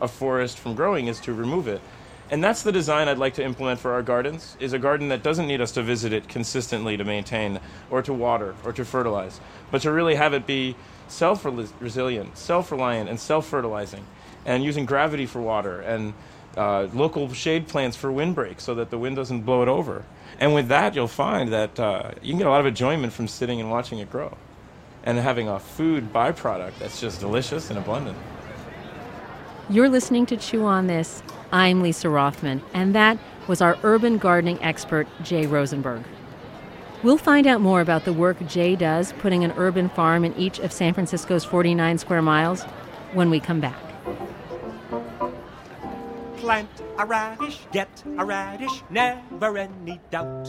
a 0.00 0.08
forest 0.08 0.58
from 0.58 0.74
growing 0.74 1.06
is 1.06 1.18
to 1.20 1.32
remove 1.32 1.68
it. 1.68 1.80
And 2.28 2.42
that's 2.42 2.62
the 2.62 2.72
design 2.72 3.08
I'd 3.08 3.18
like 3.18 3.34
to 3.34 3.44
implement 3.44 3.78
for 3.78 3.92
our 3.92 4.02
gardens 4.02 4.56
is 4.58 4.72
a 4.72 4.78
garden 4.78 5.08
that 5.08 5.22
doesn't 5.22 5.46
need 5.46 5.60
us 5.60 5.70
to 5.72 5.82
visit 5.82 6.12
it 6.12 6.28
consistently 6.28 6.96
to 6.96 7.04
maintain 7.04 7.60
or 7.88 8.02
to 8.02 8.12
water 8.12 8.56
or 8.64 8.72
to 8.72 8.84
fertilize, 8.84 9.40
but 9.70 9.80
to 9.82 9.92
really 9.92 10.16
have 10.16 10.34
it 10.34 10.44
be 10.44 10.74
self-resilient, 11.08 12.36
self-reliant 12.36 13.08
and 13.08 13.20
self-fertilizing 13.20 14.04
and 14.44 14.64
using 14.64 14.84
gravity 14.84 15.24
for 15.24 15.40
water 15.40 15.80
and 15.80 16.14
uh, 16.56 16.88
local 16.92 17.32
shade 17.32 17.68
plants 17.68 17.96
for 17.96 18.10
windbreak 18.10 18.60
so 18.60 18.74
that 18.74 18.90
the 18.90 18.98
wind 18.98 19.16
doesn't 19.16 19.42
blow 19.42 19.62
it 19.62 19.68
over. 19.68 20.04
And 20.38 20.54
with 20.54 20.68
that, 20.68 20.94
you'll 20.94 21.08
find 21.08 21.52
that 21.52 21.78
uh, 21.78 22.10
you 22.22 22.32
can 22.32 22.38
get 22.38 22.46
a 22.46 22.50
lot 22.50 22.60
of 22.60 22.66
enjoyment 22.66 23.12
from 23.12 23.28
sitting 23.28 23.60
and 23.60 23.70
watching 23.70 23.98
it 23.98 24.10
grow 24.10 24.36
and 25.04 25.18
having 25.18 25.48
a 25.48 25.58
food 25.58 26.12
byproduct 26.12 26.78
that's 26.78 27.00
just 27.00 27.20
delicious 27.20 27.70
and 27.70 27.78
abundant. 27.78 28.18
You're 29.70 29.88
listening 29.88 30.26
to 30.26 30.36
Chew 30.36 30.64
on 30.64 30.86
This. 30.86 31.22
I'm 31.52 31.80
Lisa 31.80 32.08
Rothman, 32.08 32.62
and 32.74 32.94
that 32.94 33.18
was 33.46 33.60
our 33.60 33.78
urban 33.82 34.18
gardening 34.18 34.62
expert, 34.62 35.06
Jay 35.22 35.46
Rosenberg. 35.46 36.02
We'll 37.02 37.18
find 37.18 37.46
out 37.46 37.60
more 37.60 37.80
about 37.80 38.04
the 38.04 38.12
work 38.12 38.44
Jay 38.48 38.74
does 38.74 39.12
putting 39.14 39.44
an 39.44 39.52
urban 39.56 39.88
farm 39.88 40.24
in 40.24 40.34
each 40.36 40.58
of 40.58 40.72
San 40.72 40.92
Francisco's 40.92 41.44
49 41.44 41.98
square 41.98 42.22
miles 42.22 42.64
when 43.12 43.30
we 43.30 43.38
come 43.38 43.60
back. 43.60 43.78
Plant 46.46 46.70
a 46.96 47.04
radish, 47.04 47.58
get 47.72 47.90
a 48.18 48.24
radish, 48.24 48.84
never 48.88 49.58
any 49.58 49.98
doubt. 50.12 50.46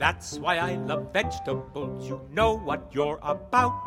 That's 0.00 0.36
why 0.40 0.58
I 0.58 0.74
love 0.74 1.12
vegetables, 1.12 2.08
you 2.08 2.20
know 2.32 2.58
what 2.58 2.90
you're 2.90 3.20
about. 3.22 3.86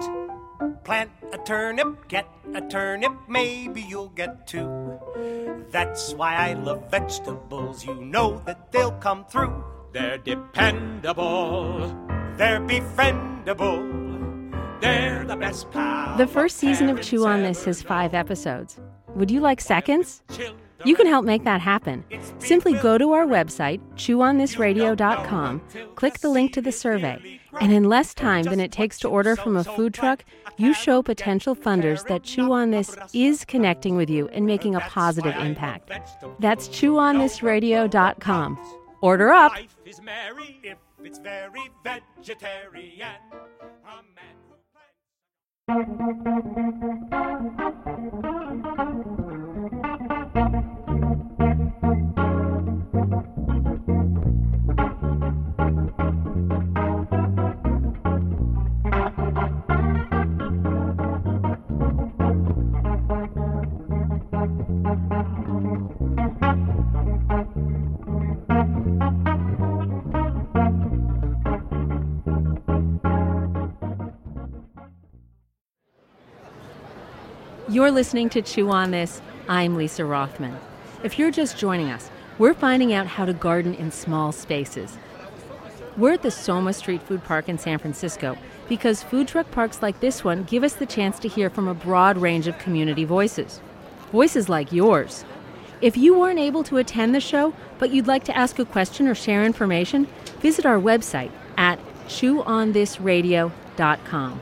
Plant 0.85 1.11
a 1.33 1.37
turnip, 1.39 2.07
get 2.07 2.25
a 2.55 2.61
turnip, 2.61 3.11
maybe 3.27 3.81
you'll 3.81 4.15
get 4.15 4.47
two. 4.47 4.97
That's 5.69 6.13
why 6.13 6.35
I 6.35 6.53
love 6.53 6.89
vegetables, 6.89 7.83
you 7.83 7.95
know 7.95 8.41
that 8.45 8.71
they'll 8.71 8.97
come 9.03 9.25
through. 9.25 9.61
They're 9.91 10.19
dependable, 10.19 11.79
they're 12.37 12.61
befriendable, 12.61 14.79
they're 14.79 15.25
the 15.25 15.35
best 15.35 15.69
pal. 15.71 16.15
The 16.15 16.27
first 16.27 16.55
season 16.55 16.87
of 16.87 17.01
Chew 17.01 17.25
on 17.25 17.43
This 17.43 17.65
has 17.65 17.81
five 17.81 18.13
episodes. 18.13 18.79
Would 19.15 19.29
you 19.29 19.41
like 19.41 19.59
seconds? 19.59 20.23
You 20.85 20.95
can 20.95 21.07
help 21.07 21.25
make 21.25 21.43
that 21.43 21.61
happen. 21.61 22.03
Simply 22.39 22.73
go 22.73 22.97
to 22.97 23.11
our 23.11 23.25
website, 23.25 23.79
chewonthisradio.com, 23.95 25.61
click 25.95 26.19
the 26.19 26.29
link 26.29 26.53
to 26.53 26.61
the 26.61 26.71
survey, 26.71 27.39
and 27.59 27.73
in 27.73 27.83
less 27.83 28.13
time 28.13 28.43
than 28.43 28.59
it 28.59 28.71
takes 28.71 28.99
to 28.99 29.09
order 29.09 29.35
from 29.35 29.57
a 29.57 29.63
food 29.63 29.93
truck, 29.93 30.23
you 30.57 30.73
show 30.73 31.01
potential 31.01 31.55
funders 31.55 32.07
that 32.07 32.23
Chew 32.23 32.51
on 32.53 32.71
This 32.71 32.95
is 33.13 33.45
connecting 33.45 33.95
with 33.95 34.09
you 34.09 34.27
and 34.29 34.45
making 34.45 34.75
a 34.75 34.81
positive 34.81 35.35
impact. 35.35 35.91
That's 36.39 36.67
chewonthisradio.com. 36.69 38.59
Order 39.01 39.29
up. 39.29 39.53
You're 77.79 77.91
listening 77.91 78.27
to 78.31 78.41
Chew 78.41 78.71
on 78.71 78.91
This. 78.91 79.21
I'm 79.47 79.77
Lisa 79.77 80.03
Rothman. 80.03 80.59
If 81.01 81.17
you're 81.17 81.31
just 81.31 81.57
joining 81.57 81.89
us, 81.89 82.11
we're 82.37 82.53
finding 82.53 82.91
out 82.91 83.07
how 83.07 83.23
to 83.23 83.31
garden 83.31 83.73
in 83.73 83.89
small 83.89 84.33
spaces. 84.33 84.97
We're 85.95 86.11
at 86.11 86.21
the 86.21 86.29
SOMA 86.29 86.73
StrEAT 86.73 87.01
Food 87.01 87.23
Park 87.23 87.47
in 87.47 87.57
San 87.57 87.79
Francisco 87.79 88.37
because 88.67 89.01
food 89.01 89.29
truck 89.29 89.49
parks 89.51 89.81
like 89.81 90.01
this 90.01 90.25
one 90.25 90.43
give 90.43 90.65
us 90.65 90.73
the 90.73 90.85
chance 90.85 91.19
to 91.19 91.29
hear 91.29 91.49
from 91.49 91.69
a 91.69 91.73
broad 91.73 92.17
range 92.17 92.47
of 92.47 92.59
community 92.59 93.05
voices. 93.05 93.61
Voices 94.11 94.49
like 94.49 94.73
yours. 94.73 95.23
If 95.79 95.95
you 95.95 96.19
weren't 96.19 96.37
able 96.37 96.65
to 96.65 96.75
attend 96.75 97.15
the 97.15 97.21
show, 97.21 97.53
but 97.77 97.91
you'd 97.91 98.07
like 98.07 98.25
to 98.25 98.35
ask 98.35 98.59
a 98.59 98.65
question 98.65 99.07
or 99.07 99.15
share 99.15 99.45
information, 99.45 100.09
visit 100.41 100.65
our 100.65 100.79
website 100.79 101.31
at 101.55 101.79
chewonthisradio.com. 102.09 104.41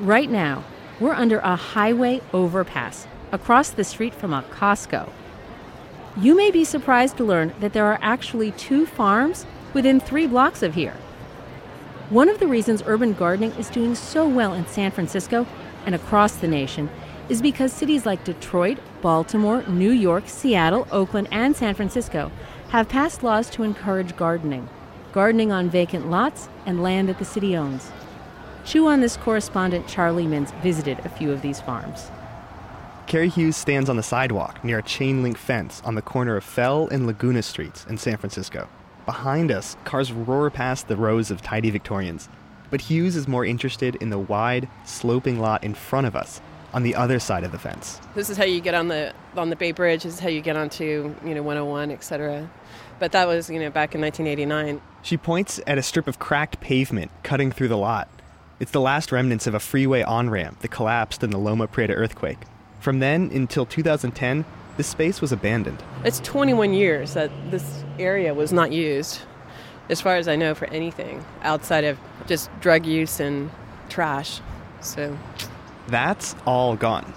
Right 0.00 0.28
now, 0.28 0.64
we're 1.00 1.12
under 1.12 1.38
a 1.38 1.56
highway 1.56 2.20
overpass 2.32 3.06
across 3.32 3.70
the 3.70 3.84
street 3.84 4.14
from 4.14 4.32
a 4.32 4.42
Costco. 4.42 5.10
You 6.16 6.36
may 6.36 6.50
be 6.50 6.64
surprised 6.64 7.16
to 7.18 7.24
learn 7.24 7.54
that 7.60 7.72
there 7.72 7.86
are 7.86 7.98
actually 8.02 8.50
two 8.52 8.86
farms 8.86 9.46
within 9.72 10.00
three 10.00 10.26
blocks 10.26 10.62
of 10.62 10.74
here. 10.74 10.96
One 12.10 12.28
of 12.28 12.40
the 12.40 12.48
reasons 12.48 12.82
urban 12.86 13.12
gardening 13.12 13.52
is 13.52 13.68
doing 13.68 13.94
so 13.94 14.26
well 14.26 14.54
in 14.54 14.66
San 14.66 14.90
Francisco 14.90 15.46
and 15.84 15.94
across 15.94 16.36
the 16.36 16.48
nation 16.48 16.88
is 17.28 17.42
because 17.42 17.72
cities 17.72 18.06
like 18.06 18.24
Detroit, 18.24 18.78
Baltimore, 19.02 19.62
New 19.68 19.90
York, 19.90 20.24
Seattle, 20.26 20.88
Oakland, 20.90 21.28
and 21.30 21.54
San 21.54 21.74
Francisco 21.74 22.32
have 22.70 22.88
passed 22.88 23.22
laws 23.22 23.50
to 23.50 23.62
encourage 23.62 24.16
gardening. 24.16 24.68
Gardening 25.12 25.52
on 25.52 25.70
vacant 25.70 26.10
lots 26.10 26.48
and 26.66 26.82
land 26.82 27.08
that 27.08 27.18
the 27.18 27.24
city 27.24 27.56
owns. 27.56 27.90
Chew 28.68 28.86
on 28.86 29.00
This 29.00 29.16
correspondent 29.16 29.88
Charlie 29.88 30.26
Mintz 30.26 30.52
visited 30.60 30.98
a 30.98 31.08
few 31.08 31.32
of 31.32 31.40
these 31.40 31.58
farms. 31.58 32.10
Carrie 33.06 33.30
Hughes 33.30 33.56
stands 33.56 33.88
on 33.88 33.96
the 33.96 34.02
sidewalk 34.02 34.62
near 34.62 34.80
a 34.80 34.82
chain 34.82 35.22
link 35.22 35.38
fence 35.38 35.80
on 35.86 35.94
the 35.94 36.02
corner 36.02 36.36
of 36.36 36.44
Fell 36.44 36.86
and 36.88 37.06
Laguna 37.06 37.42
Streets 37.42 37.86
in 37.86 37.96
San 37.96 38.18
Francisco. 38.18 38.68
Behind 39.06 39.50
us, 39.50 39.78
cars 39.84 40.12
roar 40.12 40.50
past 40.50 40.86
the 40.86 40.98
rows 40.98 41.30
of 41.30 41.40
tidy 41.40 41.70
Victorians. 41.70 42.28
But 42.68 42.82
Hughes 42.82 43.16
is 43.16 43.26
more 43.26 43.46
interested 43.46 43.96
in 44.02 44.10
the 44.10 44.18
wide, 44.18 44.68
sloping 44.84 45.40
lot 45.40 45.64
in 45.64 45.72
front 45.72 46.06
of 46.06 46.14
us, 46.14 46.42
on 46.74 46.82
the 46.82 46.94
other 46.94 47.18
side 47.18 47.44
of 47.44 47.52
the 47.52 47.58
fence. 47.58 47.98
This 48.14 48.28
is 48.28 48.36
how 48.36 48.44
you 48.44 48.60
get 48.60 48.74
on 48.74 48.88
the 48.88 49.14
on 49.34 49.48
the 49.48 49.56
Bay 49.56 49.72
Bridge. 49.72 50.02
This 50.02 50.12
is 50.12 50.20
how 50.20 50.28
you 50.28 50.42
get 50.42 50.56
onto 50.56 51.14
you 51.24 51.34
know 51.34 51.42
101, 51.42 51.90
etc. 51.90 52.50
But 52.98 53.12
that 53.12 53.26
was 53.26 53.48
you 53.48 53.60
know 53.60 53.70
back 53.70 53.94
in 53.94 54.02
1989. 54.02 54.82
She 55.00 55.16
points 55.16 55.58
at 55.66 55.78
a 55.78 55.82
strip 55.82 56.06
of 56.06 56.18
cracked 56.18 56.60
pavement 56.60 57.10
cutting 57.22 57.50
through 57.50 57.68
the 57.68 57.78
lot. 57.78 58.10
It's 58.60 58.72
the 58.72 58.80
last 58.80 59.12
remnants 59.12 59.46
of 59.46 59.54
a 59.54 59.60
freeway 59.60 60.02
on 60.02 60.30
ramp 60.30 60.58
that 60.60 60.72
collapsed 60.72 61.22
in 61.22 61.30
the 61.30 61.38
Loma 61.38 61.68
Prieta 61.68 61.94
earthquake. 61.94 62.38
From 62.80 62.98
then 62.98 63.30
until 63.32 63.64
2010, 63.64 64.44
this 64.76 64.88
space 64.88 65.20
was 65.20 65.30
abandoned. 65.30 65.80
It's 66.04 66.18
21 66.20 66.74
years 66.74 67.14
that 67.14 67.30
this 67.52 67.84
area 68.00 68.34
was 68.34 68.52
not 68.52 68.72
used, 68.72 69.20
as 69.88 70.00
far 70.00 70.16
as 70.16 70.26
I 70.26 70.34
know, 70.34 70.56
for 70.56 70.66
anything 70.70 71.24
outside 71.42 71.84
of 71.84 71.98
just 72.26 72.50
drug 72.60 72.84
use 72.84 73.20
and 73.20 73.48
trash. 73.88 74.40
So 74.80 75.16
That's 75.86 76.34
all 76.44 76.74
gone. 76.74 77.12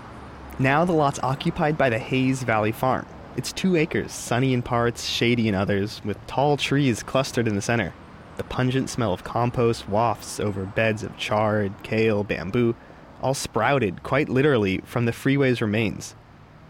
Now 0.60 0.86
the 0.86 0.94
lot's 0.94 1.20
occupied 1.24 1.76
by 1.76 1.90
the 1.90 1.98
Hayes 1.98 2.44
Valley 2.44 2.72
Farm. 2.72 3.08
It's 3.36 3.52
two 3.52 3.76
acres, 3.76 4.12
sunny 4.12 4.54
in 4.54 4.62
parts, 4.62 5.06
shady 5.06 5.48
in 5.48 5.56
others, 5.56 6.02
with 6.06 6.24
tall 6.28 6.56
trees 6.56 7.02
clustered 7.02 7.48
in 7.48 7.56
the 7.56 7.62
center. 7.64 7.94
The 8.38 8.44
pungent 8.44 8.90
smell 8.90 9.14
of 9.14 9.24
compost 9.24 9.88
wafts 9.88 10.40
over 10.40 10.66
beds 10.66 11.04
of 11.04 11.18
chard, 11.18 11.74
kale, 11.84 12.24
bamboo, 12.24 12.76
all 13.22 13.34
sprouted, 13.34 14.04
quite 14.04 14.30
literally, 14.30 14.80
from 14.86 15.06
the 15.06 15.14
freeway's 15.14 15.62
remains. 15.62 16.16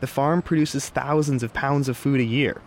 The 0.01 0.07
farm 0.07 0.41
produces 0.41 0.89
thousands 0.89 1.43
of 1.43 1.53
pounds 1.53 1.87
of 1.87 1.95
food 1.95 2.19
a 2.19 2.25
year. 2.25 2.61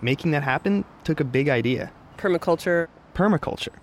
Making 0.00 0.32
that 0.32 0.42
happen 0.42 0.84
took 1.02 1.20
a 1.20 1.24
big 1.24 1.48
idea 1.48 1.92
permaculture. 2.16 2.88
permaculture. 3.14 3.74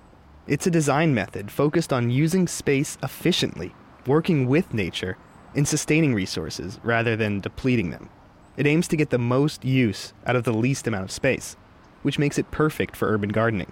It's 0.47 0.67
a 0.67 0.71
design 0.71 1.13
method 1.13 1.51
focused 1.51 1.91
on 1.91 2.09
using 2.09 2.47
space 2.47 2.97
efficiently, 3.03 3.73
working 4.05 4.47
with 4.47 4.73
nature, 4.73 5.17
and 5.55 5.67
sustaining 5.67 6.13
resources 6.13 6.79
rather 6.83 7.15
than 7.15 7.39
depleting 7.39 7.89
them. 7.89 8.09
It 8.57 8.67
aims 8.67 8.87
to 8.89 8.97
get 8.97 9.09
the 9.09 9.17
most 9.17 9.65
use 9.65 10.13
out 10.25 10.35
of 10.35 10.43
the 10.43 10.53
least 10.53 10.87
amount 10.87 11.05
of 11.05 11.11
space, 11.11 11.55
which 12.03 12.19
makes 12.19 12.37
it 12.37 12.51
perfect 12.51 12.95
for 12.95 13.07
urban 13.07 13.29
gardening. 13.29 13.71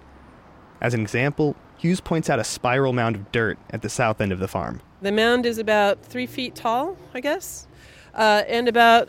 As 0.80 0.94
an 0.94 1.00
example, 1.00 1.56
Hughes 1.76 2.00
points 2.00 2.28
out 2.28 2.38
a 2.38 2.44
spiral 2.44 2.92
mound 2.92 3.16
of 3.16 3.32
dirt 3.32 3.58
at 3.70 3.82
the 3.82 3.88
south 3.88 4.20
end 4.20 4.32
of 4.32 4.38
the 4.38 4.48
farm. 4.48 4.80
The 5.02 5.12
mound 5.12 5.46
is 5.46 5.58
about 5.58 6.02
three 6.02 6.26
feet 6.26 6.54
tall, 6.54 6.96
I 7.14 7.20
guess, 7.20 7.66
uh, 8.14 8.42
and 8.46 8.68
about 8.68 9.08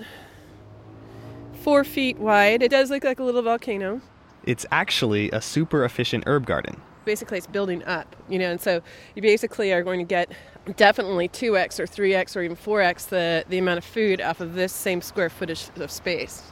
four 1.61 1.83
feet 1.83 2.17
wide. 2.17 2.63
It 2.63 2.71
does 2.71 2.89
look 2.89 3.03
like 3.03 3.19
a 3.19 3.23
little 3.23 3.41
volcano. 3.41 4.01
It's 4.45 4.65
actually 4.71 5.29
a 5.31 5.41
super 5.41 5.83
efficient 5.85 6.23
herb 6.27 6.45
garden. 6.45 6.81
Basically, 7.03 7.37
it's 7.37 7.47
building 7.47 7.83
up, 7.83 8.15
you 8.29 8.39
know, 8.39 8.51
and 8.51 8.61
so 8.61 8.81
you 9.15 9.21
basically 9.21 9.73
are 9.73 9.83
going 9.83 9.99
to 9.99 10.05
get 10.05 10.31
definitely 10.75 11.27
2x 11.27 11.79
or 11.79 11.87
3x 11.87 12.35
or 12.35 12.41
even 12.41 12.55
4x 12.55 13.09
the, 13.09 13.43
the 13.49 13.57
amount 13.57 13.79
of 13.79 13.85
food 13.85 14.21
off 14.21 14.39
of 14.39 14.53
this 14.53 14.71
same 14.71 15.01
square 15.01 15.29
footage 15.29 15.67
of 15.77 15.89
space. 15.91 16.51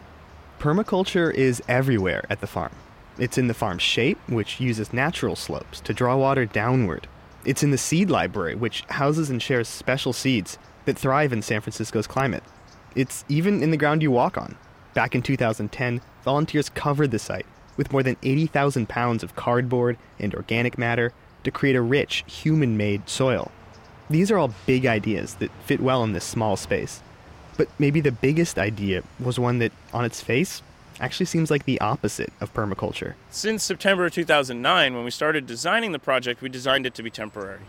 Permaculture 0.59 1.33
is 1.33 1.61
everywhere 1.67 2.25
at 2.29 2.41
the 2.41 2.47
farm. 2.47 2.71
It's 3.19 3.37
in 3.37 3.47
the 3.47 3.53
farm's 3.53 3.81
shape, 3.81 4.17
which 4.29 4.61
uses 4.61 4.93
natural 4.93 5.35
slopes 5.35 5.81
to 5.81 5.93
draw 5.93 6.15
water 6.15 6.45
downward. 6.45 7.07
It's 7.45 7.63
in 7.63 7.71
the 7.71 7.77
seed 7.77 8.09
library, 8.09 8.55
which 8.55 8.83
houses 8.89 9.29
and 9.29 9.41
shares 9.41 9.67
special 9.67 10.13
seeds 10.13 10.57
that 10.85 10.97
thrive 10.97 11.33
in 11.33 11.41
San 11.41 11.61
Francisco's 11.61 12.07
climate. 12.07 12.43
It's 12.95 13.25
even 13.27 13.61
in 13.61 13.71
the 13.71 13.77
ground 13.77 14.01
you 14.01 14.11
walk 14.11 14.37
on. 14.37 14.55
Back 14.93 15.15
in 15.15 15.21
2010, 15.21 16.01
volunteers 16.23 16.69
covered 16.69 17.11
the 17.11 17.19
site 17.19 17.45
with 17.77 17.91
more 17.91 18.03
than 18.03 18.17
80,000 18.23 18.89
pounds 18.89 19.23
of 19.23 19.35
cardboard 19.35 19.97
and 20.19 20.33
organic 20.33 20.77
matter 20.77 21.13
to 21.43 21.51
create 21.51 21.75
a 21.75 21.81
rich, 21.81 22.23
human 22.27 22.75
made 22.77 23.07
soil. 23.09 23.51
These 24.09 24.31
are 24.31 24.37
all 24.37 24.53
big 24.65 24.85
ideas 24.85 25.35
that 25.35 25.51
fit 25.65 25.79
well 25.79 26.03
in 26.03 26.13
this 26.13 26.25
small 26.25 26.57
space. 26.57 27.01
But 27.57 27.69
maybe 27.77 28.01
the 28.01 28.11
biggest 28.11 28.57
idea 28.57 29.03
was 29.19 29.37
one 29.37 29.59
that, 29.59 29.71
on 29.93 30.03
its 30.05 30.21
face, 30.21 30.61
actually 30.99 31.25
seems 31.25 31.49
like 31.49 31.65
the 31.65 31.79
opposite 31.81 32.31
of 32.41 32.53
permaculture. 32.53 33.13
Since 33.29 33.63
September 33.63 34.05
of 34.05 34.13
2009, 34.13 34.93
when 34.95 35.03
we 35.03 35.11
started 35.11 35.45
designing 35.45 35.91
the 35.91 35.99
project, 35.99 36.41
we 36.41 36.49
designed 36.49 36.85
it 36.85 36.93
to 36.95 37.03
be 37.03 37.09
temporary. 37.09 37.61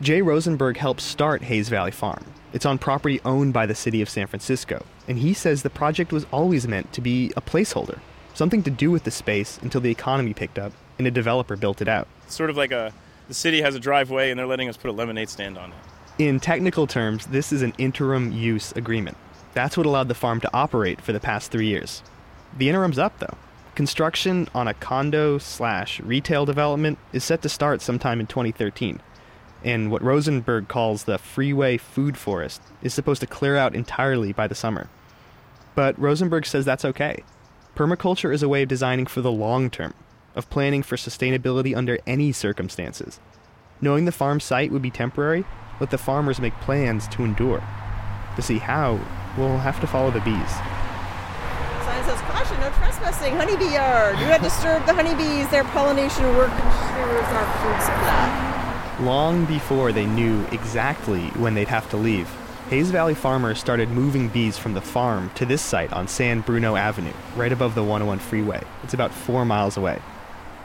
Jay 0.00 0.22
Rosenberg 0.22 0.76
helped 0.76 1.00
start 1.00 1.42
Hayes 1.42 1.68
Valley 1.68 1.90
Farm. 1.90 2.24
It's 2.52 2.66
on 2.66 2.78
property 2.78 3.20
owned 3.24 3.52
by 3.52 3.66
the 3.66 3.74
city 3.74 4.02
of 4.02 4.08
San 4.08 4.26
Francisco, 4.26 4.84
and 5.06 5.18
he 5.18 5.34
says 5.34 5.62
the 5.62 5.70
project 5.70 6.12
was 6.12 6.26
always 6.32 6.66
meant 6.66 6.92
to 6.94 7.00
be 7.00 7.32
a 7.36 7.40
placeholder, 7.40 7.98
something 8.34 8.62
to 8.62 8.70
do 8.70 8.90
with 8.90 9.04
the 9.04 9.10
space 9.10 9.58
until 9.62 9.80
the 9.80 9.90
economy 9.90 10.34
picked 10.34 10.58
up 10.58 10.72
and 10.98 11.06
a 11.06 11.10
developer 11.10 11.56
built 11.56 11.80
it 11.80 11.88
out. 11.88 12.08
It's 12.24 12.34
sort 12.34 12.50
of 12.50 12.56
like 12.56 12.72
a 12.72 12.92
the 13.28 13.34
city 13.34 13.62
has 13.62 13.76
a 13.76 13.78
driveway 13.78 14.30
and 14.30 14.38
they're 14.38 14.46
letting 14.46 14.68
us 14.68 14.76
put 14.76 14.88
a 14.88 14.92
lemonade 14.92 15.28
stand 15.28 15.56
on 15.56 15.70
it. 15.70 15.76
In 16.18 16.40
technical 16.40 16.88
terms, 16.88 17.26
this 17.26 17.52
is 17.52 17.62
an 17.62 17.72
interim 17.78 18.32
use 18.32 18.72
agreement. 18.72 19.16
That's 19.54 19.76
what 19.76 19.86
allowed 19.86 20.08
the 20.08 20.14
farm 20.14 20.40
to 20.40 20.50
operate 20.52 21.00
for 21.00 21.12
the 21.12 21.20
past 21.20 21.52
three 21.52 21.68
years. 21.68 22.02
The 22.56 22.68
interim's 22.68 22.98
up, 22.98 23.18
though. 23.18 23.36
Construction 23.74 24.48
on 24.54 24.68
a 24.68 24.74
condo 24.74 25.38
slash 25.38 26.00
retail 26.00 26.44
development 26.44 26.98
is 27.12 27.24
set 27.24 27.42
to 27.42 27.48
start 27.48 27.80
sometime 27.80 28.20
in 28.20 28.26
2013. 28.26 29.00
And 29.62 29.90
what 29.90 30.02
Rosenberg 30.02 30.68
calls 30.68 31.04
the 31.04 31.18
freeway 31.18 31.76
food 31.76 32.16
forest 32.16 32.60
is 32.82 32.92
supposed 32.92 33.20
to 33.20 33.26
clear 33.26 33.56
out 33.56 33.74
entirely 33.74 34.32
by 34.32 34.46
the 34.46 34.54
summer. 34.54 34.88
But 35.74 35.98
Rosenberg 35.98 36.46
says 36.46 36.64
that's 36.64 36.84
okay. 36.84 37.22
Permaculture 37.76 38.34
is 38.34 38.42
a 38.42 38.48
way 38.48 38.62
of 38.62 38.68
designing 38.68 39.06
for 39.06 39.20
the 39.20 39.30
long 39.30 39.70
term, 39.70 39.94
of 40.34 40.50
planning 40.50 40.82
for 40.82 40.96
sustainability 40.96 41.76
under 41.76 41.98
any 42.06 42.32
circumstances. 42.32 43.20
Knowing 43.80 44.04
the 44.04 44.12
farm 44.12 44.40
site 44.40 44.72
would 44.72 44.82
be 44.82 44.90
temporary, 44.90 45.44
let 45.78 45.90
the 45.90 45.98
farmers 45.98 46.40
make 46.40 46.54
plans 46.60 47.08
to 47.08 47.24
endure. 47.24 47.62
To 48.36 48.42
see 48.42 48.58
how, 48.58 49.00
we'll 49.38 49.58
have 49.58 49.80
to 49.80 49.86
follow 49.86 50.10
the 50.10 50.20
bees. 50.20 50.79
No 52.60 52.68
trespassing, 52.72 53.36
honeybee 53.36 53.72
yard. 53.72 54.18
Do 54.18 54.26
not 54.26 54.42
disturb 54.42 54.84
the 54.84 54.92
honeybees. 54.92 55.48
Their 55.48 55.64
pollination 55.64 56.24
work 56.36 56.50
ensures 56.50 57.24
our 57.32 57.46
food 57.56 57.80
supply. 57.80 58.96
Long 59.00 59.46
before 59.46 59.92
they 59.92 60.04
knew 60.04 60.44
exactly 60.52 61.28
when 61.38 61.54
they'd 61.54 61.68
have 61.68 61.88
to 61.88 61.96
leave, 61.96 62.28
Hayes 62.68 62.90
Valley 62.90 63.14
farmers 63.14 63.58
started 63.58 63.88
moving 63.88 64.28
bees 64.28 64.58
from 64.58 64.74
the 64.74 64.82
farm 64.82 65.30
to 65.36 65.46
this 65.46 65.62
site 65.62 65.90
on 65.94 66.06
San 66.06 66.42
Bruno 66.42 66.76
Avenue, 66.76 67.14
right 67.34 67.50
above 67.50 67.74
the 67.74 67.82
101 67.82 68.18
freeway. 68.18 68.62
It's 68.82 68.92
about 68.92 69.10
four 69.10 69.46
miles 69.46 69.78
away. 69.78 69.98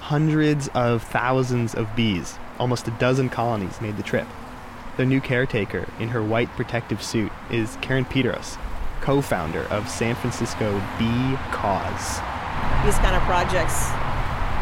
Hundreds 0.01 0.67
of 0.73 1.01
thousands 1.01 1.73
of 1.75 1.95
bees, 1.95 2.37
almost 2.59 2.89
a 2.89 2.91
dozen 2.91 3.29
colonies, 3.29 3.79
made 3.79 3.95
the 3.95 4.03
trip. 4.03 4.27
Their 4.97 5.05
new 5.05 5.21
caretaker, 5.21 5.87
in 5.97 6.09
her 6.09 6.21
white 6.21 6.49
protective 6.57 7.01
suit, 7.01 7.31
is 7.49 7.77
Karen 7.79 8.03
Peteros, 8.03 8.57
co 9.05 9.21
founder 9.21 9.65
of 9.69 9.87
San 9.87 10.15
Francisco 10.15 10.73
Bee 10.97 11.37
Cause. 11.53 12.17
These 12.81 12.97
kind 13.05 13.13
of 13.13 13.21
projects 13.29 13.93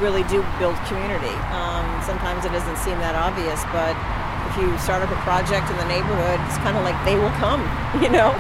really 0.04 0.24
do 0.28 0.44
build 0.60 0.76
community. 0.92 1.32
Um, 1.56 1.88
sometimes 2.04 2.44
it 2.44 2.52
doesn't 2.52 2.76
seem 2.76 3.00
that 3.00 3.16
obvious, 3.16 3.64
but 3.72 3.96
if 4.52 4.60
you 4.60 4.78
start 4.84 5.02
up 5.02 5.10
a 5.16 5.22
project 5.24 5.72
in 5.72 5.78
the 5.78 5.88
neighborhood, 5.88 6.44
it's 6.44 6.60
kind 6.60 6.76
of 6.76 6.84
like 6.84 7.00
they 7.08 7.16
will 7.16 7.32
come, 7.40 7.64
you 8.04 8.10
know? 8.10 8.36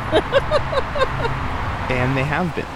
And 1.88 2.18
they 2.18 2.24
have 2.24 2.54
been. 2.54 2.68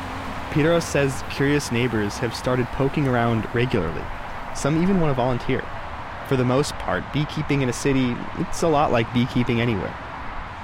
Peteros 0.51 0.83
says 0.83 1.23
curious 1.29 1.69
neighbors 1.69 2.17
have 2.19 2.33
started 2.33 2.65
poking 2.67 3.09
around 3.09 3.45
regularly. 3.53 4.03
Some 4.55 4.81
even 4.81 5.01
want 5.01 5.11
to 5.11 5.15
volunteer. 5.15 5.63
For 6.29 6.37
the 6.37 6.45
most 6.45 6.73
part, 6.75 7.03
beekeeping 7.11 7.61
in 7.61 7.67
a 7.67 7.73
city, 7.73 8.15
it's 8.37 8.63
a 8.63 8.69
lot 8.69 8.93
like 8.93 9.13
beekeeping 9.13 9.59
anywhere. 9.59 9.93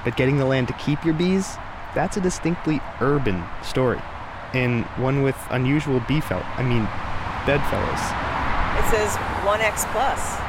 But 0.06 0.16
getting 0.16 0.38
the 0.38 0.46
land 0.46 0.70
to 0.70 0.74
keep 0.76 1.04
your 1.04 1.14
bees, 1.14 1.58
that's 1.96 2.18
a 2.18 2.22
distinctly 2.22 2.82
urban 3.02 3.44
story. 3.62 4.02
And 4.54 4.86
one 4.98 5.24
with 5.24 5.38
unusual 5.50 6.00
bee 6.02 6.22
fel- 6.22 6.46
I 6.58 6.64
mean, 6.64 6.84
bedfellows. 7.46 8.00
It 8.78 8.90
says 8.90 9.16
1X 9.46 9.86
plus. 9.92 10.40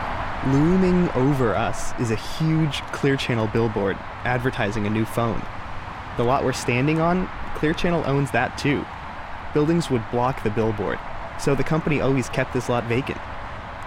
Looming 0.52 1.08
over 1.12 1.54
us 1.54 1.98
is 1.98 2.10
a 2.10 2.16
huge 2.16 2.82
Clear 2.92 3.16
Channel 3.16 3.46
billboard 3.48 3.96
advertising 4.24 4.86
a 4.86 4.90
new 4.90 5.04
phone. 5.04 5.42
The 6.16 6.24
lot 6.24 6.44
we're 6.44 6.52
standing 6.52 7.00
on, 7.00 7.28
Clear 7.54 7.72
Channel 7.72 8.02
owns 8.06 8.30
that 8.32 8.58
too. 8.58 8.84
Buildings 9.54 9.90
would 9.90 10.02
block 10.10 10.42
the 10.42 10.50
billboard, 10.50 10.98
so 11.38 11.54
the 11.54 11.64
company 11.64 12.00
always 12.00 12.28
kept 12.28 12.52
this 12.52 12.68
lot 12.68 12.84
vacant. 12.84 13.18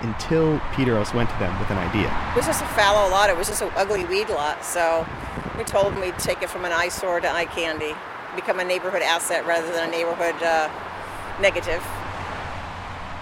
Until 0.01 0.59
Peteros 0.73 1.13
went 1.13 1.29
to 1.29 1.39
them 1.39 1.57
with 1.59 1.69
an 1.71 1.77
idea. 1.77 2.05
It 2.31 2.35
was 2.37 2.45
just 2.45 2.61
a 2.61 2.67
fallow 2.67 3.09
lot. 3.09 3.29
It 3.29 3.37
was 3.37 3.47
just 3.47 3.61
an 3.63 3.71
ugly 3.75 4.05
weed 4.05 4.29
lot. 4.29 4.63
So 4.63 5.07
we 5.57 5.63
told 5.63 5.93
them 5.93 6.01
we'd 6.01 6.17
take 6.19 6.41
it 6.41 6.49
from 6.49 6.65
an 6.65 6.71
eyesore 6.71 7.19
to 7.19 7.29
eye 7.29 7.45
candy, 7.45 7.93
become 8.35 8.59
a 8.59 8.63
neighborhood 8.63 9.01
asset 9.01 9.45
rather 9.45 9.71
than 9.71 9.89
a 9.89 9.91
neighborhood 9.91 10.41
uh, 10.43 10.69
negative. 11.41 11.83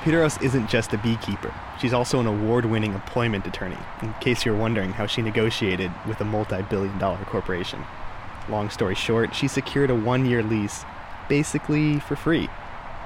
Peteros 0.03 0.39
isn't 0.43 0.69
just 0.69 0.93
a 0.93 0.97
beekeeper. 0.99 1.53
She's 1.79 1.93
also 1.93 2.19
an 2.19 2.27
award 2.27 2.65
winning 2.65 2.93
employment 2.93 3.47
attorney, 3.47 3.77
in 4.01 4.13
case 4.15 4.45
you're 4.45 4.55
wondering 4.55 4.91
how 4.91 5.07
she 5.07 5.21
negotiated 5.21 5.91
with 6.07 6.21
a 6.21 6.25
multi 6.25 6.61
billion 6.63 6.97
dollar 6.99 7.23
corporation. 7.25 7.83
Long 8.47 8.69
story 8.69 8.95
short, 8.95 9.33
she 9.33 9.47
secured 9.47 9.89
a 9.89 9.95
one 9.95 10.25
year 10.25 10.43
lease, 10.43 10.85
basically 11.27 11.99
for 11.99 12.15
free. 12.15 12.49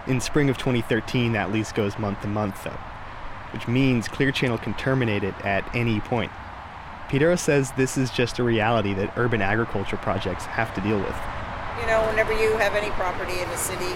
In 0.07 0.19
spring 0.19 0.49
of 0.49 0.57
2013, 0.57 1.33
that 1.33 1.51
lease 1.51 1.71
goes 1.71 1.97
month 1.97 2.21
to 2.21 2.27
month, 2.27 2.63
though, 2.63 2.77
which 3.53 3.67
means 3.67 4.07
Clear 4.07 4.31
Channel 4.31 4.57
can 4.57 4.73
terminate 4.73 5.23
it 5.23 5.35
at 5.45 5.63
any 5.75 5.99
point. 6.01 6.31
Peteros 7.09 7.39
says 7.39 7.71
this 7.71 7.97
is 7.97 8.11
just 8.11 8.37
a 8.37 8.43
reality 8.43 8.93
that 8.93 9.11
urban 9.17 9.41
agriculture 9.41 9.97
projects 9.97 10.45
have 10.45 10.73
to 10.75 10.81
deal 10.81 10.99
with. 10.99 11.15
You 11.81 11.87
know, 11.87 12.05
whenever 12.07 12.33
you 12.33 12.55
have 12.57 12.75
any 12.75 12.91
property 12.91 13.39
in 13.39 13.49
the 13.49 13.57
city, 13.57 13.95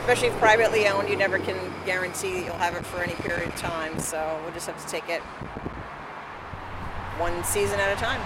especially 0.00 0.28
if 0.28 0.38
privately 0.38 0.88
owned, 0.88 1.08
you 1.08 1.16
never 1.16 1.38
can 1.38 1.56
guarantee 1.86 2.34
that 2.34 2.44
you'll 2.44 2.56
have 2.56 2.74
it 2.74 2.84
for 2.84 3.02
any 3.02 3.14
period 3.14 3.48
of 3.48 3.56
time. 3.56 4.00
So 4.00 4.40
we'll 4.42 4.52
just 4.52 4.66
have 4.66 4.84
to 4.84 4.90
take 4.90 5.08
it 5.08 5.20
one 7.20 7.44
season 7.44 7.78
at 7.78 7.96
a 7.96 8.00
time. 8.00 8.20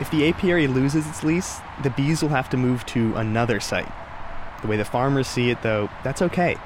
If 0.00 0.10
the 0.10 0.28
apiary 0.28 0.66
loses 0.66 1.06
its 1.06 1.22
lease, 1.22 1.60
the 1.84 1.90
bees 1.90 2.22
will 2.22 2.30
have 2.30 2.50
to 2.50 2.56
move 2.56 2.84
to 2.86 3.14
another 3.14 3.60
site. 3.60 3.90
The 4.62 4.66
way 4.66 4.76
the 4.76 4.84
farmers 4.84 5.28
see 5.28 5.50
it, 5.50 5.62
though, 5.62 5.88
that's 6.02 6.22
okay. 6.22 6.56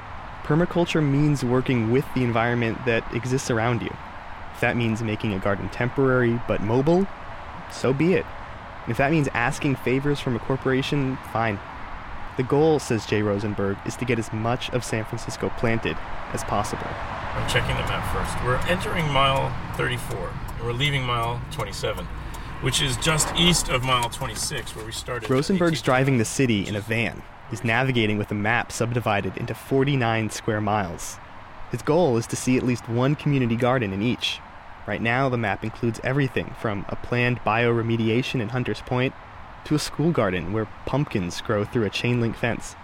Permaculture 0.41 1.07
means 1.07 1.45
working 1.45 1.91
with 1.91 2.05
the 2.15 2.23
environment 2.23 2.83
that 2.85 3.13
exists 3.13 3.51
around 3.51 3.83
you. 3.83 3.95
If 4.53 4.61
that 4.61 4.77
means 4.77 5.01
making 5.01 5.33
a 5.33 5.39
garden 5.39 5.69
temporary 5.69 6.39
but 6.47 6.61
mobile, 6.61 7.07
so 7.71 7.93
be 7.93 8.13
it. 8.13 8.25
If 8.87 8.97
that 8.97 9.11
means 9.11 9.27
asking 9.33 9.75
favors 9.77 10.19
from 10.19 10.35
a 10.35 10.39
corporation, 10.39 11.17
fine. 11.31 11.59
The 12.35 12.43
goal, 12.43 12.79
says 12.79 13.05
Jay 13.05 13.21
Rosenberg, 13.21 13.77
is 13.85 13.95
to 13.97 14.05
get 14.05 14.19
as 14.19 14.33
much 14.33 14.69
of 14.71 14.83
San 14.83 15.05
Francisco 15.05 15.49
planted 15.57 15.95
as 16.33 16.43
possible. 16.43 16.87
I'm 16.87 17.47
checking 17.49 17.75
the 17.75 17.83
map 17.83 18.03
first. 18.13 18.43
We're 18.43 18.57
entering 18.71 19.07
mile 19.11 19.55
34, 19.77 20.29
and 20.57 20.65
we're 20.65 20.73
leaving 20.73 21.03
mile 21.03 21.41
27, 21.51 22.05
which 22.61 22.81
is 22.81 22.97
just 22.97 23.33
east 23.35 23.69
of 23.69 23.83
mile 23.83 24.09
26, 24.09 24.75
where 24.75 24.85
we 24.85 24.91
started. 24.91 25.29
Rosenberg's 25.29 25.81
driving 25.81 26.17
the 26.17 26.25
city 26.25 26.67
in 26.67 26.75
a 26.75 26.81
van. 26.81 27.21
He's 27.49 27.63
navigating 27.63 28.17
with 28.17 28.31
a 28.31 28.35
map 28.35 28.71
subdivided 28.71 29.37
into 29.37 29.53
49 29.53 30.29
square 30.31 30.61
miles. 30.61 31.17
His 31.73 31.81
goal 31.81 32.17
is 32.17 32.27
to 32.27 32.35
see 32.35 32.55
at 32.55 32.61
least 32.61 32.87
one 32.87 33.15
community 33.15 33.55
garden 33.55 33.93
in 33.93 34.03
each. 34.03 34.39
Right 34.85 35.01
now, 35.01 35.27
the 35.27 35.39
map 35.39 35.63
includes 35.63 35.99
everything 36.03 36.53
from 36.59 36.85
a 36.87 36.95
planned 36.95 37.39
bioremediation 37.39 38.41
in 38.41 38.49
Hunters 38.49 38.81
Point 38.81 39.15
to 39.65 39.73
a 39.73 39.79
school 39.79 40.11
garden 40.11 40.53
where 40.53 40.69
pumpkins 40.85 41.41
grow 41.41 41.65
through 41.65 41.85
a 41.85 41.89
chain 41.89 42.21
link 42.21 42.35
fence. 42.35 42.75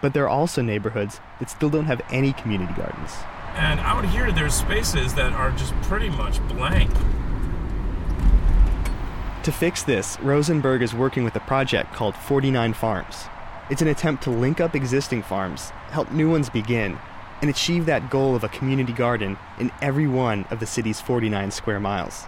But 0.00 0.14
there 0.14 0.24
are 0.24 0.30
also 0.30 0.62
neighborhoods 0.62 1.20
that 1.38 1.50
still 1.50 1.68
don't 1.68 1.84
have 1.84 2.00
any 2.10 2.32
community 2.32 2.72
gardens. 2.72 3.12
And 3.56 3.78
out 3.80 4.06
here, 4.06 4.32
there's 4.32 4.54
spaces 4.54 5.12
that 5.16 5.34
are 5.34 5.50
just 5.50 5.74
pretty 5.82 6.08
much 6.08 6.40
blank. 6.48 6.90
To 9.42 9.52
fix 9.52 9.82
this, 9.82 10.18
Rosenberg 10.22 10.80
is 10.80 10.94
working 10.94 11.24
with 11.24 11.36
a 11.36 11.40
project 11.40 11.92
called 11.92 12.16
49 12.16 12.72
Farms. 12.72 13.26
It's 13.68 13.82
an 13.82 13.88
attempt 13.88 14.22
to 14.22 14.30
link 14.30 14.62
up 14.62 14.74
existing 14.74 15.24
farms, 15.24 15.72
help 15.90 16.10
new 16.10 16.30
ones 16.30 16.48
begin, 16.48 16.98
and 17.40 17.50
achieve 17.50 17.86
that 17.86 18.10
goal 18.10 18.34
of 18.34 18.44
a 18.44 18.48
community 18.48 18.92
garden 18.92 19.38
in 19.58 19.70
every 19.80 20.06
one 20.06 20.44
of 20.50 20.60
the 20.60 20.66
city's 20.66 21.00
49 21.00 21.50
square 21.50 21.80
miles. 21.80 22.24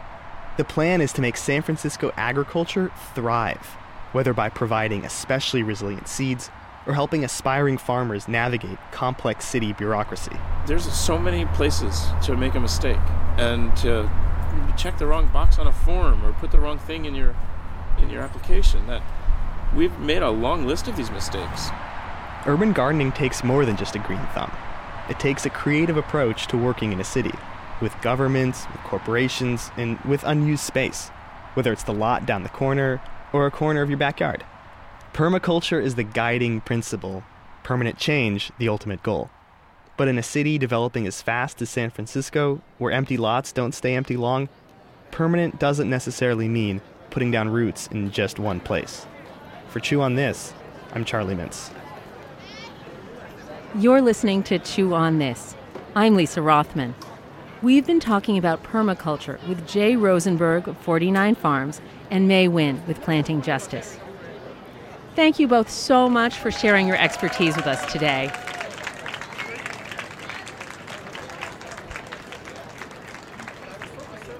The 0.56 0.64
plan 0.64 1.00
is 1.00 1.12
to 1.14 1.20
make 1.20 1.36
San 1.36 1.62
Francisco 1.62 2.12
agriculture 2.16 2.90
thrive, 3.14 3.66
whether 4.12 4.32
by 4.32 4.48
providing 4.48 5.04
especially 5.04 5.62
resilient 5.62 6.08
seeds 6.08 6.50
or 6.86 6.94
helping 6.94 7.24
aspiring 7.24 7.78
farmers 7.78 8.28
navigate 8.28 8.78
complex 8.90 9.44
city 9.44 9.72
bureaucracy. 9.72 10.36
There's 10.66 10.90
so 10.92 11.18
many 11.18 11.46
places 11.46 12.06
to 12.24 12.36
make 12.36 12.54
a 12.54 12.60
mistake 12.60 12.98
and 13.38 13.74
to 13.78 14.10
check 14.76 14.98
the 14.98 15.06
wrong 15.06 15.28
box 15.28 15.58
on 15.58 15.66
a 15.66 15.72
form 15.72 16.24
or 16.24 16.32
put 16.34 16.50
the 16.50 16.58
wrong 16.58 16.78
thing 16.78 17.04
in 17.04 17.14
your 17.14 17.34
in 17.98 18.10
your 18.10 18.22
application 18.22 18.86
that 18.86 19.02
we've 19.74 19.96
made 19.98 20.22
a 20.22 20.30
long 20.30 20.66
list 20.66 20.88
of 20.88 20.96
these 20.96 21.10
mistakes. 21.10 21.68
Urban 22.46 22.72
gardening 22.72 23.12
takes 23.12 23.44
more 23.44 23.64
than 23.64 23.76
just 23.76 23.94
a 23.94 23.98
green 24.00 24.26
thumb. 24.34 24.50
It 25.12 25.20
takes 25.20 25.44
a 25.44 25.50
creative 25.50 25.98
approach 25.98 26.46
to 26.46 26.56
working 26.56 26.90
in 26.90 26.98
a 26.98 27.04
city, 27.04 27.34
with 27.82 27.92
governments, 28.00 28.66
with 28.72 28.80
corporations, 28.80 29.70
and 29.76 30.00
with 30.06 30.24
unused 30.24 30.64
space, 30.64 31.08
whether 31.52 31.70
it's 31.70 31.82
the 31.82 31.92
lot 31.92 32.24
down 32.24 32.44
the 32.44 32.48
corner 32.48 32.98
or 33.30 33.44
a 33.44 33.50
corner 33.50 33.82
of 33.82 33.90
your 33.90 33.98
backyard. 33.98 34.42
Permaculture 35.12 35.82
is 35.82 35.96
the 35.96 36.02
guiding 36.02 36.62
principle, 36.62 37.24
permanent 37.62 37.98
change, 37.98 38.52
the 38.56 38.70
ultimate 38.70 39.02
goal. 39.02 39.28
But 39.98 40.08
in 40.08 40.16
a 40.16 40.22
city 40.22 40.56
developing 40.56 41.06
as 41.06 41.20
fast 41.20 41.60
as 41.60 41.68
San 41.68 41.90
Francisco, 41.90 42.62
where 42.78 42.90
empty 42.90 43.18
lots 43.18 43.52
don't 43.52 43.74
stay 43.74 43.94
empty 43.94 44.16
long, 44.16 44.48
permanent 45.10 45.60
doesn't 45.60 45.90
necessarily 45.90 46.48
mean 46.48 46.80
putting 47.10 47.30
down 47.30 47.50
roots 47.50 47.86
in 47.88 48.10
just 48.12 48.38
one 48.38 48.60
place. 48.60 49.06
For 49.68 49.78
Chew 49.78 50.00
on 50.00 50.14
This, 50.14 50.54
I'm 50.94 51.04
Charlie 51.04 51.34
Mintz. 51.34 51.70
You're 53.74 54.02
listening 54.02 54.42
to 54.44 54.58
Chew 54.58 54.92
on 54.92 55.16
This. 55.16 55.56
I'm 55.96 56.14
Lisa 56.14 56.42
Rothman. 56.42 56.94
We've 57.62 57.86
been 57.86 58.00
talking 58.00 58.36
about 58.36 58.62
permaculture 58.62 59.42
with 59.48 59.66
Jay 59.66 59.96
Rosenberg 59.96 60.68
of 60.68 60.76
49 60.76 61.34
Farms 61.36 61.80
and 62.10 62.28
May 62.28 62.48
Nguyen 62.48 62.86
with 62.86 63.00
Planting 63.00 63.40
Justice. 63.40 63.98
Thank 65.16 65.38
you 65.38 65.48
both 65.48 65.70
so 65.70 66.06
much 66.10 66.36
for 66.36 66.50
sharing 66.50 66.86
your 66.86 66.98
expertise 66.98 67.56
with 67.56 67.66
us 67.66 67.90
today. 67.90 68.30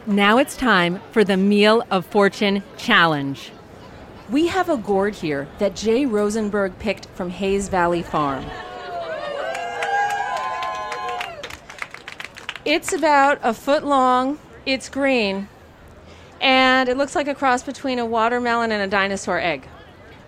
Now 0.07 0.37
it's 0.37 0.59
time 0.59 1.01
for 1.11 1.25
the 1.25 1.39
Meal 1.39 1.83
of 1.91 2.05
Fortune 2.05 2.63
Challenge. 2.77 3.51
We 4.29 4.49
have 4.49 4.69
a 4.69 4.77
gourd 4.77 5.15
here 5.15 5.49
that 5.59 5.75
Jay 5.75 6.05
Rosenberg 6.05 6.79
picked 6.79 7.07
from 7.15 7.31
Hayes 7.31 7.71
Valley 7.71 8.03
Farm. 8.03 8.45
It's 12.65 12.93
about 12.93 13.41
a 13.43 13.53
foot 13.53 13.83
long, 13.83 14.39
it's 14.65 14.89
green, 14.89 15.49
and 16.41 16.89
it 16.89 16.97
looks 16.97 17.17
like 17.17 17.27
a 17.27 17.35
cross 17.35 17.65
between 17.65 17.99
a 17.99 18.07
watermelon 18.07 18.71
and 18.71 18.81
a 18.81 18.87
dinosaur 18.87 19.41
egg. 19.41 19.67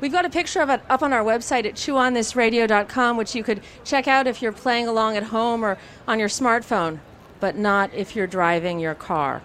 We've 0.01 0.11
got 0.11 0.25
a 0.25 0.31
picture 0.31 0.61
of 0.61 0.69
it 0.69 0.81
up 0.91 1.05
on 1.05 1.13
our 1.13 1.23
website 1.23 1.65
at 1.65 1.75
chewonthisradio.com, 1.75 3.17
which 3.17 3.37
you 3.37 3.45
could 3.45 3.61
check 3.85 4.09
out 4.09 4.27
if 4.27 4.43
you're 4.43 4.51
playing 4.51 4.89
along 4.89 5.17
at 5.17 5.23
home 5.23 5.65
or 5.65 5.79
on 6.09 6.19
your 6.19 6.29
smartphone, 6.29 6.99
but 7.39 7.57
not 7.57 7.95
if 7.95 8.17
you're 8.17 8.27
driving 8.27 8.81
your 8.81 8.97
car. 8.97 9.41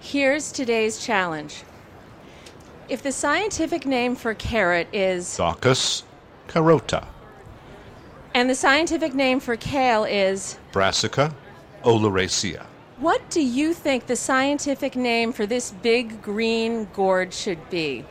Here's 0.00 0.52
today's 0.52 1.02
challenge. 1.02 1.62
If 2.90 3.02
the 3.02 3.12
scientific 3.12 3.86
name 3.86 4.16
for 4.16 4.34
carrot 4.34 4.86
is 4.92 5.38
Daucus 5.38 6.02
carota, 6.46 7.06
and 8.34 8.48
the 8.48 8.54
scientific 8.54 9.14
name 9.14 9.40
for 9.40 9.56
kale 9.56 10.04
is 10.04 10.58
Brassica 10.72 11.34
oleracea. 11.84 12.64
what 12.98 13.28
do 13.30 13.42
you 13.42 13.74
think 13.74 14.06
the 14.06 14.16
scientific 14.16 14.96
name 14.96 15.32
for 15.32 15.46
this 15.46 15.70
big 15.70 16.22
green 16.22 16.84
gourd 16.92 17.34
should 17.34 17.68
be? 17.70 18.04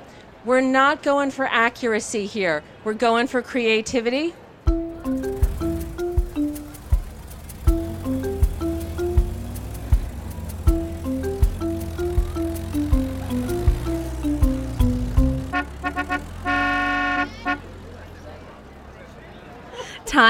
We're 0.43 0.61
not 0.61 1.03
going 1.03 1.31
for 1.31 1.45
accuracy 1.45 2.25
here. 2.25 2.63
We're 2.83 2.95
going 2.95 3.27
for 3.27 3.41
creativity. 3.41 4.33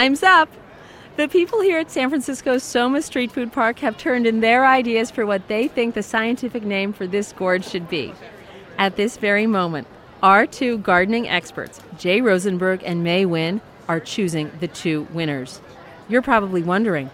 Time's 0.01 0.23
up. 0.23 0.49
The 1.15 1.27
people 1.27 1.61
here 1.61 1.77
at 1.77 1.91
San 1.91 2.09
Francisco's 2.09 2.63
SOMA 2.63 3.03
StrEAT 3.03 3.31
Food 3.31 3.53
Park 3.53 3.77
have 3.81 3.99
turned 3.99 4.25
in 4.25 4.39
their 4.39 4.65
ideas 4.65 5.11
for 5.11 5.27
what 5.27 5.47
they 5.47 5.67
think 5.67 5.93
the 5.93 6.01
scientific 6.01 6.63
name 6.63 6.91
for 6.91 7.05
this 7.05 7.31
gourd 7.33 7.63
should 7.63 7.87
be. 7.87 8.11
At 8.79 8.95
this 8.95 9.17
very 9.17 9.45
moment, 9.45 9.85
our 10.23 10.47
two 10.47 10.79
gardening 10.79 11.29
experts, 11.29 11.81
Jay 11.99 12.19
Rosenberg 12.19 12.81
and 12.83 13.03
May 13.03 13.25
Nguyen, 13.25 13.61
are 13.87 13.99
choosing 13.99 14.49
the 14.59 14.67
two 14.67 15.03
winners. 15.13 15.61
You're 16.09 16.23
probably 16.23 16.63
wondering, 16.63 17.11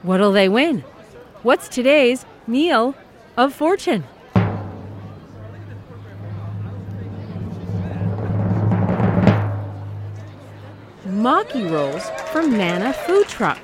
what'll 0.00 0.32
they 0.32 0.48
win? 0.48 0.80
What's 1.42 1.68
today's 1.68 2.24
meal 2.46 2.94
of 3.36 3.52
fortune? 3.52 4.04
Maki 11.20 11.70
rolls 11.70 12.08
from 12.32 12.56
Mana 12.56 12.94
Food 12.94 13.28
Truck. 13.28 13.58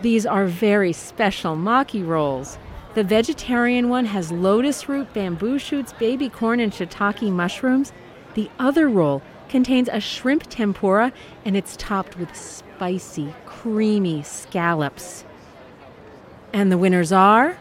These 0.00 0.24
are 0.26 0.46
very 0.46 0.92
special 0.92 1.56
maki 1.56 2.06
rolls. 2.06 2.56
The 2.94 3.02
vegetarian 3.02 3.88
one 3.88 4.04
has 4.04 4.30
lotus 4.30 4.88
root, 4.88 5.12
bamboo 5.12 5.58
shoots, 5.58 5.92
baby 5.94 6.28
corn, 6.28 6.60
and 6.60 6.72
shiitake 6.72 7.32
mushrooms. 7.32 7.92
The 8.34 8.48
other 8.60 8.88
roll 8.88 9.22
contains 9.48 9.88
a 9.88 9.98
shrimp 9.98 10.44
tempura 10.48 11.12
and 11.44 11.56
it's 11.56 11.76
topped 11.76 12.16
with 12.16 12.36
spicy, 12.36 13.34
creamy 13.44 14.22
scallops. 14.22 15.24
And 16.52 16.70
the 16.70 16.78
winners 16.78 17.10
are. 17.10 17.58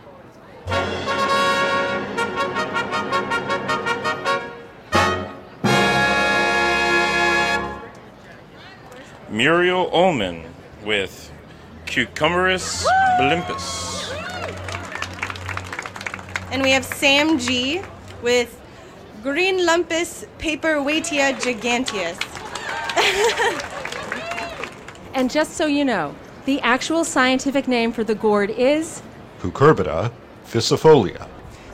Muriel 9.33 9.89
Ullman 9.91 10.43
with 10.85 11.31
Cucumberus 11.87 12.85
blimpus. 13.19 14.13
And 16.51 16.61
we 16.61 16.69
have 16.69 16.85
Sam 16.85 17.39
G 17.39 17.81
with 18.21 18.61
Green 19.23 19.65
Lumpus 19.65 20.25
Paperweightia 20.37 21.33
giganteus. 21.41 22.19
And 25.15 25.29
just 25.29 25.53
so 25.53 25.67
you 25.67 25.85
know, 25.85 26.15
the 26.45 26.59
actual 26.61 27.03
scientific 27.03 27.67
name 27.67 27.91
for 27.91 28.03
the 28.03 28.15
gourd 28.15 28.49
is. 28.49 29.01
Cucurbita 29.39 30.11
ficifolia. 30.45 31.27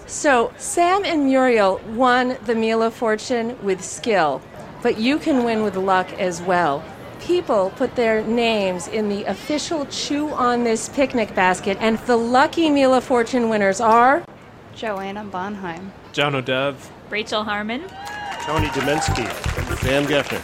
So, 0.08 0.54
Sam 0.58 1.06
and 1.06 1.26
Muriel 1.26 1.80
won 1.90 2.38
the 2.46 2.56
Meal 2.56 2.82
of 2.82 2.94
Fortune 2.94 3.58
with 3.64 3.84
skill, 3.84 4.42
but 4.82 4.98
you 4.98 5.20
can 5.20 5.44
win 5.44 5.64
with 5.64 5.78
luck 5.78 6.12
as 6.20 6.42
well. 6.42 6.84
People 7.22 7.72
put 7.76 7.96
their 7.96 8.24
names 8.24 8.88
in 8.88 9.10
the 9.10 9.24
official 9.26 9.86
Chew 9.88 10.30
on 10.30 10.64
This 10.64 10.90
picnic 10.90 11.36
basket, 11.36 11.78
and 11.80 11.98
the 12.00 12.16
lucky 12.16 12.70
Meal 12.70 12.94
of 12.94 13.04
Fortune 13.04 13.50
winners 13.50 13.80
are. 13.82 14.24
Joanna 14.76 15.26
Bonheim. 15.26 15.92
John 16.14 16.36
O'Dev. 16.36 16.76
Rachel 17.10 17.44
Harmon. 17.44 17.84
Tony 18.42 18.68
Demensky. 18.68 19.28
Sam 19.80 20.06
Geffner. 20.06 20.40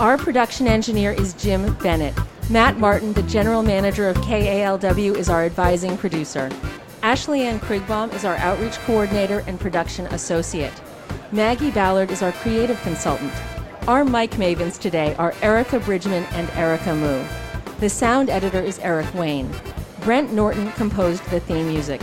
Our 0.00 0.16
production 0.16 0.66
engineer 0.68 1.12
is 1.12 1.34
Jim 1.34 1.74
Bennett. 1.74 2.14
Matt 2.50 2.78
Martin, 2.78 3.12
the 3.12 3.22
general 3.24 3.62
manager 3.62 4.08
of 4.08 4.16
KALW, 4.18 5.16
is 5.16 5.28
our 5.28 5.44
advising 5.44 5.96
producer. 5.98 6.50
Ashley 7.02 7.42
Ann 7.42 7.60
Krigbaum 7.60 8.12
is 8.12 8.24
our 8.24 8.36
outreach 8.36 8.76
coordinator 8.80 9.44
and 9.46 9.60
production 9.60 10.06
associate. 10.06 10.72
Maggie 11.30 11.70
Ballard 11.70 12.10
is 12.10 12.22
our 12.22 12.32
creative 12.32 12.80
consultant. 12.82 13.32
Our 13.86 14.04
mic 14.04 14.32
mavens 14.32 14.80
today 14.80 15.14
are 15.14 15.32
Erica 15.40 15.78
Bridgman 15.78 16.24
and 16.32 16.50
Erica 16.50 16.94
Moo. 16.94 17.24
The 17.78 17.88
sound 17.88 18.30
editor 18.30 18.60
is 18.60 18.80
Eric 18.80 19.14
Wayne. 19.14 19.48
Brent 20.00 20.32
Norton 20.32 20.72
composed 20.72 21.24
the 21.30 21.38
theme 21.38 21.68
music. 21.68 22.00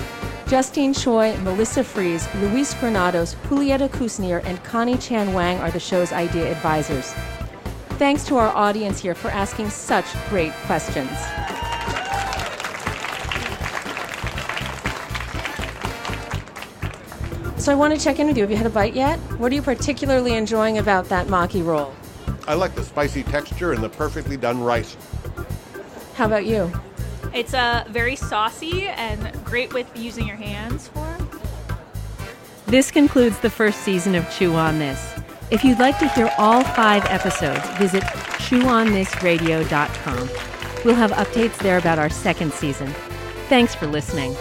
Justine 0.48 0.94
Choi, 0.94 1.36
Melissa 1.40 1.84
Fries, 1.84 2.34
Luis 2.36 2.74
Granados, 2.76 3.36
Julieta 3.50 3.90
Kusnier, 3.90 4.44
and 4.46 4.64
Connie 4.64 4.98
Chan 4.98 5.34
Wang 5.34 5.60
are 5.60 5.72
the 5.72 5.80
show's 5.80 6.14
idea 6.14 6.50
advisors. 6.50 7.14
Thanks 7.98 8.26
to 8.28 8.38
our 8.38 8.56
audience 8.56 9.02
here 9.02 9.16
for 9.16 9.30
asking 9.30 9.72
such 9.72 10.06
great 10.30 10.54
questions. 10.66 11.10
So 17.66 17.72
I 17.72 17.76
want 17.76 17.98
to 17.98 18.00
check 18.00 18.20
in 18.20 18.28
with 18.28 18.38
you. 18.38 18.44
Have 18.44 18.52
you 18.52 18.58
had 18.58 18.68
a 18.68 18.70
bite 18.70 18.94
yet? 18.94 19.18
What 19.40 19.52
are 19.52 19.56
you 19.56 19.64
particularly 19.64 20.36
enjoying 20.36 20.78
about 20.78 21.06
that 21.06 21.26
maki 21.26 21.66
roll? 21.66 21.96
I 22.48 22.54
like 22.54 22.76
the 22.76 22.84
spicy 22.84 23.24
texture 23.24 23.74
and 23.74 23.84
the 23.84 23.90
perfectly 23.90 24.38
done 24.38 24.62
rice. 24.62 24.96
How 26.14 26.28
about 26.28 26.46
you? 26.46 26.72
It's 27.34 27.56
uh, 27.56 27.86
very 27.90 28.16
saucy 28.16 28.90
and 28.90 29.34
great 29.44 29.74
with 29.74 29.90
using 29.98 30.28
your 30.28 30.38
hands 30.38 30.90
for. 30.90 31.18
This 32.68 32.92
concludes 32.92 33.40
the 33.40 33.50
first 33.50 33.80
season 33.80 34.14
of 34.14 34.30
Chew 34.30 34.54
on 34.54 34.78
This. 34.78 35.16
If 35.50 35.64
you'd 35.64 35.80
like 35.80 35.98
to 35.98 36.08
hear 36.10 36.32
all 36.38 36.64
five 36.64 37.04
episodes, 37.06 37.68
visit 37.80 38.04
chewonThisradio.com. 38.04 40.30
We'll 40.86 40.94
have 40.94 41.14
updates 41.14 41.58
there 41.58 41.80
about 41.80 41.98
our 41.98 42.12
second 42.12 42.54
season. 42.54 42.94
Thanks 43.50 43.74
for 43.74 43.88
listening. 43.88 44.36